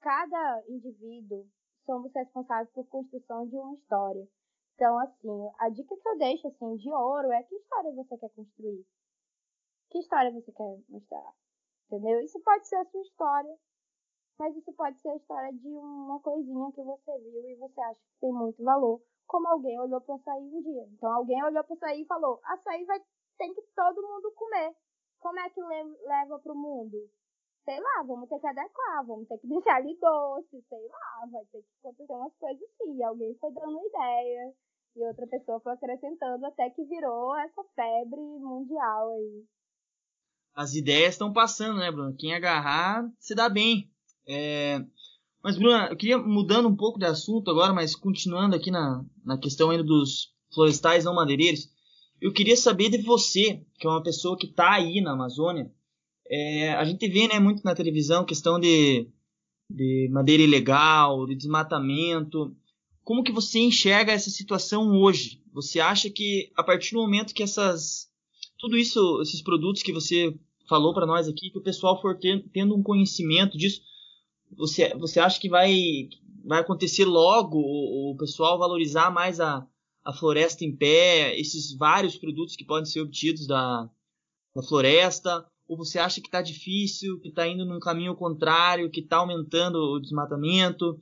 cada 0.00 0.62
indivíduo, 0.68 1.48
somos 1.84 2.12
responsáveis 2.14 2.70
por 2.70 2.86
construção 2.88 3.46
de 3.48 3.56
uma 3.56 3.74
história. 3.74 4.28
Então, 4.74 4.98
assim, 4.98 5.50
a 5.58 5.68
dica 5.68 5.96
que 5.96 6.08
eu 6.08 6.18
deixo 6.18 6.48
assim 6.48 6.76
de 6.76 6.90
ouro 6.90 7.30
é 7.32 7.42
que 7.42 7.54
história 7.54 7.92
você 7.92 8.16
quer 8.16 8.30
construir? 8.30 8.86
Que 9.90 9.98
história 9.98 10.32
você 10.32 10.50
quer 10.52 10.78
mostrar? 10.88 11.32
Entendeu? 11.86 12.20
Isso 12.20 12.40
pode 12.40 12.66
ser 12.66 12.76
a 12.76 12.84
sua 12.86 13.02
história, 13.02 13.58
mas 14.42 14.56
isso 14.56 14.72
pode 14.72 14.98
ser 15.00 15.10
a 15.10 15.16
história 15.16 15.52
de 15.52 15.68
uma 15.68 16.18
coisinha 16.18 16.72
que 16.72 16.82
você 16.82 17.16
viu 17.18 17.48
e 17.48 17.54
você 17.54 17.80
acha 17.80 17.94
que 17.94 18.20
tem 18.20 18.32
muito 18.32 18.60
valor, 18.64 19.00
como 19.28 19.46
alguém 19.46 19.78
olhou 19.78 20.00
para 20.00 20.16
açaí 20.16 20.42
um 20.42 20.60
dia. 20.62 20.84
Então, 20.92 21.12
alguém 21.12 21.40
olhou 21.44 21.62
para 21.62 21.76
açaí 21.76 22.02
e 22.02 22.06
falou: 22.06 22.40
açaí 22.42 22.84
vai 22.84 23.00
tem 23.38 23.54
que 23.54 23.62
todo 23.76 24.02
mundo 24.02 24.32
comer. 24.32 24.74
Como 25.20 25.38
é 25.38 25.48
que 25.48 25.60
leva 25.60 26.40
para 26.40 26.52
o 26.52 26.56
mundo? 26.56 27.08
sei 27.64 27.78
lá, 27.78 28.02
vamos 28.04 28.28
ter 28.28 28.40
que 28.40 28.46
adequar, 28.48 29.06
vamos 29.06 29.28
ter 29.28 29.38
que 29.38 29.46
deixar 29.48 29.80
ele 29.80 29.96
doce, 30.00 30.64
sei 30.68 30.88
lá, 30.88 31.28
vai 31.30 31.44
ter 31.52 31.62
que 31.62 31.68
acontecer 31.78 32.12
umas 32.12 32.34
coisas 32.34 32.62
assim. 32.62 33.00
Alguém 33.04 33.36
foi 33.38 33.52
dando 33.52 33.86
ideia 33.86 34.52
e 34.96 35.06
outra 35.06 35.24
pessoa 35.28 35.60
foi 35.60 35.72
acrescentando 35.74 36.44
até 36.46 36.68
que 36.70 36.84
virou 36.84 37.36
essa 37.38 37.62
febre 37.76 38.20
mundial 38.20 39.12
aí. 39.12 39.44
As 40.52 40.74
ideias 40.74 41.14
estão 41.14 41.32
passando, 41.32 41.78
né, 41.78 41.92
Bruna? 41.92 42.12
Quem 42.18 42.34
agarrar 42.34 43.08
se 43.20 43.36
dá 43.36 43.48
bem. 43.48 43.88
É... 44.26 44.84
Mas, 45.42 45.56
Bruna, 45.56 45.88
eu 45.90 45.96
queria 45.96 46.18
mudando 46.18 46.68
um 46.68 46.76
pouco 46.76 46.98
de 46.98 47.04
assunto 47.04 47.50
agora, 47.50 47.72
mas 47.72 47.96
continuando 47.96 48.54
aqui 48.54 48.70
na, 48.70 49.04
na 49.24 49.36
questão 49.36 49.70
ainda 49.70 49.82
dos 49.82 50.32
florestais 50.54 51.04
não 51.04 51.14
madeireiros, 51.14 51.68
eu 52.20 52.32
queria 52.32 52.56
saber 52.56 52.90
de 52.90 52.98
você, 53.02 53.60
que 53.78 53.86
é 53.86 53.90
uma 53.90 54.02
pessoa 54.02 54.36
que 54.38 54.46
está 54.46 54.74
aí 54.74 55.00
na 55.00 55.12
Amazônia, 55.12 55.70
é, 56.30 56.72
a 56.74 56.84
gente 56.84 57.08
vê 57.08 57.26
né, 57.26 57.40
muito 57.40 57.62
na 57.64 57.74
televisão 57.74 58.24
questão 58.24 58.60
de, 58.60 59.08
de 59.68 60.08
madeira 60.12 60.42
ilegal, 60.42 61.26
de 61.26 61.34
desmatamento. 61.34 62.56
Como 63.02 63.24
que 63.24 63.32
você 63.32 63.58
enxerga 63.58 64.12
essa 64.12 64.30
situação 64.30 64.96
hoje? 65.00 65.42
Você 65.52 65.80
acha 65.80 66.08
que 66.08 66.50
a 66.56 66.62
partir 66.62 66.94
do 66.94 67.02
momento 67.02 67.34
que 67.34 67.42
essas 67.42 68.10
tudo 68.58 68.78
isso, 68.78 69.20
esses 69.20 69.42
produtos 69.42 69.82
que 69.82 69.92
você 69.92 70.32
falou 70.68 70.94
para 70.94 71.04
nós 71.04 71.26
aqui, 71.26 71.50
que 71.50 71.58
o 71.58 71.62
pessoal 71.62 72.00
for 72.00 72.16
ter, 72.16 72.48
tendo 72.52 72.76
um 72.76 72.82
conhecimento 72.82 73.58
disso, 73.58 73.82
você, 74.56 74.94
você 74.96 75.20
acha 75.20 75.40
que 75.40 75.48
vai, 75.48 76.08
vai 76.44 76.60
acontecer 76.60 77.04
logo 77.04 77.58
o, 77.58 78.12
o 78.12 78.16
pessoal 78.16 78.58
valorizar 78.58 79.10
mais 79.10 79.40
a, 79.40 79.66
a 80.04 80.12
floresta 80.12 80.64
em 80.64 80.74
pé, 80.74 81.38
esses 81.38 81.76
vários 81.76 82.16
produtos 82.16 82.56
que 82.56 82.64
podem 82.64 82.84
ser 82.84 83.00
obtidos 83.00 83.46
da, 83.46 83.88
da 84.54 84.62
floresta? 84.62 85.46
Ou 85.68 85.76
você 85.76 85.98
acha 85.98 86.20
que 86.20 86.28
está 86.28 86.42
difícil, 86.42 87.18
que 87.20 87.28
está 87.28 87.46
indo 87.46 87.64
num 87.64 87.80
caminho 87.80 88.14
contrário, 88.14 88.90
que 88.90 89.00
está 89.00 89.18
aumentando 89.18 89.76
o 89.76 90.00
desmatamento? 90.00 90.98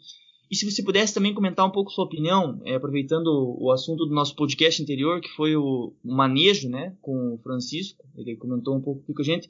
E 0.51 0.57
se 0.57 0.69
você 0.69 0.83
pudesse 0.83 1.15
também 1.15 1.33
comentar 1.33 1.65
um 1.65 1.71
pouco 1.71 1.93
sua 1.93 2.05
opinião, 2.05 2.61
é, 2.65 2.75
aproveitando 2.75 3.29
o 3.59 3.71
assunto 3.71 4.05
do 4.05 4.13
nosso 4.13 4.35
podcast 4.35 4.83
anterior, 4.83 5.21
que 5.21 5.29
foi 5.31 5.55
o, 5.55 5.95
manejo, 6.05 6.69
né, 6.69 6.97
com 7.01 7.35
o 7.35 7.39
Francisco, 7.39 8.05
ele 8.17 8.37
comentou 8.37 8.77
um 8.77 8.81
pouco 8.81 9.01
com 9.15 9.23
a 9.23 9.25
gente. 9.25 9.49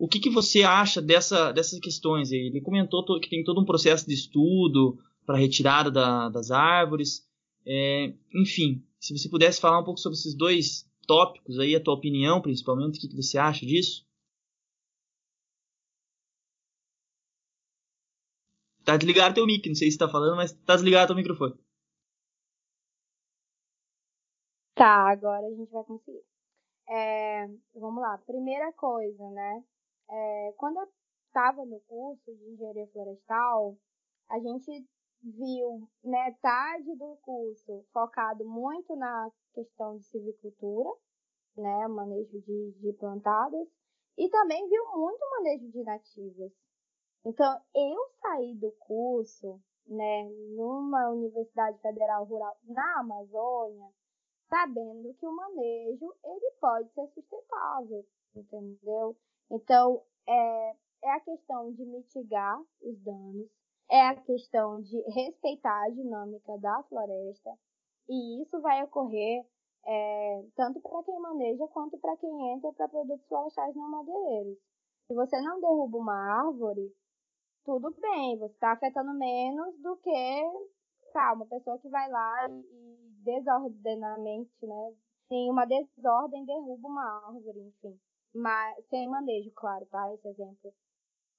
O 0.00 0.08
que, 0.08 0.18
que 0.18 0.30
você 0.30 0.62
acha 0.62 1.02
dessa, 1.02 1.52
dessas 1.52 1.78
questões? 1.78 2.32
Ele 2.32 2.58
comentou 2.62 3.04
que 3.20 3.28
tem 3.28 3.44
todo 3.44 3.60
um 3.60 3.66
processo 3.66 4.06
de 4.06 4.14
estudo 4.14 4.98
para 5.26 5.36
retirada 5.36 5.90
da, 5.90 6.30
das 6.30 6.50
árvores. 6.50 7.28
É, 7.66 8.14
enfim, 8.34 8.82
se 8.98 9.12
você 9.12 9.28
pudesse 9.28 9.60
falar 9.60 9.78
um 9.78 9.84
pouco 9.84 10.00
sobre 10.00 10.16
esses 10.16 10.34
dois 10.34 10.90
tópicos 11.06 11.58
aí, 11.58 11.76
a 11.76 11.82
tua 11.82 11.92
opinião 11.92 12.40
principalmente, 12.40 12.96
o 12.96 13.00
que, 13.02 13.08
que 13.08 13.14
você 13.22 13.36
acha 13.36 13.66
disso? 13.66 14.08
Tá 18.82 18.96
desligado 18.96 19.34
teu 19.34 19.44
mic, 19.44 19.68
não 19.68 19.74
sei 19.74 19.90
se 19.90 19.98
tá 19.98 20.08
falando, 20.08 20.36
mas 20.36 20.52
tá 20.64 20.76
desligado 20.76 21.08
teu 21.08 21.16
microfone. 21.16 21.54
Tá, 24.74 25.10
agora 25.10 25.46
a 25.46 25.50
gente 25.50 25.70
vai 25.70 25.84
conseguir. 25.84 26.24
É, 26.88 27.46
vamos 27.74 28.00
lá, 28.00 28.16
primeira 28.26 28.72
coisa, 28.72 29.30
né? 29.32 29.62
É, 30.10 30.54
quando 30.56 30.78
eu 30.80 30.88
estava 31.26 31.64
no 31.64 31.80
curso 31.80 32.34
de 32.34 32.50
engenharia 32.50 32.88
florestal, 32.88 33.76
a 34.28 34.38
gente 34.40 34.86
viu 35.22 35.88
metade 36.02 36.96
do 36.96 37.16
curso 37.22 37.84
focado 37.92 38.44
muito 38.44 38.96
na 38.96 39.30
questão 39.54 39.96
de 39.96 40.04
silvicultura, 40.04 40.90
né, 41.56 41.88
manejo 41.88 42.40
de, 42.40 42.72
de 42.80 42.92
plantadas, 42.94 43.68
e 44.16 44.28
também 44.28 44.68
viu 44.68 44.84
muito 44.96 45.20
manejo 45.30 45.70
de 45.70 45.82
nativas. 45.82 46.52
Então, 47.24 47.60
eu 47.74 47.96
saí 48.20 48.54
do 48.54 48.72
curso, 48.72 49.60
né, 49.86 50.28
numa 50.56 51.10
Universidade 51.10 51.78
Federal 51.80 52.24
Rural 52.24 52.56
na 52.64 53.00
Amazônia, 53.00 53.88
sabendo 54.48 55.14
que 55.14 55.26
o 55.26 55.36
manejo, 55.36 56.12
ele 56.24 56.50
pode 56.60 56.92
ser 56.94 57.06
sustentável, 57.08 58.04
entendeu? 58.34 59.16
Então, 59.50 60.02
é, 60.28 60.74
é 61.04 61.10
a 61.10 61.20
questão 61.20 61.72
de 61.72 61.84
mitigar 61.84 62.60
os 62.82 62.98
danos, 63.02 63.48
é 63.90 64.00
a 64.06 64.14
questão 64.14 64.80
de 64.80 65.00
respeitar 65.10 65.84
a 65.84 65.90
dinâmica 65.90 66.56
da 66.58 66.82
floresta, 66.84 67.50
e 68.08 68.42
isso 68.42 68.60
vai 68.60 68.82
ocorrer 68.84 69.44
é, 69.86 70.44
tanto 70.54 70.80
para 70.80 71.02
quem 71.02 71.18
maneja 71.20 71.66
quanto 71.68 71.98
para 71.98 72.16
quem 72.18 72.52
entra 72.52 72.72
para 72.72 72.88
produtos 72.88 73.26
florestais 73.26 73.74
não 73.74 73.90
madeireiros. 73.90 74.58
Se 75.06 75.14
você 75.14 75.40
não 75.40 75.60
derruba 75.60 75.98
uma 75.98 76.46
árvore, 76.46 76.94
tudo 77.64 77.90
bem, 78.00 78.38
você 78.38 78.52
está 78.52 78.72
afetando 78.72 79.12
menos 79.14 79.76
do 79.80 79.96
que 79.96 80.42
tá, 81.12 81.32
uma 81.32 81.46
pessoa 81.46 81.78
que 81.78 81.88
vai 81.88 82.08
lá 82.10 82.48
e 82.48 82.90
desordenadamente, 83.24 84.52
né? 84.62 84.94
Tem 85.28 85.50
uma 85.50 85.64
desordem, 85.64 86.44
derruba 86.44 86.88
uma 86.88 87.26
árvore, 87.26 87.60
enfim. 87.60 87.98
Mas, 88.34 88.84
sem 88.88 89.08
manejo, 89.08 89.50
claro, 89.52 89.86
tá? 89.86 90.12
Esse 90.14 90.28
exemplo. 90.28 90.72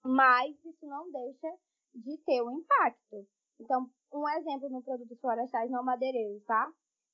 Mas 0.03 0.55
isso 0.65 0.85
não 0.85 1.09
deixa 1.11 1.47
de 1.93 2.17
ter 2.19 2.41
um 2.41 2.51
impacto. 2.51 3.27
Então, 3.59 3.89
um 4.13 4.27
exemplo 4.29 4.69
no 4.69 4.81
produtos 4.81 5.19
florestais 5.19 5.69
não 5.69 5.83
madeireiros, 5.83 6.43
tá? 6.45 6.71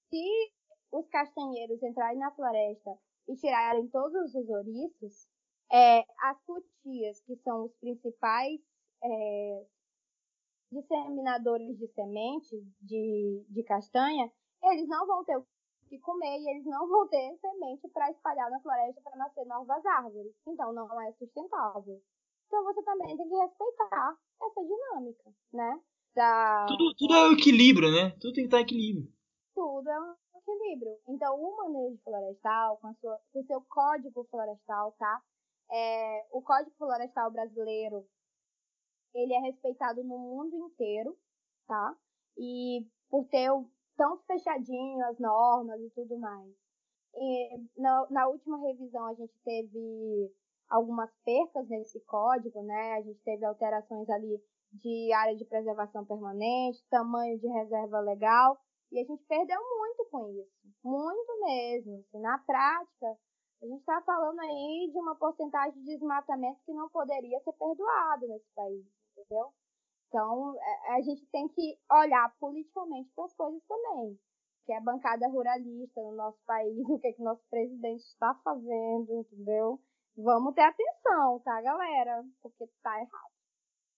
Se 0.09 0.51
os 0.91 1.07
castanheiros 1.09 1.81
entrarem 1.83 2.19
na 2.19 2.31
floresta 2.31 2.97
e 3.27 3.35
tirarem 3.35 3.87
todos 3.89 4.33
os 4.33 4.49
ouriços, 4.49 5.27
é, 5.71 5.99
as 6.21 6.41
cutias, 6.43 7.19
que 7.21 7.35
são 7.37 7.65
os 7.65 7.75
principais 7.75 8.61
é, 9.03 9.65
disseminadores 10.71 11.77
de 11.77 11.87
sementes 11.87 12.63
de, 12.81 13.45
de 13.49 13.63
castanha, 13.63 14.31
eles 14.63 14.87
não 14.87 15.05
vão 15.05 15.23
ter 15.25 15.37
o 15.37 15.45
que 15.87 15.99
comer 15.99 16.39
e 16.39 16.49
eles 16.49 16.65
não 16.65 16.87
vão 16.87 17.07
ter 17.07 17.37
semente 17.39 17.87
para 17.89 18.11
espalhar 18.11 18.49
na 18.51 18.59
floresta 18.59 19.01
para 19.01 19.17
nascer 19.17 19.45
novas 19.45 19.85
árvores. 19.85 20.33
Então 20.47 20.73
não 20.73 21.01
é 21.01 21.11
sustentável. 21.13 22.01
Então 22.47 22.63
você 22.63 22.81
também 22.83 23.17
tem 23.17 23.27
que 23.27 23.35
respeitar 23.35 24.17
essa 24.41 24.61
dinâmica, 24.61 25.33
né? 25.53 25.81
Da... 26.15 26.65
Tudo, 26.67 26.95
tudo 26.95 27.13
é 27.13 27.29
o 27.29 27.33
equilíbrio, 27.33 27.91
né? 27.91 28.11
Tudo 28.19 28.33
tem 28.33 28.43
que 28.43 28.47
estar 28.47 28.59
em 28.59 28.63
equilíbrio. 28.63 29.11
Tudo 29.53 29.89
é 29.89 29.99
um 29.99 30.15
equilíbrio. 30.35 30.97
Então 31.07 31.35
o 31.35 31.57
manejo 31.57 31.99
florestal, 32.03 32.77
com, 32.77 32.93
sua, 32.95 33.19
com 33.31 33.39
o 33.39 33.45
seu 33.45 33.61
código 33.67 34.23
florestal, 34.31 34.93
tá? 34.93 35.21
É, 35.69 36.25
o 36.31 36.41
Código 36.41 36.71
Florestal 36.77 37.29
Brasileiro 37.29 38.07
ele 39.13 39.33
é 39.33 39.39
respeitado 39.39 40.03
no 40.03 40.17
mundo 40.17 40.55
inteiro, 40.55 41.17
tá? 41.67 41.95
E 42.37 42.87
por 43.09 43.27
ter 43.27 43.49
tão 43.97 44.17
fechadinho 44.19 45.05
as 45.05 45.19
normas 45.19 45.79
e 45.81 45.89
tudo 45.89 46.17
mais. 46.17 46.53
E 47.15 47.59
na, 47.77 48.07
na 48.09 48.27
última 48.27 48.57
revisão 48.59 49.05
a 49.07 49.13
gente 49.13 49.33
teve 49.43 50.31
algumas 50.69 51.09
percas 51.25 51.67
nesse 51.67 51.99
código, 52.01 52.61
né? 52.61 52.93
A 52.93 53.01
gente 53.01 53.19
teve 53.23 53.43
alterações 53.45 54.09
ali 54.09 54.41
de 54.71 55.11
área 55.13 55.35
de 55.35 55.45
preservação 55.45 56.05
permanente, 56.05 56.85
tamanho 56.89 57.39
de 57.39 57.47
reserva 57.47 57.99
legal, 58.01 58.57
e 58.91 58.99
a 58.99 59.03
gente 59.03 59.23
perdeu 59.25 59.59
muito 59.59 60.05
com 60.11 60.29
isso, 60.29 60.51
muito 60.83 61.39
mesmo. 61.41 61.99
Assim, 61.99 62.19
na 62.19 62.37
prática, 62.39 63.17
a 63.61 63.65
gente 63.65 63.79
está 63.79 64.01
falando 64.01 64.39
aí 64.39 64.89
de 64.91 64.99
uma 64.99 65.15
porcentagem 65.15 65.81
de 65.81 65.85
desmatamento 65.85 66.59
que 66.65 66.73
não 66.73 66.89
poderia 66.89 67.39
ser 67.39 67.53
perdoado 67.53 68.27
nesse 68.27 68.47
país 68.53 68.85
entendeu? 69.17 69.51
Então, 70.07 70.55
é, 70.57 70.93
a 70.95 71.01
gente 71.01 71.25
tem 71.27 71.47
que 71.49 71.77
olhar 71.91 72.33
politicamente 72.39 73.11
para 73.15 73.25
as 73.25 73.33
coisas 73.33 73.61
também. 73.67 74.17
Que 74.65 74.73
é 74.73 74.77
a 74.77 74.81
bancada 74.81 75.27
ruralista 75.27 76.01
no 76.01 76.13
nosso 76.15 76.39
país, 76.45 76.77
o 76.89 76.99
que, 76.99 77.07
é 77.07 77.13
que 77.13 77.21
nosso 77.23 77.43
presidente 77.49 78.03
está 78.03 78.33
fazendo, 78.43 79.13
entendeu? 79.13 79.79
Vamos 80.17 80.53
ter 80.55 80.61
atenção, 80.61 81.39
tá, 81.41 81.61
galera? 81.61 82.25
Porque 82.41 82.67
tá 82.81 82.99
errado. 82.99 83.31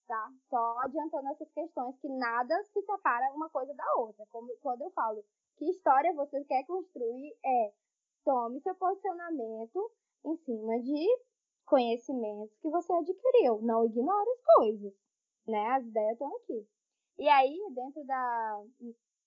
tá? 0.06 0.30
Só 0.50 0.78
adiantando 0.80 1.28
essas 1.30 1.50
questões 1.52 1.96
que 2.00 2.08
nada 2.08 2.62
se 2.64 2.82
separa 2.82 3.32
uma 3.34 3.48
coisa 3.50 3.74
da 3.74 3.94
outra. 3.96 4.26
Como 4.30 4.48
quando 4.60 4.82
eu 4.82 4.90
falo 4.90 5.24
que 5.56 5.70
história 5.70 6.12
você 6.14 6.44
quer 6.44 6.64
construir 6.66 7.36
é 7.44 7.72
tome 8.24 8.60
seu 8.60 8.74
posicionamento 8.74 9.90
em 10.24 10.36
cima 10.38 10.78
de 10.80 11.06
conhecimentos 11.64 12.56
que 12.60 12.68
você 12.68 12.92
adquiriu. 12.92 13.60
Não 13.62 13.86
ignore 13.86 14.30
as 14.30 14.42
coisas, 14.56 14.92
né? 15.50 15.66
As 15.70 15.84
ideias 15.84 16.12
estão 16.12 16.34
aqui. 16.36 16.66
E 17.18 17.28
aí, 17.28 17.58
dentro 17.74 18.04
da. 18.04 18.62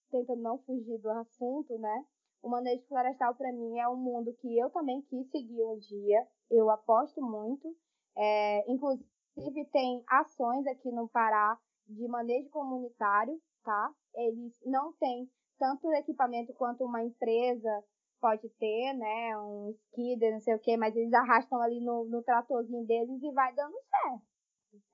Tentando 0.09 0.41
não 0.41 0.57
fugir 0.59 0.97
do 0.99 1.09
assunto, 1.09 1.77
né? 1.77 2.05
O 2.41 2.49
manejo 2.49 2.85
florestal, 2.87 3.35
para 3.35 3.51
mim, 3.51 3.79
é 3.79 3.87
um 3.87 3.95
mundo 3.95 4.33
que 4.33 4.57
eu 4.57 4.69
também 4.69 5.01
quis 5.03 5.29
seguir 5.31 5.63
um 5.63 5.77
dia. 5.77 6.27
Eu 6.49 6.69
aposto 6.69 7.21
muito. 7.21 7.75
É, 8.15 8.71
inclusive, 8.71 9.65
tem 9.71 10.03
ações 10.07 10.67
aqui 10.67 10.91
no 10.91 11.07
Pará 11.07 11.57
de 11.87 12.07
manejo 12.07 12.49
comunitário, 12.49 13.39
tá? 13.63 13.93
Eles 14.15 14.53
não 14.65 14.93
têm 14.93 15.29
tanto 15.57 15.91
equipamento 15.93 16.53
quanto 16.53 16.83
uma 16.83 17.03
empresa 17.03 17.83
pode 18.19 18.47
ter, 18.57 18.93
né? 18.93 19.37
Um 19.37 19.69
skidder, 19.71 20.33
não 20.33 20.39
sei 20.39 20.55
o 20.55 20.59
quê, 20.59 20.77
mas 20.77 20.95
eles 20.95 21.13
arrastam 21.13 21.61
ali 21.61 21.79
no, 21.79 22.05
no 22.05 22.23
tratorzinho 22.23 22.85
deles 22.85 23.21
e 23.21 23.31
vai 23.31 23.53
dando 23.53 23.75
certo. 23.89 24.32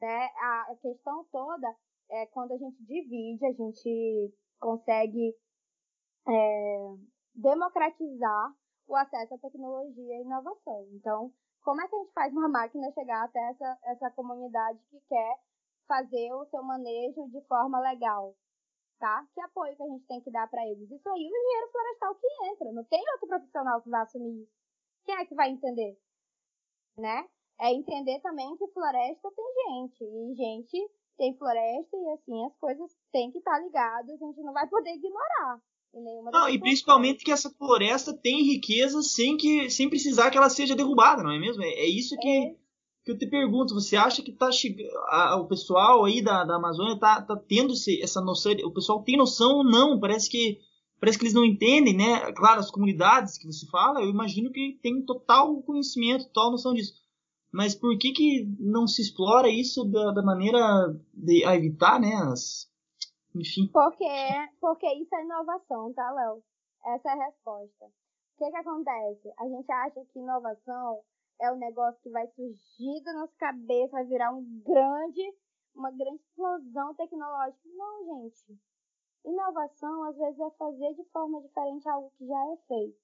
Né? 0.01 0.25
A, 0.35 0.75
questão 0.81 1.25
toda 1.31 1.75
é 2.09 2.25
quando 2.27 2.53
a 2.53 2.57
gente 2.57 2.83
divide, 2.83 3.45
a 3.45 3.53
gente 3.53 4.33
consegue 4.59 5.35
é, 6.27 6.95
democratizar 7.35 8.53
o 8.87 8.95
acesso 8.95 9.35
à 9.35 9.37
tecnologia 9.37 10.17
e 10.17 10.21
inovação. 10.21 10.87
Então, 10.93 11.31
como 11.61 11.81
é 11.81 11.87
que 11.87 11.95
a 11.95 11.99
gente 11.99 12.13
faz 12.13 12.33
uma 12.33 12.49
máquina 12.49 12.91
chegar 12.91 13.23
até 13.23 13.39
essa, 13.49 13.79
essa 13.83 14.11
comunidade 14.11 14.79
que 14.89 14.99
quer 15.07 15.39
fazer 15.87 16.33
o 16.33 16.45
seu 16.45 16.63
manejo 16.63 17.29
de 17.29 17.41
forma 17.47 17.79
legal? 17.79 18.35
Tá? 18.99 19.25
Que 19.33 19.41
apoio 19.41 19.77
que 19.77 19.83
a 19.83 19.87
gente 19.87 20.05
tem 20.07 20.21
que 20.21 20.31
dar 20.31 20.49
para 20.49 20.65
eles? 20.67 20.89
Isso 20.91 21.07
aí 21.09 21.21
o 21.21 21.27
engenheiro 21.27 21.71
florestal 21.71 22.15
que 22.15 22.27
entra, 22.47 22.71
não 22.73 22.83
tem 22.83 23.03
outro 23.13 23.27
profissional 23.27 23.81
que 23.81 23.89
vai 23.89 24.01
assumir 24.01 24.43
isso. 24.43 24.51
Quem 25.05 25.15
é 25.15 25.25
que 25.25 25.35
vai 25.35 25.49
entender? 25.49 25.97
Né? 26.97 27.29
É 27.59 27.73
entender 27.73 28.19
também 28.21 28.55
que 28.57 28.67
floresta 28.67 29.29
tem 29.35 29.45
gente, 29.67 30.03
e 30.03 30.35
gente 30.35 30.89
tem 31.17 31.37
floresta, 31.37 31.97
e 31.97 32.09
assim, 32.11 32.45
as 32.45 32.57
coisas 32.57 32.91
têm 33.11 33.31
que 33.31 33.39
estar 33.39 33.51
tá 33.51 33.59
ligadas, 33.59 34.21
a 34.21 34.25
gente 34.25 34.41
não 34.41 34.53
vai 34.53 34.67
poder 34.67 34.91
ignorar. 34.91 35.61
Não, 36.31 36.47
e 36.47 36.59
principalmente 36.59 37.23
que 37.25 37.31
essa 37.31 37.49
floresta 37.49 38.13
tem 38.13 38.43
riqueza 38.43 39.01
sem 39.01 39.35
que 39.35 39.69
sem 39.71 39.89
precisar 39.89 40.29
que 40.29 40.37
ela 40.37 40.49
seja 40.49 40.75
derrubada, 40.75 41.23
não 41.23 41.31
é 41.31 41.39
mesmo? 41.39 41.63
É, 41.63 41.67
é 41.67 41.87
isso 41.87 42.15
que, 42.17 42.29
é. 42.29 42.55
que 43.03 43.11
eu 43.11 43.17
te 43.17 43.27
pergunto. 43.27 43.73
Você 43.73 43.95
acha 43.95 44.21
que 44.21 44.31
tá 44.31 44.51
chegando, 44.51 44.87
o 45.39 45.47
pessoal 45.47 46.05
aí 46.05 46.21
da, 46.21 46.45
da 46.45 46.57
Amazônia 46.57 46.99
tá, 46.99 47.21
tá 47.23 47.35
tendo 47.35 47.73
essa 48.03 48.21
noção? 48.21 48.51
O 48.63 48.71
pessoal 48.71 49.03
tem 49.03 49.17
noção 49.17 49.57
ou 49.57 49.63
não? 49.63 49.99
Parece 49.99 50.29
que 50.29 50.59
parece 50.99 51.17
que 51.17 51.23
eles 51.23 51.33
não 51.33 51.45
entendem, 51.45 51.95
né? 51.95 52.31
Claro, 52.33 52.59
as 52.59 52.69
comunidades 52.69 53.37
que 53.37 53.47
você 53.47 53.65
fala, 53.65 54.01
eu 54.01 54.09
imagino 54.09 54.51
que 54.51 54.77
tem 54.83 55.03
total 55.03 55.59
conhecimento, 55.63 56.25
total 56.25 56.51
noção 56.51 56.73
disso. 56.73 56.93
Mas 57.51 57.75
por 57.75 57.97
que 57.97 58.11
que 58.11 58.45
não 58.59 58.85
se 58.87 59.01
explora 59.01 59.49
isso 59.49 59.83
da, 59.85 60.11
da 60.11 60.21
maneira 60.23 60.59
de 61.13 61.43
evitar, 61.45 61.99
né? 61.99 62.13
As, 62.31 62.69
enfim. 63.35 63.67
Porque, 63.71 64.05
porque 64.59 64.87
isso 64.95 65.15
é 65.15 65.23
inovação, 65.23 65.93
tá, 65.93 66.11
Léo? 66.11 66.43
Essa 66.85 67.09
é 67.09 67.11
a 67.13 67.25
resposta. 67.25 67.85
O 67.85 68.37
que, 68.37 68.49
que 68.49 68.57
acontece? 68.57 69.33
A 69.37 69.47
gente 69.47 69.71
acha 69.71 70.05
que 70.05 70.19
inovação 70.19 71.01
é 71.41 71.51
um 71.51 71.57
negócio 71.57 71.99
que 72.01 72.09
vai 72.09 72.27
surgir 72.27 73.03
da 73.03 73.13
nossa 73.13 73.33
cabeça, 73.37 73.91
vai 73.91 74.05
virar 74.05 74.31
um 74.31 74.43
grande, 74.65 75.21
uma 75.75 75.91
grande 75.91 76.21
explosão 76.21 76.93
tecnológica. 76.95 77.67
Não, 77.75 78.05
gente. 78.05 78.59
Inovação, 79.25 80.03
às 80.03 80.17
vezes, 80.17 80.39
é 80.39 80.49
fazer 80.51 80.93
de 80.93 81.03
forma 81.11 81.41
diferente 81.41 81.89
algo 81.89 82.11
que 82.17 82.25
já 82.25 82.53
é 82.53 82.57
feito. 82.67 82.97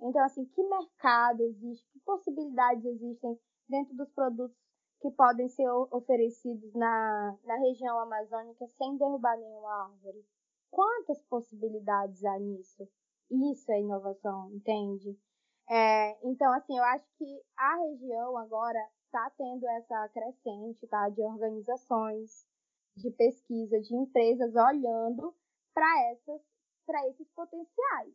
Então, 0.00 0.24
assim, 0.24 0.44
que 0.44 0.62
mercado 0.62 1.42
existe? 1.42 1.88
Que 1.92 2.00
possibilidades 2.00 2.84
existem 2.84 3.38
dentro 3.68 3.94
dos 3.96 4.10
produtos 4.10 4.56
que 5.00 5.10
podem 5.12 5.48
ser 5.48 5.68
oferecidos 5.92 6.74
na, 6.74 7.38
na 7.44 7.56
região 7.58 7.98
amazônica 8.00 8.66
sem 8.66 8.96
derrubar 8.96 9.36
nenhuma 9.36 9.84
árvore. 9.84 10.24
Quantas 10.70 11.20
possibilidades 11.24 12.24
há 12.24 12.38
nisso? 12.38 12.88
Isso 13.30 13.70
é 13.70 13.80
inovação, 13.80 14.50
entende? 14.52 15.16
É, 15.70 16.18
então, 16.26 16.52
assim, 16.54 16.76
eu 16.76 16.84
acho 16.84 17.06
que 17.16 17.42
a 17.56 17.76
região 17.76 18.36
agora 18.38 18.78
está 19.04 19.30
tendo 19.36 19.68
essa 19.68 20.08
crescente 20.08 20.86
tá, 20.86 21.08
de 21.10 21.22
organizações, 21.22 22.46
de 22.96 23.10
pesquisa, 23.10 23.80
de 23.80 23.94
empresas 23.94 24.54
olhando 24.54 25.34
para 25.74 27.08
esses 27.08 27.28
potenciais. 27.34 28.14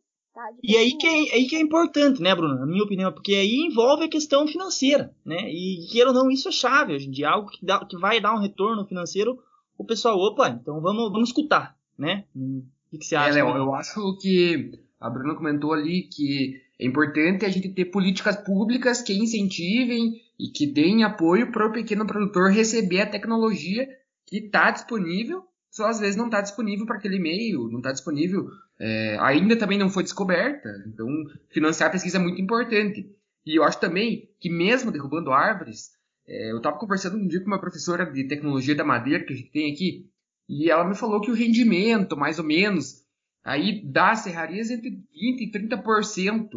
E 0.62 0.76
aí 0.76 0.96
que, 0.96 1.06
é, 1.06 1.34
aí 1.34 1.46
que 1.46 1.56
é 1.56 1.60
importante, 1.60 2.20
né, 2.20 2.34
Bruno? 2.34 2.58
Na 2.58 2.66
minha 2.66 2.82
opinião, 2.82 3.12
porque 3.12 3.34
aí 3.34 3.68
envolve 3.70 4.04
a 4.04 4.08
questão 4.08 4.46
financeira, 4.46 5.14
né? 5.24 5.48
E 5.50 5.86
queira 5.90 6.10
ou 6.10 6.14
não, 6.14 6.30
isso 6.30 6.48
é 6.48 6.52
chave 6.52 6.94
hoje 6.94 7.06
em 7.06 7.10
dia, 7.10 7.30
algo 7.30 7.50
que, 7.50 7.64
dá, 7.64 7.84
que 7.84 7.96
vai 7.96 8.20
dar 8.20 8.34
um 8.34 8.40
retorno 8.40 8.84
financeiro. 8.84 9.38
O 9.78 9.84
pessoal, 9.84 10.18
opa, 10.18 10.48
então 10.48 10.80
vamos, 10.80 11.10
vamos 11.12 11.28
escutar, 11.28 11.76
né? 11.96 12.24
Hum, 12.34 12.64
o 12.86 12.90
que, 12.90 12.98
que 12.98 13.04
você 13.04 13.16
acha? 13.16 13.38
É, 13.38 13.42
Léo, 13.42 13.56
eu 13.56 13.74
acho 13.74 14.16
que 14.18 14.72
a 15.00 15.08
Bruna 15.08 15.34
comentou 15.34 15.72
ali 15.72 16.02
que 16.02 16.60
é 16.78 16.86
importante 16.86 17.44
a 17.44 17.48
gente 17.48 17.68
ter 17.68 17.86
políticas 17.86 18.36
públicas 18.36 19.02
que 19.02 19.12
incentivem 19.12 20.20
e 20.38 20.48
que 20.48 20.66
deem 20.66 21.04
apoio 21.04 21.52
para 21.52 21.66
o 21.66 21.72
pequeno 21.72 22.06
produtor 22.06 22.50
receber 22.50 23.02
a 23.02 23.10
tecnologia 23.10 23.86
que 24.26 24.38
está 24.38 24.70
disponível, 24.70 25.44
só 25.70 25.86
às 25.86 26.00
vezes 26.00 26.16
não 26.16 26.26
está 26.26 26.40
disponível 26.40 26.86
para 26.86 26.96
aquele 26.96 27.18
meio, 27.18 27.68
não 27.68 27.78
está 27.78 27.92
disponível 27.92 28.48
é, 28.78 29.16
ainda 29.20 29.56
também 29.56 29.78
não 29.78 29.88
foi 29.88 30.02
descoberta. 30.02 30.68
Então, 30.86 31.08
financiar 31.50 31.88
a 31.88 31.92
pesquisa 31.92 32.18
é 32.18 32.20
muito 32.20 32.40
importante. 32.40 33.08
E 33.46 33.58
eu 33.58 33.64
acho 33.64 33.78
também 33.78 34.28
que, 34.40 34.50
mesmo 34.50 34.90
derrubando 34.90 35.32
árvores, 35.32 35.90
é, 36.26 36.52
eu 36.52 36.58
estava 36.58 36.78
conversando 36.78 37.16
um 37.16 37.26
dia 37.26 37.40
com 37.40 37.46
uma 37.46 37.60
professora 37.60 38.10
de 38.10 38.26
tecnologia 38.26 38.74
da 38.74 38.84
madeira 38.84 39.24
que 39.24 39.32
a 39.32 39.36
gente 39.36 39.50
tem 39.50 39.72
aqui, 39.72 40.08
e 40.48 40.70
ela 40.70 40.84
me 40.84 40.94
falou 40.94 41.20
que 41.20 41.30
o 41.30 41.34
rendimento, 41.34 42.16
mais 42.16 42.38
ou 42.38 42.44
menos, 42.44 43.02
aí 43.42 43.84
das 43.84 44.20
serrarias 44.20 44.70
entre 44.70 44.90
20% 44.90 45.04
e 45.40 45.50
30%. 45.50 46.48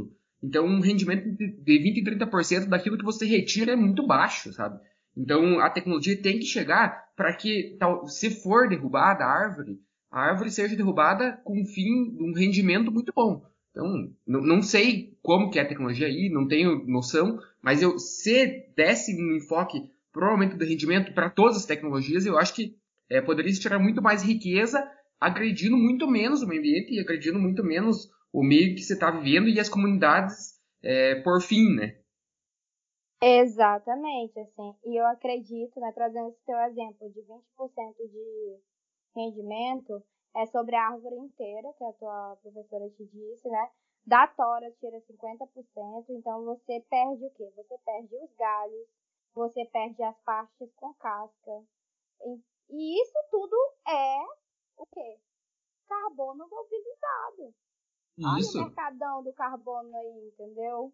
Então, 0.43 0.65
um 0.65 0.79
rendimento 0.79 1.29
de 1.35 1.79
20% 1.79 1.97
e 1.97 2.03
30% 2.03 2.67
daquilo 2.67 2.97
que 2.97 3.05
você 3.05 3.25
retira 3.25 3.73
é 3.73 3.75
muito 3.75 4.05
baixo, 4.05 4.53
sabe? 4.53 4.79
Então, 5.15 5.59
a 5.59 5.69
tecnologia 5.69 6.21
tem 6.21 6.39
que 6.39 6.45
chegar 6.45 7.07
para 7.15 7.33
que, 7.33 7.77
se 8.07 8.29
for 8.29 8.69
derrubada 8.69 9.23
a 9.23 9.31
árvore, 9.31 9.79
a 10.11 10.21
árvore 10.21 10.51
seja 10.51 10.75
derrubada 10.75 11.39
com 11.43 11.61
um 11.61 11.65
fim 11.65 12.15
de 12.15 12.23
um 12.23 12.33
rendimento 12.33 12.91
muito 12.91 13.11
bom. 13.15 13.45
Então, 13.71 14.11
não, 14.25 14.41
não 14.41 14.61
sei 14.61 15.15
como 15.21 15.51
que 15.51 15.59
é 15.59 15.61
a 15.61 15.67
tecnologia 15.67 16.07
aí, 16.07 16.29
não 16.29 16.47
tenho 16.47 16.85
noção, 16.87 17.39
mas 17.61 17.81
eu 17.81 17.99
se 17.99 18.65
desse 18.75 19.13
um 19.21 19.35
enfoque 19.35 19.91
para 20.11 20.27
o 20.27 20.31
aumento 20.31 20.57
do 20.57 20.65
rendimento 20.65 21.13
para 21.13 21.29
todas 21.29 21.57
as 21.57 21.65
tecnologias, 21.65 22.25
eu 22.25 22.37
acho 22.39 22.55
que 22.55 22.75
é, 23.09 23.21
poderia 23.21 23.53
se 23.53 23.59
tirar 23.59 23.77
muito 23.77 24.01
mais 24.01 24.23
riqueza, 24.23 24.89
agredindo 25.19 25.77
muito 25.77 26.07
menos 26.07 26.41
o 26.41 26.47
meio 26.47 26.59
ambiente 26.59 26.93
e 26.93 26.99
agredindo 26.99 27.37
muito 27.37 27.63
menos 27.63 28.11
o 28.33 28.43
meio 28.43 28.75
que 28.75 28.81
você 28.81 28.93
está 28.93 29.11
vivendo 29.11 29.47
e 29.47 29.59
as 29.59 29.69
comunidades 29.69 30.59
é, 30.83 31.15
por 31.21 31.41
fim, 31.41 31.75
né? 31.75 31.97
Exatamente, 33.21 34.39
assim. 34.39 34.73
E 34.85 34.99
eu 34.99 35.05
acredito, 35.07 35.79
né, 35.79 35.91
trazendo 35.93 36.29
esse 36.29 36.45
teu 36.45 36.57
exemplo 36.59 37.09
de 37.11 37.21
20% 37.21 38.11
de 38.11 38.59
rendimento 39.17 40.03
é 40.35 40.45
sobre 40.47 40.75
a 40.75 40.87
árvore 40.89 41.15
inteira, 41.15 41.73
que 41.73 41.83
a 41.83 41.93
tua 41.93 42.37
professora 42.41 42.89
te 42.91 43.05
disse, 43.05 43.49
né? 43.49 43.71
Da 44.05 44.27
tora 44.27 44.71
tira 44.79 45.01
50%, 45.01 46.05
então 46.09 46.45
você 46.45 46.79
perde 46.89 47.25
o 47.25 47.31
quê? 47.31 47.51
Você 47.55 47.77
perde 47.79 48.15
os 48.15 48.33
galhos, 48.35 48.87
você 49.33 49.65
perde 49.65 50.01
as 50.03 50.17
partes 50.21 50.73
com 50.75 50.93
casca. 50.93 51.63
E, 52.69 53.01
isso 53.01 53.17
tudo 53.29 53.55
é 53.87 54.17
o 54.77 54.85
quê? 54.85 55.19
Carbono 55.87 56.47
mobilizado. 56.49 57.53
Isso. 58.39 58.57
Olha 58.57 58.65
o 58.65 58.67
mercadão 58.67 59.23
do 59.23 59.33
carbono 59.33 59.95
aí, 59.95 60.27
entendeu? 60.27 60.93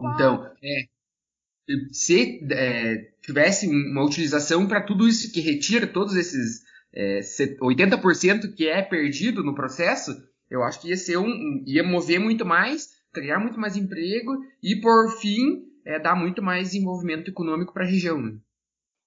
Então, 0.00 0.46
é, 0.62 0.99
se 1.92 2.40
é, 2.52 3.12
tivesse 3.22 3.66
uma 3.66 4.04
utilização 4.04 4.66
para 4.66 4.82
tudo 4.82 5.08
isso 5.08 5.32
que 5.32 5.40
retira 5.40 5.86
todos 5.86 6.16
esses 6.16 6.62
é, 6.92 7.20
80% 7.20 8.54
que 8.54 8.68
é 8.68 8.82
perdido 8.82 9.42
no 9.42 9.54
processo, 9.54 10.12
eu 10.50 10.62
acho 10.62 10.80
que 10.80 10.88
ia 10.88 10.96
ser 10.96 11.16
um, 11.16 11.62
ia 11.66 11.82
mover 11.82 12.18
muito 12.18 12.44
mais, 12.44 12.88
criar 13.12 13.38
muito 13.38 13.58
mais 13.58 13.76
emprego 13.76 14.32
e 14.62 14.80
por 14.80 15.10
fim 15.20 15.64
é, 15.84 15.98
dar 15.98 16.16
muito 16.16 16.42
mais 16.42 16.70
desenvolvimento 16.70 17.30
econômico 17.30 17.72
para 17.72 17.84
a 17.84 17.88
região. 17.88 18.20
Né? 18.20 18.38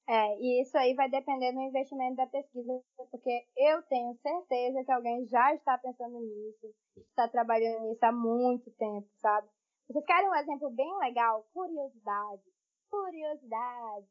É, 0.07 0.39
e 0.39 0.61
isso 0.61 0.77
aí 0.77 0.93
vai 0.95 1.09
depender 1.09 1.53
do 1.53 1.61
investimento 1.61 2.17
da 2.17 2.27
pesquisa, 2.27 2.81
porque 3.09 3.45
eu 3.57 3.81
tenho 3.83 4.13
certeza 4.21 4.83
que 4.83 4.91
alguém 4.91 5.25
já 5.27 5.53
está 5.55 5.77
pensando 5.77 6.19
nisso, 6.19 6.73
está 6.97 7.27
trabalhando 7.27 7.87
nisso 7.87 8.05
há 8.05 8.11
muito 8.11 8.69
tempo, 8.71 9.07
sabe? 9.21 9.47
Vocês 9.87 10.05
querem 10.05 10.29
um 10.29 10.35
exemplo 10.35 10.69
bem 10.71 10.97
legal? 10.99 11.45
Curiosidade. 11.53 12.41
Curiosidade. 12.93 14.07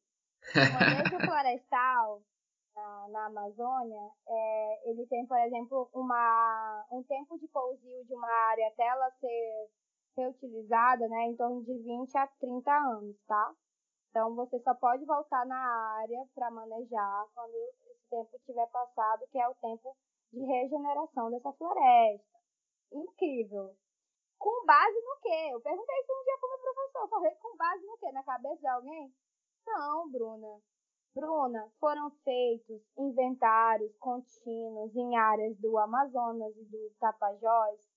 O 0.59 0.73
manejo 0.75 1.17
florestal 1.25 2.21
na, 2.75 3.09
na 3.11 3.27
Amazônia, 3.27 4.11
é, 4.27 4.91
ele 4.91 5.07
tem, 5.07 5.25
por 5.25 5.39
exemplo, 5.39 5.89
uma, 5.95 6.85
um 6.91 7.01
tempo 7.05 7.39
de 7.39 7.47
pousio 7.47 8.05
de 8.05 8.13
uma 8.13 8.29
área 8.51 8.67
até 8.67 8.85
ela 8.85 9.09
ser 9.21 9.71
reutilizada, 10.17 11.07
né, 11.09 11.29
em 11.29 11.37
torno 11.37 11.63
de 11.63 11.79
20 11.79 12.19
a 12.19 12.27
30 12.27 12.73
anos, 12.73 13.17
tá? 13.27 13.55
Então, 14.11 14.35
você 14.35 14.59
só 14.59 14.75
pode 14.75 15.05
voltar 15.05 15.47
na 15.47 15.65
área 16.01 16.27
para 16.35 16.51
manejar 16.51 17.27
quando 17.35 17.55
esse 17.55 18.11
tempo 18.11 18.37
tiver 18.45 18.67
passado, 18.67 19.27
que 19.31 19.39
é 19.39 19.49
o 19.49 19.55
tempo 19.55 19.97
de 20.33 20.45
regeneração 20.45 21.31
dessa 21.31 21.53
floresta. 21.53 22.39
Incrível. 22.93 23.77
Com 24.43 24.67
base 24.67 25.01
no 25.03 25.21
quê? 25.21 25.51
Eu 25.53 25.61
perguntei 25.61 26.01
isso 26.01 26.13
um 26.13 26.25
dia 26.25 26.37
para 26.37 26.49
o 26.49 26.51
meu 26.51 26.59
professor. 26.59 27.09
Falei, 27.09 27.35
com 27.37 27.57
base 27.57 27.87
no 27.87 27.97
quê? 27.97 28.11
Na 28.11 28.25
cabeça 28.25 28.57
de 28.57 28.67
alguém? 28.67 29.15
Não, 29.65 30.11
Bruna. 30.11 30.61
Bruna, 31.15 31.73
foram 31.79 32.11
feitos 32.25 32.83
inventários 32.99 33.97
contínuos 33.99 34.97
em 34.97 35.17
áreas 35.17 35.57
do 35.59 35.79
Amazonas 35.79 36.57
e 36.57 36.65
do 36.65 36.91
Tapajós 36.99 37.89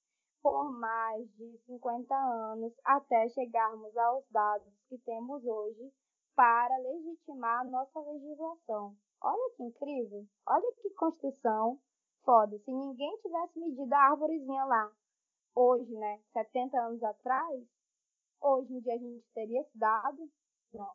por 0.44 0.72
mais 0.72 1.28
de 1.36 1.58
50 1.66 2.14
anos 2.14 2.72
até 2.84 3.28
chegarmos 3.30 3.98
aos 3.98 4.30
dados 4.30 4.72
que 4.88 5.00
temos 5.00 5.44
hoje 5.44 5.92
para 6.36 6.78
legitimar 6.78 7.68
nossa 7.68 8.00
legislação. 8.02 8.96
Olha 9.20 9.52
que 9.58 9.64
incrível, 9.64 10.24
olha 10.46 10.72
que 10.80 10.92
construção 10.92 11.80
foda. 12.24 12.56
Se 12.60 12.72
ninguém 12.72 13.18
tivesse 13.18 13.58
medido 13.58 13.92
a 13.96 14.12
árvorezinha 14.12 14.64
lá, 14.66 14.92
hoje, 15.56 15.92
né, 15.94 16.20
70 16.34 16.78
anos 16.78 17.02
atrás, 17.04 17.64
hoje 18.42 18.74
em 18.74 18.82
dia 18.82 18.94
a 18.94 18.98
gente 18.98 19.26
teria 19.34 19.62
esse 19.62 19.78
dado? 19.78 20.30
Não. 20.74 20.92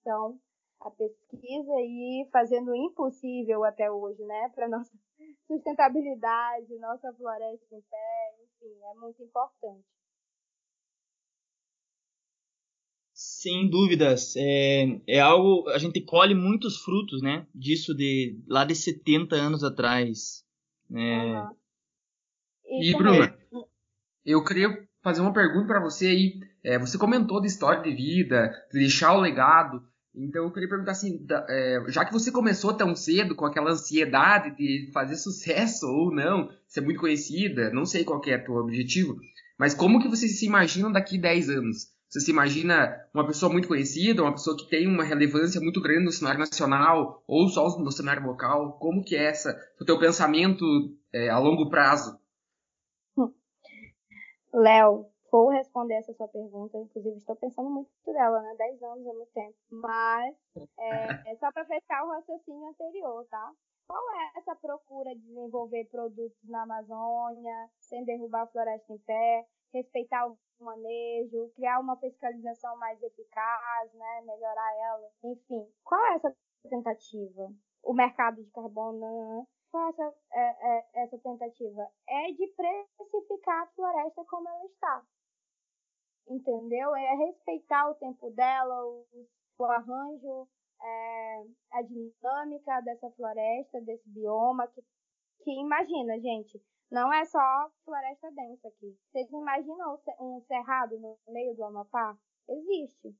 Então, 0.00 0.40
a 0.80 0.90
pesquisa 0.90 1.72
e 1.80 2.28
fazendo 2.32 2.72
o 2.72 2.76
impossível 2.76 3.64
até 3.64 3.90
hoje, 3.90 4.22
né, 4.24 4.50
para 4.54 4.68
nossa 4.68 4.92
sustentabilidade, 5.46 6.76
nossa 6.78 7.12
floresta 7.14 7.74
em 7.74 7.80
pé, 7.80 8.34
enfim, 8.42 8.74
é 8.82 8.94
muito 9.00 9.22
importante. 9.22 9.84
Sem 13.16 13.70
dúvidas. 13.70 14.34
É, 14.36 15.00
é 15.06 15.20
algo. 15.20 15.68
A 15.68 15.78
gente 15.78 16.00
colhe 16.00 16.34
muitos 16.34 16.78
frutos, 16.78 17.22
né? 17.22 17.46
Disso 17.54 17.94
de 17.94 18.42
lá 18.48 18.64
de 18.64 18.74
70 18.74 19.36
anos 19.36 19.62
atrás. 19.62 20.44
É... 20.92 21.40
Uhum. 21.40 21.56
E, 22.66 22.90
e 22.90 22.96
Bruna, 22.96 23.38
eu 24.24 24.42
queria 24.42 24.86
fazer 25.02 25.20
uma 25.20 25.32
pergunta 25.32 25.66
para 25.66 25.80
você 25.80 26.06
aí. 26.06 26.40
É, 26.62 26.78
você 26.78 26.96
comentou 26.96 27.40
da 27.40 27.46
história 27.46 27.82
de 27.82 27.94
vida, 27.94 28.50
de 28.72 28.80
deixar 28.80 29.14
o 29.14 29.20
legado. 29.20 29.82
Então 30.14 30.44
eu 30.44 30.52
queria 30.52 30.68
perguntar 30.68 30.92
assim, 30.92 31.26
é, 31.48 31.84
já 31.88 32.04
que 32.04 32.12
você 32.12 32.30
começou 32.30 32.72
tão 32.72 32.94
cedo 32.94 33.34
com 33.34 33.44
aquela 33.44 33.72
ansiedade 33.72 34.56
de 34.56 34.90
fazer 34.92 35.16
sucesso 35.16 35.86
ou 35.86 36.14
não, 36.14 36.48
ser 36.68 36.80
muito 36.82 37.00
conhecida, 37.00 37.70
não 37.70 37.84
sei 37.84 38.04
qual 38.04 38.22
é 38.24 38.36
o 38.36 38.44
teu 38.44 38.54
objetivo, 38.54 39.18
mas 39.58 39.74
como 39.74 40.00
que 40.00 40.08
você 40.08 40.28
se 40.28 40.46
imagina 40.46 40.90
daqui 40.90 41.18
10 41.18 41.50
anos? 41.50 41.94
Você 42.08 42.20
se 42.20 42.30
imagina 42.30 42.96
uma 43.12 43.26
pessoa 43.26 43.50
muito 43.50 43.66
conhecida, 43.66 44.22
uma 44.22 44.30
pessoa 44.30 44.56
que 44.56 44.70
tem 44.70 44.86
uma 44.86 45.02
relevância 45.02 45.60
muito 45.60 45.80
grande 45.80 46.04
no 46.04 46.12
cenário 46.12 46.38
nacional 46.38 47.24
ou 47.26 47.48
só 47.48 47.76
no 47.80 47.90
cenário 47.90 48.24
local? 48.24 48.78
Como 48.78 49.02
que 49.02 49.16
é 49.16 49.24
essa, 49.24 49.56
o 49.80 49.84
teu 49.84 49.98
pensamento 49.98 50.64
é, 51.12 51.28
a 51.28 51.38
longo 51.40 51.68
prazo? 51.68 52.16
Léo, 54.54 55.10
vou 55.32 55.48
responder 55.48 55.94
essa 55.94 56.14
sua 56.14 56.28
pergunta. 56.28 56.78
Inclusive, 56.78 57.16
estou 57.16 57.34
pensando 57.34 57.68
muito 57.68 57.90
dela, 58.06 58.40
né? 58.40 58.54
10 58.56 58.82
anos 58.84 59.06
é 59.06 59.12
muito 59.12 59.32
tempo. 59.32 59.56
Mas, 59.70 60.36
é, 60.78 61.32
é 61.32 61.36
só 61.36 61.50
para 61.52 61.64
fechar 61.64 62.04
o 62.04 62.10
raciocínio 62.10 62.68
anterior, 62.68 63.26
tá? 63.28 63.52
Qual 63.86 64.02
é 64.14 64.38
essa 64.38 64.54
procura 64.54 65.14
de 65.14 65.22
desenvolver 65.22 65.84
produtos 65.90 66.38
na 66.48 66.62
Amazônia, 66.62 67.68
sem 67.80 68.04
derrubar 68.04 68.42
a 68.42 68.46
floresta 68.46 68.92
em 68.92 68.98
pé, 68.98 69.44
respeitar 69.74 70.26
o 70.28 70.38
manejo, 70.60 71.50
criar 71.56 71.80
uma 71.80 71.96
fiscalização 71.96 72.76
mais 72.78 73.02
eficaz, 73.02 73.92
né, 73.92 74.22
melhorar 74.24 74.72
ela, 74.76 75.10
enfim. 75.24 75.66
Qual 75.82 76.00
é 76.06 76.14
essa 76.14 76.34
tentativa? 76.70 77.52
O 77.82 77.92
mercado 77.92 78.42
de 78.42 78.50
carbono, 78.52 79.46
essa, 79.78 80.14
é, 80.32 80.40
é, 80.40 81.04
essa 81.04 81.18
tentativa? 81.18 81.90
É 82.08 82.32
de 82.32 82.46
precificar 82.96 83.62
a 83.62 83.66
floresta 83.68 84.24
como 84.24 84.48
ela 84.48 84.64
está. 84.66 85.04
Entendeu? 86.28 86.94
É 86.94 87.14
respeitar 87.16 87.90
o 87.90 87.94
tempo 87.94 88.30
dela, 88.30 88.84
o, 88.86 89.06
o 89.58 89.64
arranjo, 89.64 90.48
é, 90.82 91.44
a 91.72 91.82
dinâmica 91.82 92.80
dessa 92.82 93.10
floresta, 93.12 93.80
desse 93.82 94.08
bioma, 94.08 94.66
que, 94.68 94.82
que 95.42 95.50
imagina, 95.60 96.18
gente, 96.20 96.62
não 96.90 97.12
é 97.12 97.24
só 97.24 97.70
floresta 97.84 98.30
densa 98.30 98.68
aqui. 98.68 98.96
Vocês 99.10 99.30
imaginam 99.30 99.98
um 100.20 100.40
cerrado 100.42 100.98
no 100.98 101.18
meio 101.28 101.54
do 101.54 101.64
Amapá? 101.64 102.16
Existe. 102.48 103.16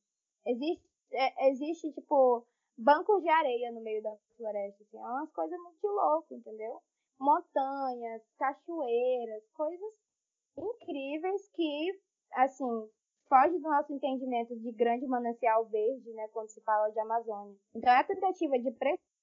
Existe, 0.47 0.89
é, 1.13 1.49
existe 1.49 1.93
tipo, 1.93 2.47
bancos 2.77 3.22
de 3.22 3.29
areia 3.29 3.72
no 3.72 3.81
meio 3.81 4.03
da 4.03 4.16
floresta. 4.37 4.83
Assim. 4.83 4.99
É 4.99 5.01
umas 5.01 5.33
coisas 5.33 5.59
muito 5.59 5.87
loucas, 5.87 6.39
entendeu? 6.39 6.81
Montanhas, 7.18 8.22
cachoeiras, 8.39 9.45
coisas 9.53 9.93
incríveis 10.57 11.49
que, 11.51 12.01
assim, 12.33 12.89
foge 13.29 13.59
do 13.59 13.68
nosso 13.68 13.93
entendimento 13.93 14.57
de 14.57 14.72
grande 14.72 15.07
manancial 15.07 15.64
verde, 15.66 16.12
né, 16.12 16.29
quando 16.29 16.49
se 16.49 16.61
fala 16.62 16.91
de 16.91 17.01
Amazônia. 17.01 17.57
Então, 17.75 17.93
a 17.93 18.05
tentativa 18.05 18.59
de 18.59 18.70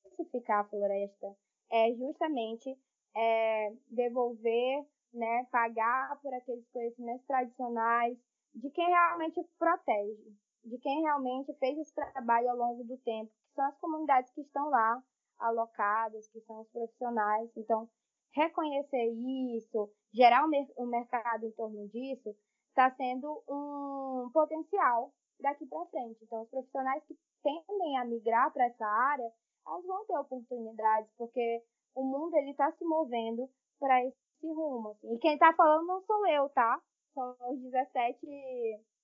precificar 0.04 0.62
a 0.62 0.70
floresta 0.70 1.36
é 1.72 1.93
justamente 1.93 2.78
é, 3.16 3.74
devolver, 3.89 4.86
né, 5.14 5.47
pagar 5.52 6.20
por 6.22 6.34
aqueles 6.34 6.68
conhecimentos 6.70 7.26
tradicionais 7.26 8.18
de 8.54 8.70
quem 8.70 8.88
realmente 8.88 9.41
protege, 9.58 10.36
de 10.64 10.78
quem 10.80 11.02
realmente 11.02 11.54
fez 11.54 11.78
esse 11.78 11.93
trabalho 11.93 12.49
ao 12.49 12.58
longo 12.58 12.84
do 12.84 12.97
tempo, 12.97 13.32
são 13.54 13.66
as 13.66 13.78
comunidades 13.80 14.32
que 14.34 14.41
estão 14.41 14.70
lá 14.70 15.02
alocadas, 15.39 16.28
que 16.30 16.39
são 16.41 16.62
os 16.62 16.70
profissionais. 16.70 17.49
Então, 17.58 17.89
reconhecer 18.34 19.12
isso, 19.56 19.89
gerar 20.14 20.45
um, 20.45 20.52
um 20.78 20.88
mercado 20.88 21.45
em 21.45 21.52
torno 21.52 21.88
disso, 21.89 22.36
está 22.70 22.91
sendo 22.91 23.43
um 23.47 24.30
potencial 24.34 25.12
daqui 25.39 25.66
para 25.66 25.86
frente. 25.88 26.24
Então, 26.24 26.43
os 26.43 26.49
profissionais 26.49 27.04
que 27.06 27.18
tendem 27.43 27.97
a 27.97 28.06
migrar 28.06 28.52
para 28.54 28.66
essa 28.66 28.86
área, 28.86 29.32
elas 29.66 29.86
vão 29.86 30.06
ter 30.06 30.18
oportunidades, 30.18 31.12
porque 31.18 31.64
o 31.95 32.04
mundo 32.04 32.36
ele 32.36 32.52
está 32.52 32.72
se 32.72 32.86
movendo 32.86 33.49
para 33.80 34.06
esse 34.06 34.16
rumo. 34.43 34.89
Assim. 34.89 35.14
E 35.16 35.20
quem 35.20 35.34
está 35.34 35.54
falando 35.54 35.88
não 35.88 36.02
sou 36.02 36.28
eu, 36.28 36.49
tá? 36.49 36.82
São 37.14 37.36
os 37.49 37.60
17 37.62 38.18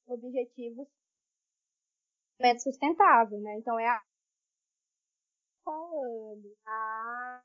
objetivos 0.07 0.87
de 2.39 2.59
sustentável, 2.59 3.39
né? 3.39 3.57
Então 3.57 3.79
é 3.79 3.99
falando 5.67 6.57
a 6.65 7.43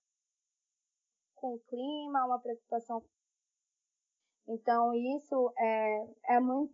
com 1.34 1.54
o 1.54 1.58
clima, 1.58 2.24
uma 2.24 2.38
preocupação. 2.38 3.04
Então 4.46 4.94
isso 4.94 5.52
é, 5.58 6.36
é 6.36 6.40
muito 6.40 6.72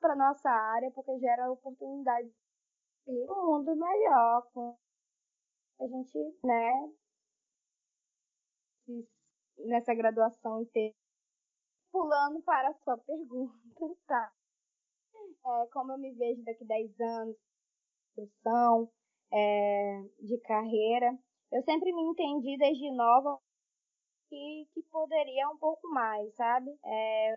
para 0.00 0.16
nossa 0.16 0.48
área 0.48 0.90
porque 0.92 1.18
gera 1.18 1.52
oportunidade 1.52 2.28
de 3.06 3.30
um 3.30 3.46
mundo 3.46 3.76
melhor 3.76 4.48
com 4.54 4.78
a 5.80 5.86
gente, 5.86 6.18
né, 6.42 6.94
nessa 9.58 9.94
graduação 9.94 10.62
inteira. 10.62 10.94
Pulando 11.92 12.42
para 12.42 12.70
a 12.70 12.74
sua 12.74 12.96
pergunta, 12.98 13.96
tá? 14.06 14.32
É, 15.46 15.66
como 15.72 15.92
eu 15.92 15.98
me 15.98 16.12
vejo 16.12 16.42
daqui 16.42 16.64
a 16.64 16.66
10 16.66 17.00
anos, 17.00 17.36
instrução, 18.16 18.90
é, 19.34 20.02
de 20.20 20.38
carreira. 20.38 21.18
Eu 21.52 21.62
sempre 21.64 21.92
me 21.92 22.02
entendi 22.02 22.56
desde 22.56 22.90
nova 22.92 23.38
que, 24.28 24.68
que 24.72 24.82
poderia 24.90 25.48
um 25.50 25.58
pouco 25.58 25.88
mais, 25.90 26.34
sabe? 26.34 26.70
É, 26.84 27.34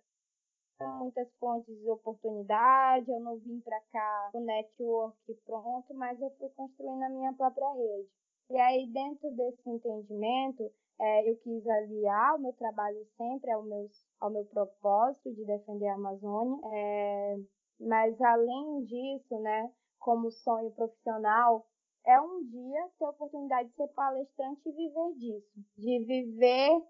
muitas 0.99 1.27
fontes 1.39 1.75
de 1.79 1.89
oportunidade, 1.89 3.09
eu 3.09 3.19
não 3.19 3.37
vim 3.37 3.59
para 3.61 3.79
cá 3.91 4.29
com 4.31 4.41
network 4.41 5.17
pronto, 5.45 5.93
mas 5.95 6.21
eu 6.21 6.29
fui 6.37 6.49
construindo 6.49 7.03
a 7.03 7.09
minha 7.09 7.33
própria 7.33 7.71
rede. 7.73 8.09
E 8.49 8.57
aí, 8.59 8.87
dentro 8.87 9.29
desse 9.31 9.69
entendimento, 9.69 10.71
é, 10.99 11.29
eu 11.29 11.35
quis 11.37 11.67
aliar 11.67 12.35
o 12.35 12.39
meu 12.39 12.53
trabalho 12.53 13.05
sempre 13.17 13.51
ao 13.51 13.63
meu, 13.63 13.89
ao 14.19 14.29
meu 14.29 14.45
propósito 14.45 15.33
de 15.33 15.45
defender 15.45 15.87
a 15.87 15.95
Amazônia. 15.95 16.59
É, 16.71 17.37
mas, 17.79 18.19
além 18.21 18.85
disso, 18.85 19.37
né, 19.39 19.71
como 19.99 20.31
sonho 20.31 20.71
profissional, 20.71 21.65
é 22.07 22.21
um 22.21 22.41
dia 22.45 22.89
ter 22.97 23.05
a 23.05 23.09
oportunidade 23.09 23.69
de 23.69 23.75
ser 23.75 23.87
palestrante 23.89 24.61
e 24.65 24.71
viver 24.71 25.13
disso. 25.17 25.51
De 25.77 25.99
viver, 26.05 26.81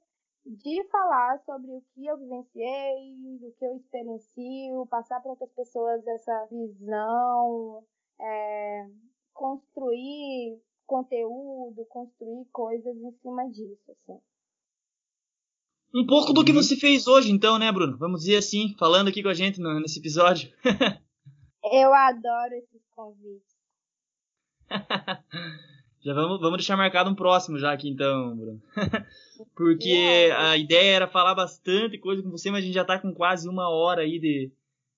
de 0.46 0.84
falar 0.90 1.40
sobre 1.44 1.72
o 1.72 1.84
que 1.94 2.06
eu 2.06 2.18
vivenciei, 2.18 3.40
o 3.42 3.52
que 3.58 3.66
eu 3.66 3.76
experiencio, 3.78 4.86
passar 4.88 5.20
para 5.20 5.32
outras 5.32 5.52
pessoas 5.54 6.06
essa 6.06 6.48
visão, 6.52 7.84
é, 8.22 8.88
construir 9.34 10.62
conteúdo, 10.86 11.84
construir 11.90 12.46
coisas 12.52 12.96
em 12.96 13.12
cima 13.14 13.50
disso, 13.50 13.92
assim. 13.92 14.20
Um 15.96 16.06
pouco 16.06 16.32
do 16.32 16.46
que 16.46 16.54
você 16.54 16.76
fez 16.76 17.08
hoje, 17.08 17.32
então, 17.32 17.58
né, 17.58 17.72
Bruno? 17.72 17.98
Vamos 17.98 18.22
dizer 18.22 18.38
assim, 18.38 18.76
falando 18.78 19.08
aqui 19.08 19.24
com 19.24 19.30
a 19.30 19.34
gente 19.34 19.60
no, 19.60 19.80
nesse 19.80 20.00
episódio. 20.00 20.52
Eu 21.64 21.94
adoro 21.94 22.54
esses 22.54 22.86
convites. 22.96 23.57
já 26.04 26.14
vamos, 26.14 26.40
vamos 26.40 26.58
deixar 26.58 26.78
marcado 26.78 27.10
um 27.10 27.16
próximo 27.16 27.58
já 27.58 27.72
aqui, 27.72 27.90
então, 27.90 28.36
Bruno. 28.36 28.62
Porque 29.56 30.32
a 30.38 30.58
ideia 30.58 30.96
era 30.96 31.08
falar 31.08 31.36
bastante 31.36 31.98
coisa 31.98 32.24
com 32.24 32.30
você, 32.30 32.50
mas 32.50 32.64
a 32.64 32.66
gente 32.66 32.76
já 32.76 32.86
tá 32.86 33.00
com 33.00 33.14
quase 33.14 33.48
uma 33.48 33.70
hora 33.70 34.02
aí 34.02 34.20
de, 34.20 34.52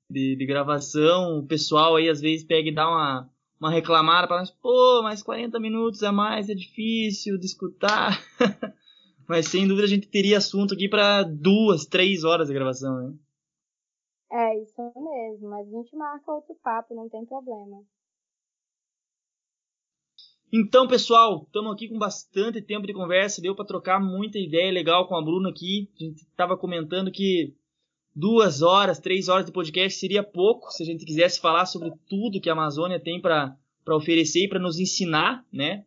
de, 0.09 0.36
de 0.36 0.45
gravação. 0.45 1.39
O 1.39 1.45
pessoal 1.45 1.95
aí 1.95 2.09
às 2.09 2.22
vezes 2.22 2.45
pega 2.45 2.70
e 2.70 2.74
dá 2.74 2.88
uma, 2.88 3.30
uma 3.59 3.72
reclamada 3.72 4.28
para 4.28 4.39
nós, 4.39 4.51
pô, 4.51 5.01
mais 5.01 5.22
40 5.22 5.59
minutos 5.59 6.03
a 6.03 6.11
mais 6.11 6.49
é 6.49 6.55
difícil 6.55 7.38
de 7.38 7.45
escutar. 7.45 8.22
Mas 9.28 9.47
sem 9.47 9.67
dúvida 9.67 9.86
a 9.86 9.89
gente 9.89 10.07
teria 10.07 10.39
assunto 10.39 10.74
aqui 10.74 10.89
para 10.89 11.22
duas, 11.22 11.86
três 11.86 12.24
horas 12.24 12.47
de 12.47 12.53
gravação, 12.53 12.95
né? 12.95 13.13
É, 14.32 14.61
isso 14.61 14.82
mesmo. 14.95 15.49
Mas 15.49 15.67
a 15.67 15.72
gente 15.72 15.95
marca 15.95 16.32
outro 16.32 16.55
papo, 16.63 16.95
não 16.95 17.07
tem 17.09 17.24
problema. 17.26 17.84
Então, 20.52 20.88
pessoal, 20.88 21.43
estamos 21.45 21.72
aqui 21.72 21.88
com 21.88 22.00
bastante 22.00 22.60
tempo 22.60 22.88
de 22.88 22.93
conversa, 22.93 23.41
deu 23.41 23.54
para 23.54 23.66
trocar 23.66 24.00
muita 24.02 24.39
ideia 24.39 24.72
legal 24.72 25.08
com 25.08 25.16
a 25.16 25.22
Bruna 25.22 25.50
aqui. 25.50 25.88
A 25.95 26.04
gente 26.04 26.22
estava 26.24 26.58
comentando 26.58 27.12
que 27.12 27.54
duas 28.16 28.64
horas, 28.64 28.97
três 28.97 29.30
horas 29.30 29.45
de 29.45 29.52
podcast 29.52 30.00
seria 30.00 30.24
pouco 30.24 30.72
se 30.72 30.82
a 30.82 30.86
gente 30.88 31.06
quisesse 31.06 31.39
falar 31.39 31.68
sobre 31.68 31.91
tudo 32.10 32.41
que 32.41 32.50
a 32.50 32.54
Amazônia 32.54 33.00
tem 33.00 33.22
para 33.22 33.56
oferecer 33.88 34.45
e 34.45 34.47
para 34.47 34.60
nos 34.60 34.80
ensinar, 34.80 35.45
né? 35.54 35.86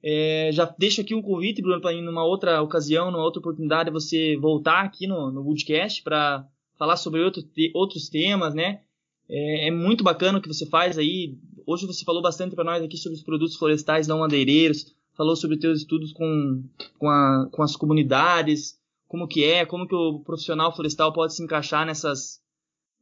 É, 0.00 0.50
já 0.52 0.64
deixo 0.78 1.00
aqui 1.00 1.14
um 1.14 1.22
convite, 1.22 1.60
Bruno, 1.60 1.80
para 1.80 1.92
em 1.92 2.02
numa 2.02 2.24
outra 2.24 2.62
ocasião, 2.62 3.10
numa 3.10 3.24
outra 3.24 3.40
oportunidade, 3.40 3.90
você 3.90 4.36
voltar 4.36 4.84
aqui 4.84 5.08
no, 5.08 5.32
no 5.32 5.40
Woodcast 5.42 6.02
para 6.04 6.46
falar 6.78 6.96
sobre 6.96 7.20
outro, 7.20 7.42
outros 7.74 8.08
temas, 8.08 8.54
né? 8.54 8.82
É, 9.28 9.68
é, 9.68 9.70
muito 9.70 10.04
bacana 10.04 10.38
o 10.38 10.42
que 10.42 10.48
você 10.48 10.66
faz 10.66 10.98
aí. 10.98 11.38
Hoje 11.66 11.86
você 11.86 12.04
falou 12.04 12.22
bastante 12.22 12.54
para 12.54 12.64
nós 12.64 12.82
aqui 12.82 12.96
sobre 12.96 13.16
os 13.16 13.24
produtos 13.24 13.56
florestais 13.56 14.06
não 14.06 14.18
madeireiros, 14.18 14.94
falou 15.16 15.34
sobre 15.34 15.58
teus 15.58 15.80
estudos 15.80 16.12
com, 16.12 16.62
com, 16.98 17.08
a, 17.08 17.48
com 17.50 17.62
as 17.62 17.74
comunidades, 17.74 18.78
como 19.08 19.26
que 19.26 19.44
é, 19.44 19.64
como 19.64 19.86
que 19.86 19.94
o 19.94 20.20
profissional 20.20 20.74
florestal 20.74 21.12
pode 21.12 21.34
se 21.34 21.42
encaixar 21.42 21.86
nessas, 21.86 22.40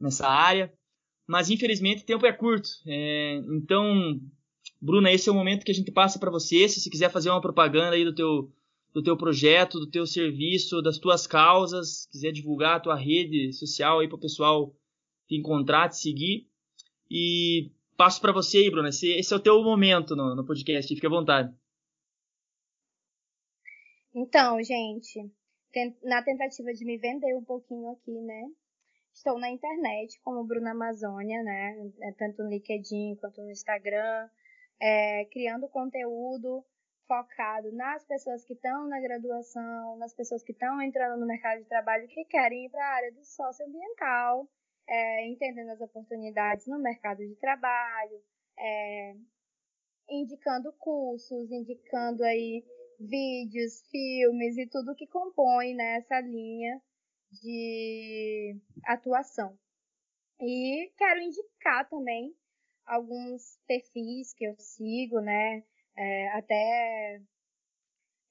nessa 0.01 0.29
área. 0.29 0.73
Mas 1.27 1.51
infelizmente 1.51 2.03
o 2.03 2.07
tempo 2.07 2.27
é 2.27 2.33
curto. 2.33 2.69
É, 2.87 3.43
então 3.49 4.21
Bruna, 4.81 5.13
esse 5.13 5.29
é 5.29 5.33
o 5.33 5.35
momento 5.35 5.65
que 5.65 5.71
a 5.71 5.75
gente 5.75 5.93
passa 5.93 6.19
para 6.19 6.31
você. 6.31 6.69
Se 6.69 6.81
você 6.81 6.91
quiser 6.91 7.11
fazer 7.11 7.31
uma 7.31 7.41
propaganda 7.41 7.95
aí 7.95 8.05
do 8.05 8.15
teu, 8.15 8.51
do 8.93 9.03
teu 9.03 9.17
projeto, 9.17 9.79
do 9.79 9.89
teu 9.89 10.07
serviço, 10.07 10.83
das 10.83 10.99
tuas 10.99 11.27
causas, 11.27 12.07
quiser 12.11 12.33
divulgar 12.33 12.77
a 12.77 12.81
tua 12.81 12.97
rede 12.97 13.53
social 13.53 14.01
aí 14.01 14.09
para 14.09 14.17
o 14.17 14.21
pessoal 14.21 14.75
te 15.27 15.37
encontrar, 15.37 15.89
te 15.89 15.97
seguir. 15.97 16.49
E 17.11 17.71
passo 17.97 18.21
para 18.21 18.33
você 18.33 18.59
aí, 18.59 18.71
Bruna. 18.71 18.89
Esse, 18.89 19.11
esse, 19.13 19.33
é 19.33 19.37
o 19.37 19.43
teu 19.43 19.63
momento 19.63 20.17
no, 20.17 20.35
no 20.35 20.47
podcast. 20.47 20.95
Fique 20.95 21.07
à 21.07 21.11
vontade. 21.11 21.55
Então, 24.15 24.63
gente, 24.63 25.31
na 26.03 26.23
tentativa 26.23 26.73
de 26.73 26.85
me 26.85 26.99
vender 26.99 27.35
um 27.37 27.45
pouquinho 27.45 27.91
aqui, 27.91 28.13
né? 28.13 28.43
Estou 29.13 29.39
na 29.39 29.51
internet 29.51 30.19
como 30.23 30.45
Bruna 30.45 30.73
Amazônia, 30.73 31.43
né? 31.43 31.77
É 32.03 32.13
tanto 32.13 32.43
no 32.43 32.51
LinkedIn 32.51 33.17
quanto 33.17 33.43
no 33.43 33.51
Instagram 33.51 34.29
é, 34.81 35.25
criando 35.27 35.69
conteúdo 35.69 36.65
focado 37.07 37.71
nas 37.73 38.05
pessoas 38.05 38.45
que 38.45 38.55
estão 38.55 38.89
na 38.89 39.01
graduação, 39.01 39.97
nas 39.99 40.15
pessoas 40.15 40.43
que 40.43 40.53
estão 40.53 40.81
entrando 40.81 41.21
no 41.21 41.27
mercado 41.27 41.59
de 41.61 41.69
trabalho 41.69 42.09
que 42.09 42.25
querem 42.25 42.67
ir 42.67 42.71
para 42.71 42.85
a 42.85 42.95
área 42.97 43.13
do 43.13 43.25
socioambiental, 43.25 44.49
é, 44.89 45.27
entendendo 45.29 45.71
as 45.71 45.81
oportunidades 45.81 46.67
no 46.67 46.79
mercado 46.79 47.19
de 47.19 47.35
trabalho, 47.37 48.23
é, 48.59 49.15
indicando 50.11 50.73
cursos, 50.75 51.51
indicando 51.51 52.23
aí 52.25 52.65
vídeos, 52.99 53.83
filmes 53.91 54.57
e 54.59 54.69
tudo 54.69 54.95
que 54.95 55.07
compõe 55.07 55.75
né, 55.75 56.05
linha 56.23 56.81
de 57.31 58.57
atuação. 58.85 59.59
E 60.41 60.93
quero 60.99 61.21
indicar 61.21 61.89
também 61.89 62.35
alguns 62.85 63.59
perfis 63.67 64.35
que 64.35 64.45
eu 64.45 64.55
sigo, 64.59 65.21
né? 65.21 65.63
É, 65.97 66.29
até 66.31 67.21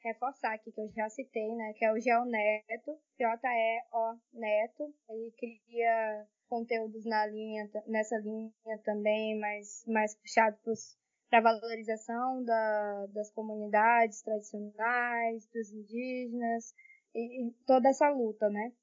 reforçar 0.03 0.53
aqui 0.53 0.71
que 0.71 0.81
eu 0.81 0.91
já 0.91 1.09
citei, 1.09 1.55
né? 1.55 1.73
Que 1.73 1.85
é 1.85 1.93
o 1.93 1.99
Geo 1.99 2.25
Neto, 2.25 2.99
J-E-O 3.17 4.19
Neto. 4.33 4.93
Ele 5.09 5.31
cria 5.37 6.27
conteúdos 6.51 7.05
na 7.05 7.25
linha, 7.27 7.69
nessa 7.87 8.17
linha 8.17 8.51
também, 8.83 9.39
mais, 9.39 9.85
mais 9.87 10.13
puxado 10.15 10.57
para 11.29 11.39
a 11.39 11.41
valorização 11.41 12.43
da, 12.43 13.05
das 13.13 13.31
comunidades 13.31 14.21
tradicionais, 14.21 15.47
dos 15.47 15.71
indígenas 15.71 16.75
e, 17.15 17.47
e 17.47 17.51
toda 17.65 17.87
essa 17.87 18.09
luta, 18.09 18.49
né? 18.49 18.73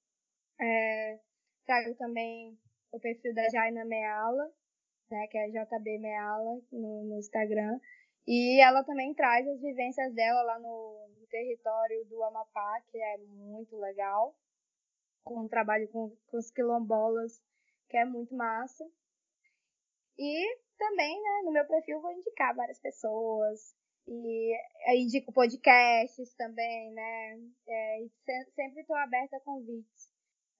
É, 0.58 1.20
trago 1.66 1.94
também 1.96 2.58
o 2.90 2.98
perfil 2.98 3.34
da 3.34 3.46
Jaina 3.50 3.84
Meala, 3.84 4.50
né, 5.10 5.26
que 5.26 5.36
é 5.36 5.50
JB 5.50 5.98
Meala 5.98 6.58
no, 6.72 7.04
no, 7.04 7.18
Instagram. 7.18 7.78
E 8.26 8.62
ela 8.62 8.82
também 8.82 9.12
traz 9.12 9.46
as 9.46 9.60
vivências 9.60 10.14
dela 10.14 10.42
lá 10.42 10.58
no, 10.58 11.08
no, 11.20 11.26
território 11.26 12.02
do 12.06 12.22
Amapá, 12.24 12.80
que 12.90 12.98
é 12.98 13.18
muito 13.18 13.76
legal, 13.76 14.34
com 15.22 15.40
um 15.40 15.48
trabalho 15.48 15.86
com, 15.88 16.16
com 16.28 16.38
os 16.38 16.50
quilombolas, 16.50 17.42
que 17.88 17.96
é 17.96 18.04
muito 18.04 18.34
massa. 18.34 18.84
E 20.18 20.58
também, 20.78 21.22
né, 21.22 21.42
no 21.44 21.52
meu 21.52 21.66
perfil 21.66 22.00
vou 22.00 22.12
indicar 22.12 22.54
várias 22.54 22.80
pessoas, 22.80 23.74
e 24.06 24.56
indico 24.96 25.32
podcasts 25.32 26.34
também, 26.34 26.92
né, 26.92 27.40
é, 27.66 28.06
se, 28.24 28.50
sempre 28.54 28.80
estou 28.80 28.96
aberta 28.96 29.36
a 29.36 29.40
convites 29.40 30.10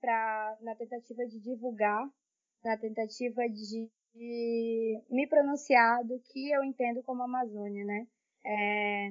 pra, 0.01 0.59
na 0.61 0.75
tentativa 0.75 1.27
de 1.27 1.41
divulgar, 1.41 2.09
na 2.65 2.77
tentativa 2.77 3.49
de 3.49 3.91
de 4.15 5.01
me 5.11 5.27
pronunciar 5.27 6.05
do 6.05 6.19
que 6.21 6.51
eu 6.51 6.65
entendo 6.65 7.03
como 7.03 7.23
Amazônia, 7.23 7.85
né? 7.85 8.07
É... 8.45 9.09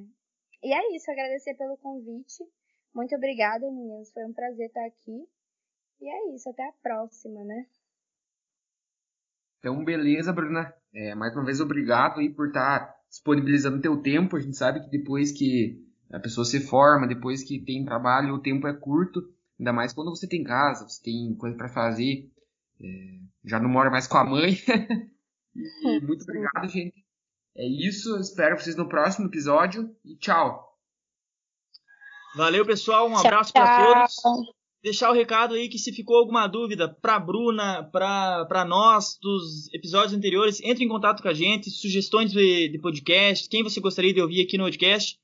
E 0.64 0.74
é 0.74 0.96
isso, 0.96 1.10
agradecer 1.10 1.54
pelo 1.56 1.78
convite. 1.78 2.44
Muito 2.94 3.16
obrigada, 3.16 3.70
meninas. 3.72 4.12
Foi 4.12 4.26
um 4.26 4.34
prazer 4.34 4.68
estar 4.68 4.86
aqui. 4.86 5.28
E 6.02 6.10
é 6.10 6.36
isso, 6.36 6.50
até 6.50 6.68
a 6.68 6.74
próxima, 6.84 7.44
né? 7.44 7.66
Então, 9.60 9.84
beleza, 9.84 10.32
Bruna. 10.32 10.74
É, 10.94 11.16
mais 11.16 11.34
uma 11.36 11.46
vez, 11.46 11.60
obrigado 11.60 12.20
aí 12.20 12.30
por 12.30 12.48
estar 12.48 12.96
disponibilizando 13.10 13.82
teu 13.82 13.98
tempo. 13.98 14.36
A 14.36 14.40
gente 14.40 14.58
sabe 14.58 14.82
que 14.82 14.90
depois 14.90 15.32
que 15.32 15.84
a 16.12 16.20
pessoa 16.20 16.46
se 16.46 16.60
forma, 16.60 17.08
depois 17.08 17.44
que 17.44 17.60
tem 17.60 17.86
trabalho, 17.86 18.34
o 18.34 18.42
tempo 18.42 18.68
é 18.68 18.74
curto. 18.74 19.22
Ainda 19.60 19.74
mais 19.74 19.94
quando 19.94 20.10
você 20.10 20.28
tem 20.28 20.44
casa, 20.44 20.88
você 20.88 21.02
tem 21.02 21.36
coisa 21.36 21.58
para 21.58 21.70
fazer. 21.70 22.30
É, 22.82 23.20
já 23.46 23.60
não 23.60 23.70
mora 23.70 23.90
mais 23.90 24.08
com 24.08 24.18
a 24.18 24.24
mãe. 24.24 24.54
e 25.56 26.00
muito 26.02 26.24
obrigado, 26.24 26.68
gente. 26.68 27.06
É 27.56 27.68
isso. 27.68 28.18
Espero 28.18 28.58
vocês 28.58 28.76
no 28.76 28.88
próximo 28.88 29.28
episódio. 29.28 29.96
E 30.06 30.16
tchau. 30.18 30.68
Valeu, 32.36 32.66
pessoal. 32.66 33.10
Um 33.10 33.18
abraço 33.18 33.52
para 33.52 34.08
todos. 34.08 34.57
Deixar 34.84 35.10
o 35.10 35.14
recado 35.14 35.56
aí 35.56 35.68
que 35.68 35.80
se 35.80 35.92
ficou 35.92 36.18
alguma 36.18 36.48
dúvida 36.48 36.88
para 36.88 37.20
Bruna, 37.20 37.84
para 37.84 38.66
nós 38.66 39.18
dos 39.22 39.74
episódios 39.74 40.14
anteriores, 40.14 40.62
entre 40.62 40.84
em 40.84 40.88
contato 40.88 41.22
com 41.22 41.28
a 41.28 41.34
gente, 41.34 41.70
sugestões 41.70 42.32
de, 42.32 42.70
de 42.70 42.80
podcast, 42.80 43.50
quem 43.50 43.64
você 43.64 43.80
gostaria 43.80 44.14
de 44.14 44.22
ouvir 44.22 44.44
aqui 44.44 44.58
no 44.58 44.66
podcast, 44.66 45.20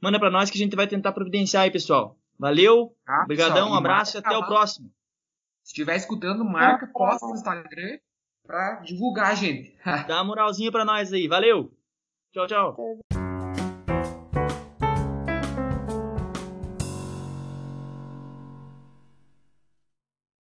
manda 0.00 0.18
para 0.18 0.30
nós 0.30 0.48
que 0.48 0.56
a 0.56 0.62
gente 0.62 0.76
vai 0.76 0.86
tentar 0.86 1.12
providenciar 1.12 1.64
aí, 1.64 1.70
pessoal. 1.70 2.16
Valeu, 2.38 2.94
ah, 3.06 3.22
obrigadão, 3.24 3.70
um 3.70 3.74
abraço 3.74 4.16
e 4.16 4.18
até 4.18 4.36
o 4.36 4.46
próximo. 4.46 4.90
Se 5.62 5.70
estiver 5.72 5.96
escutando, 5.96 6.44
marca, 6.44 6.86
posta 6.86 7.26
no 7.26 7.34
Instagram 7.34 7.98
pra 8.46 8.80
divulgar 8.80 9.32
a 9.32 9.34
gente. 9.34 9.74
Dá 10.06 10.16
uma 10.16 10.24
moralzinha 10.24 10.70
pra 10.70 10.84
nós 10.84 11.12
aí. 11.12 11.26
Valeu! 11.26 11.72
Tchau, 12.32 12.46
tchau. 12.46 13.04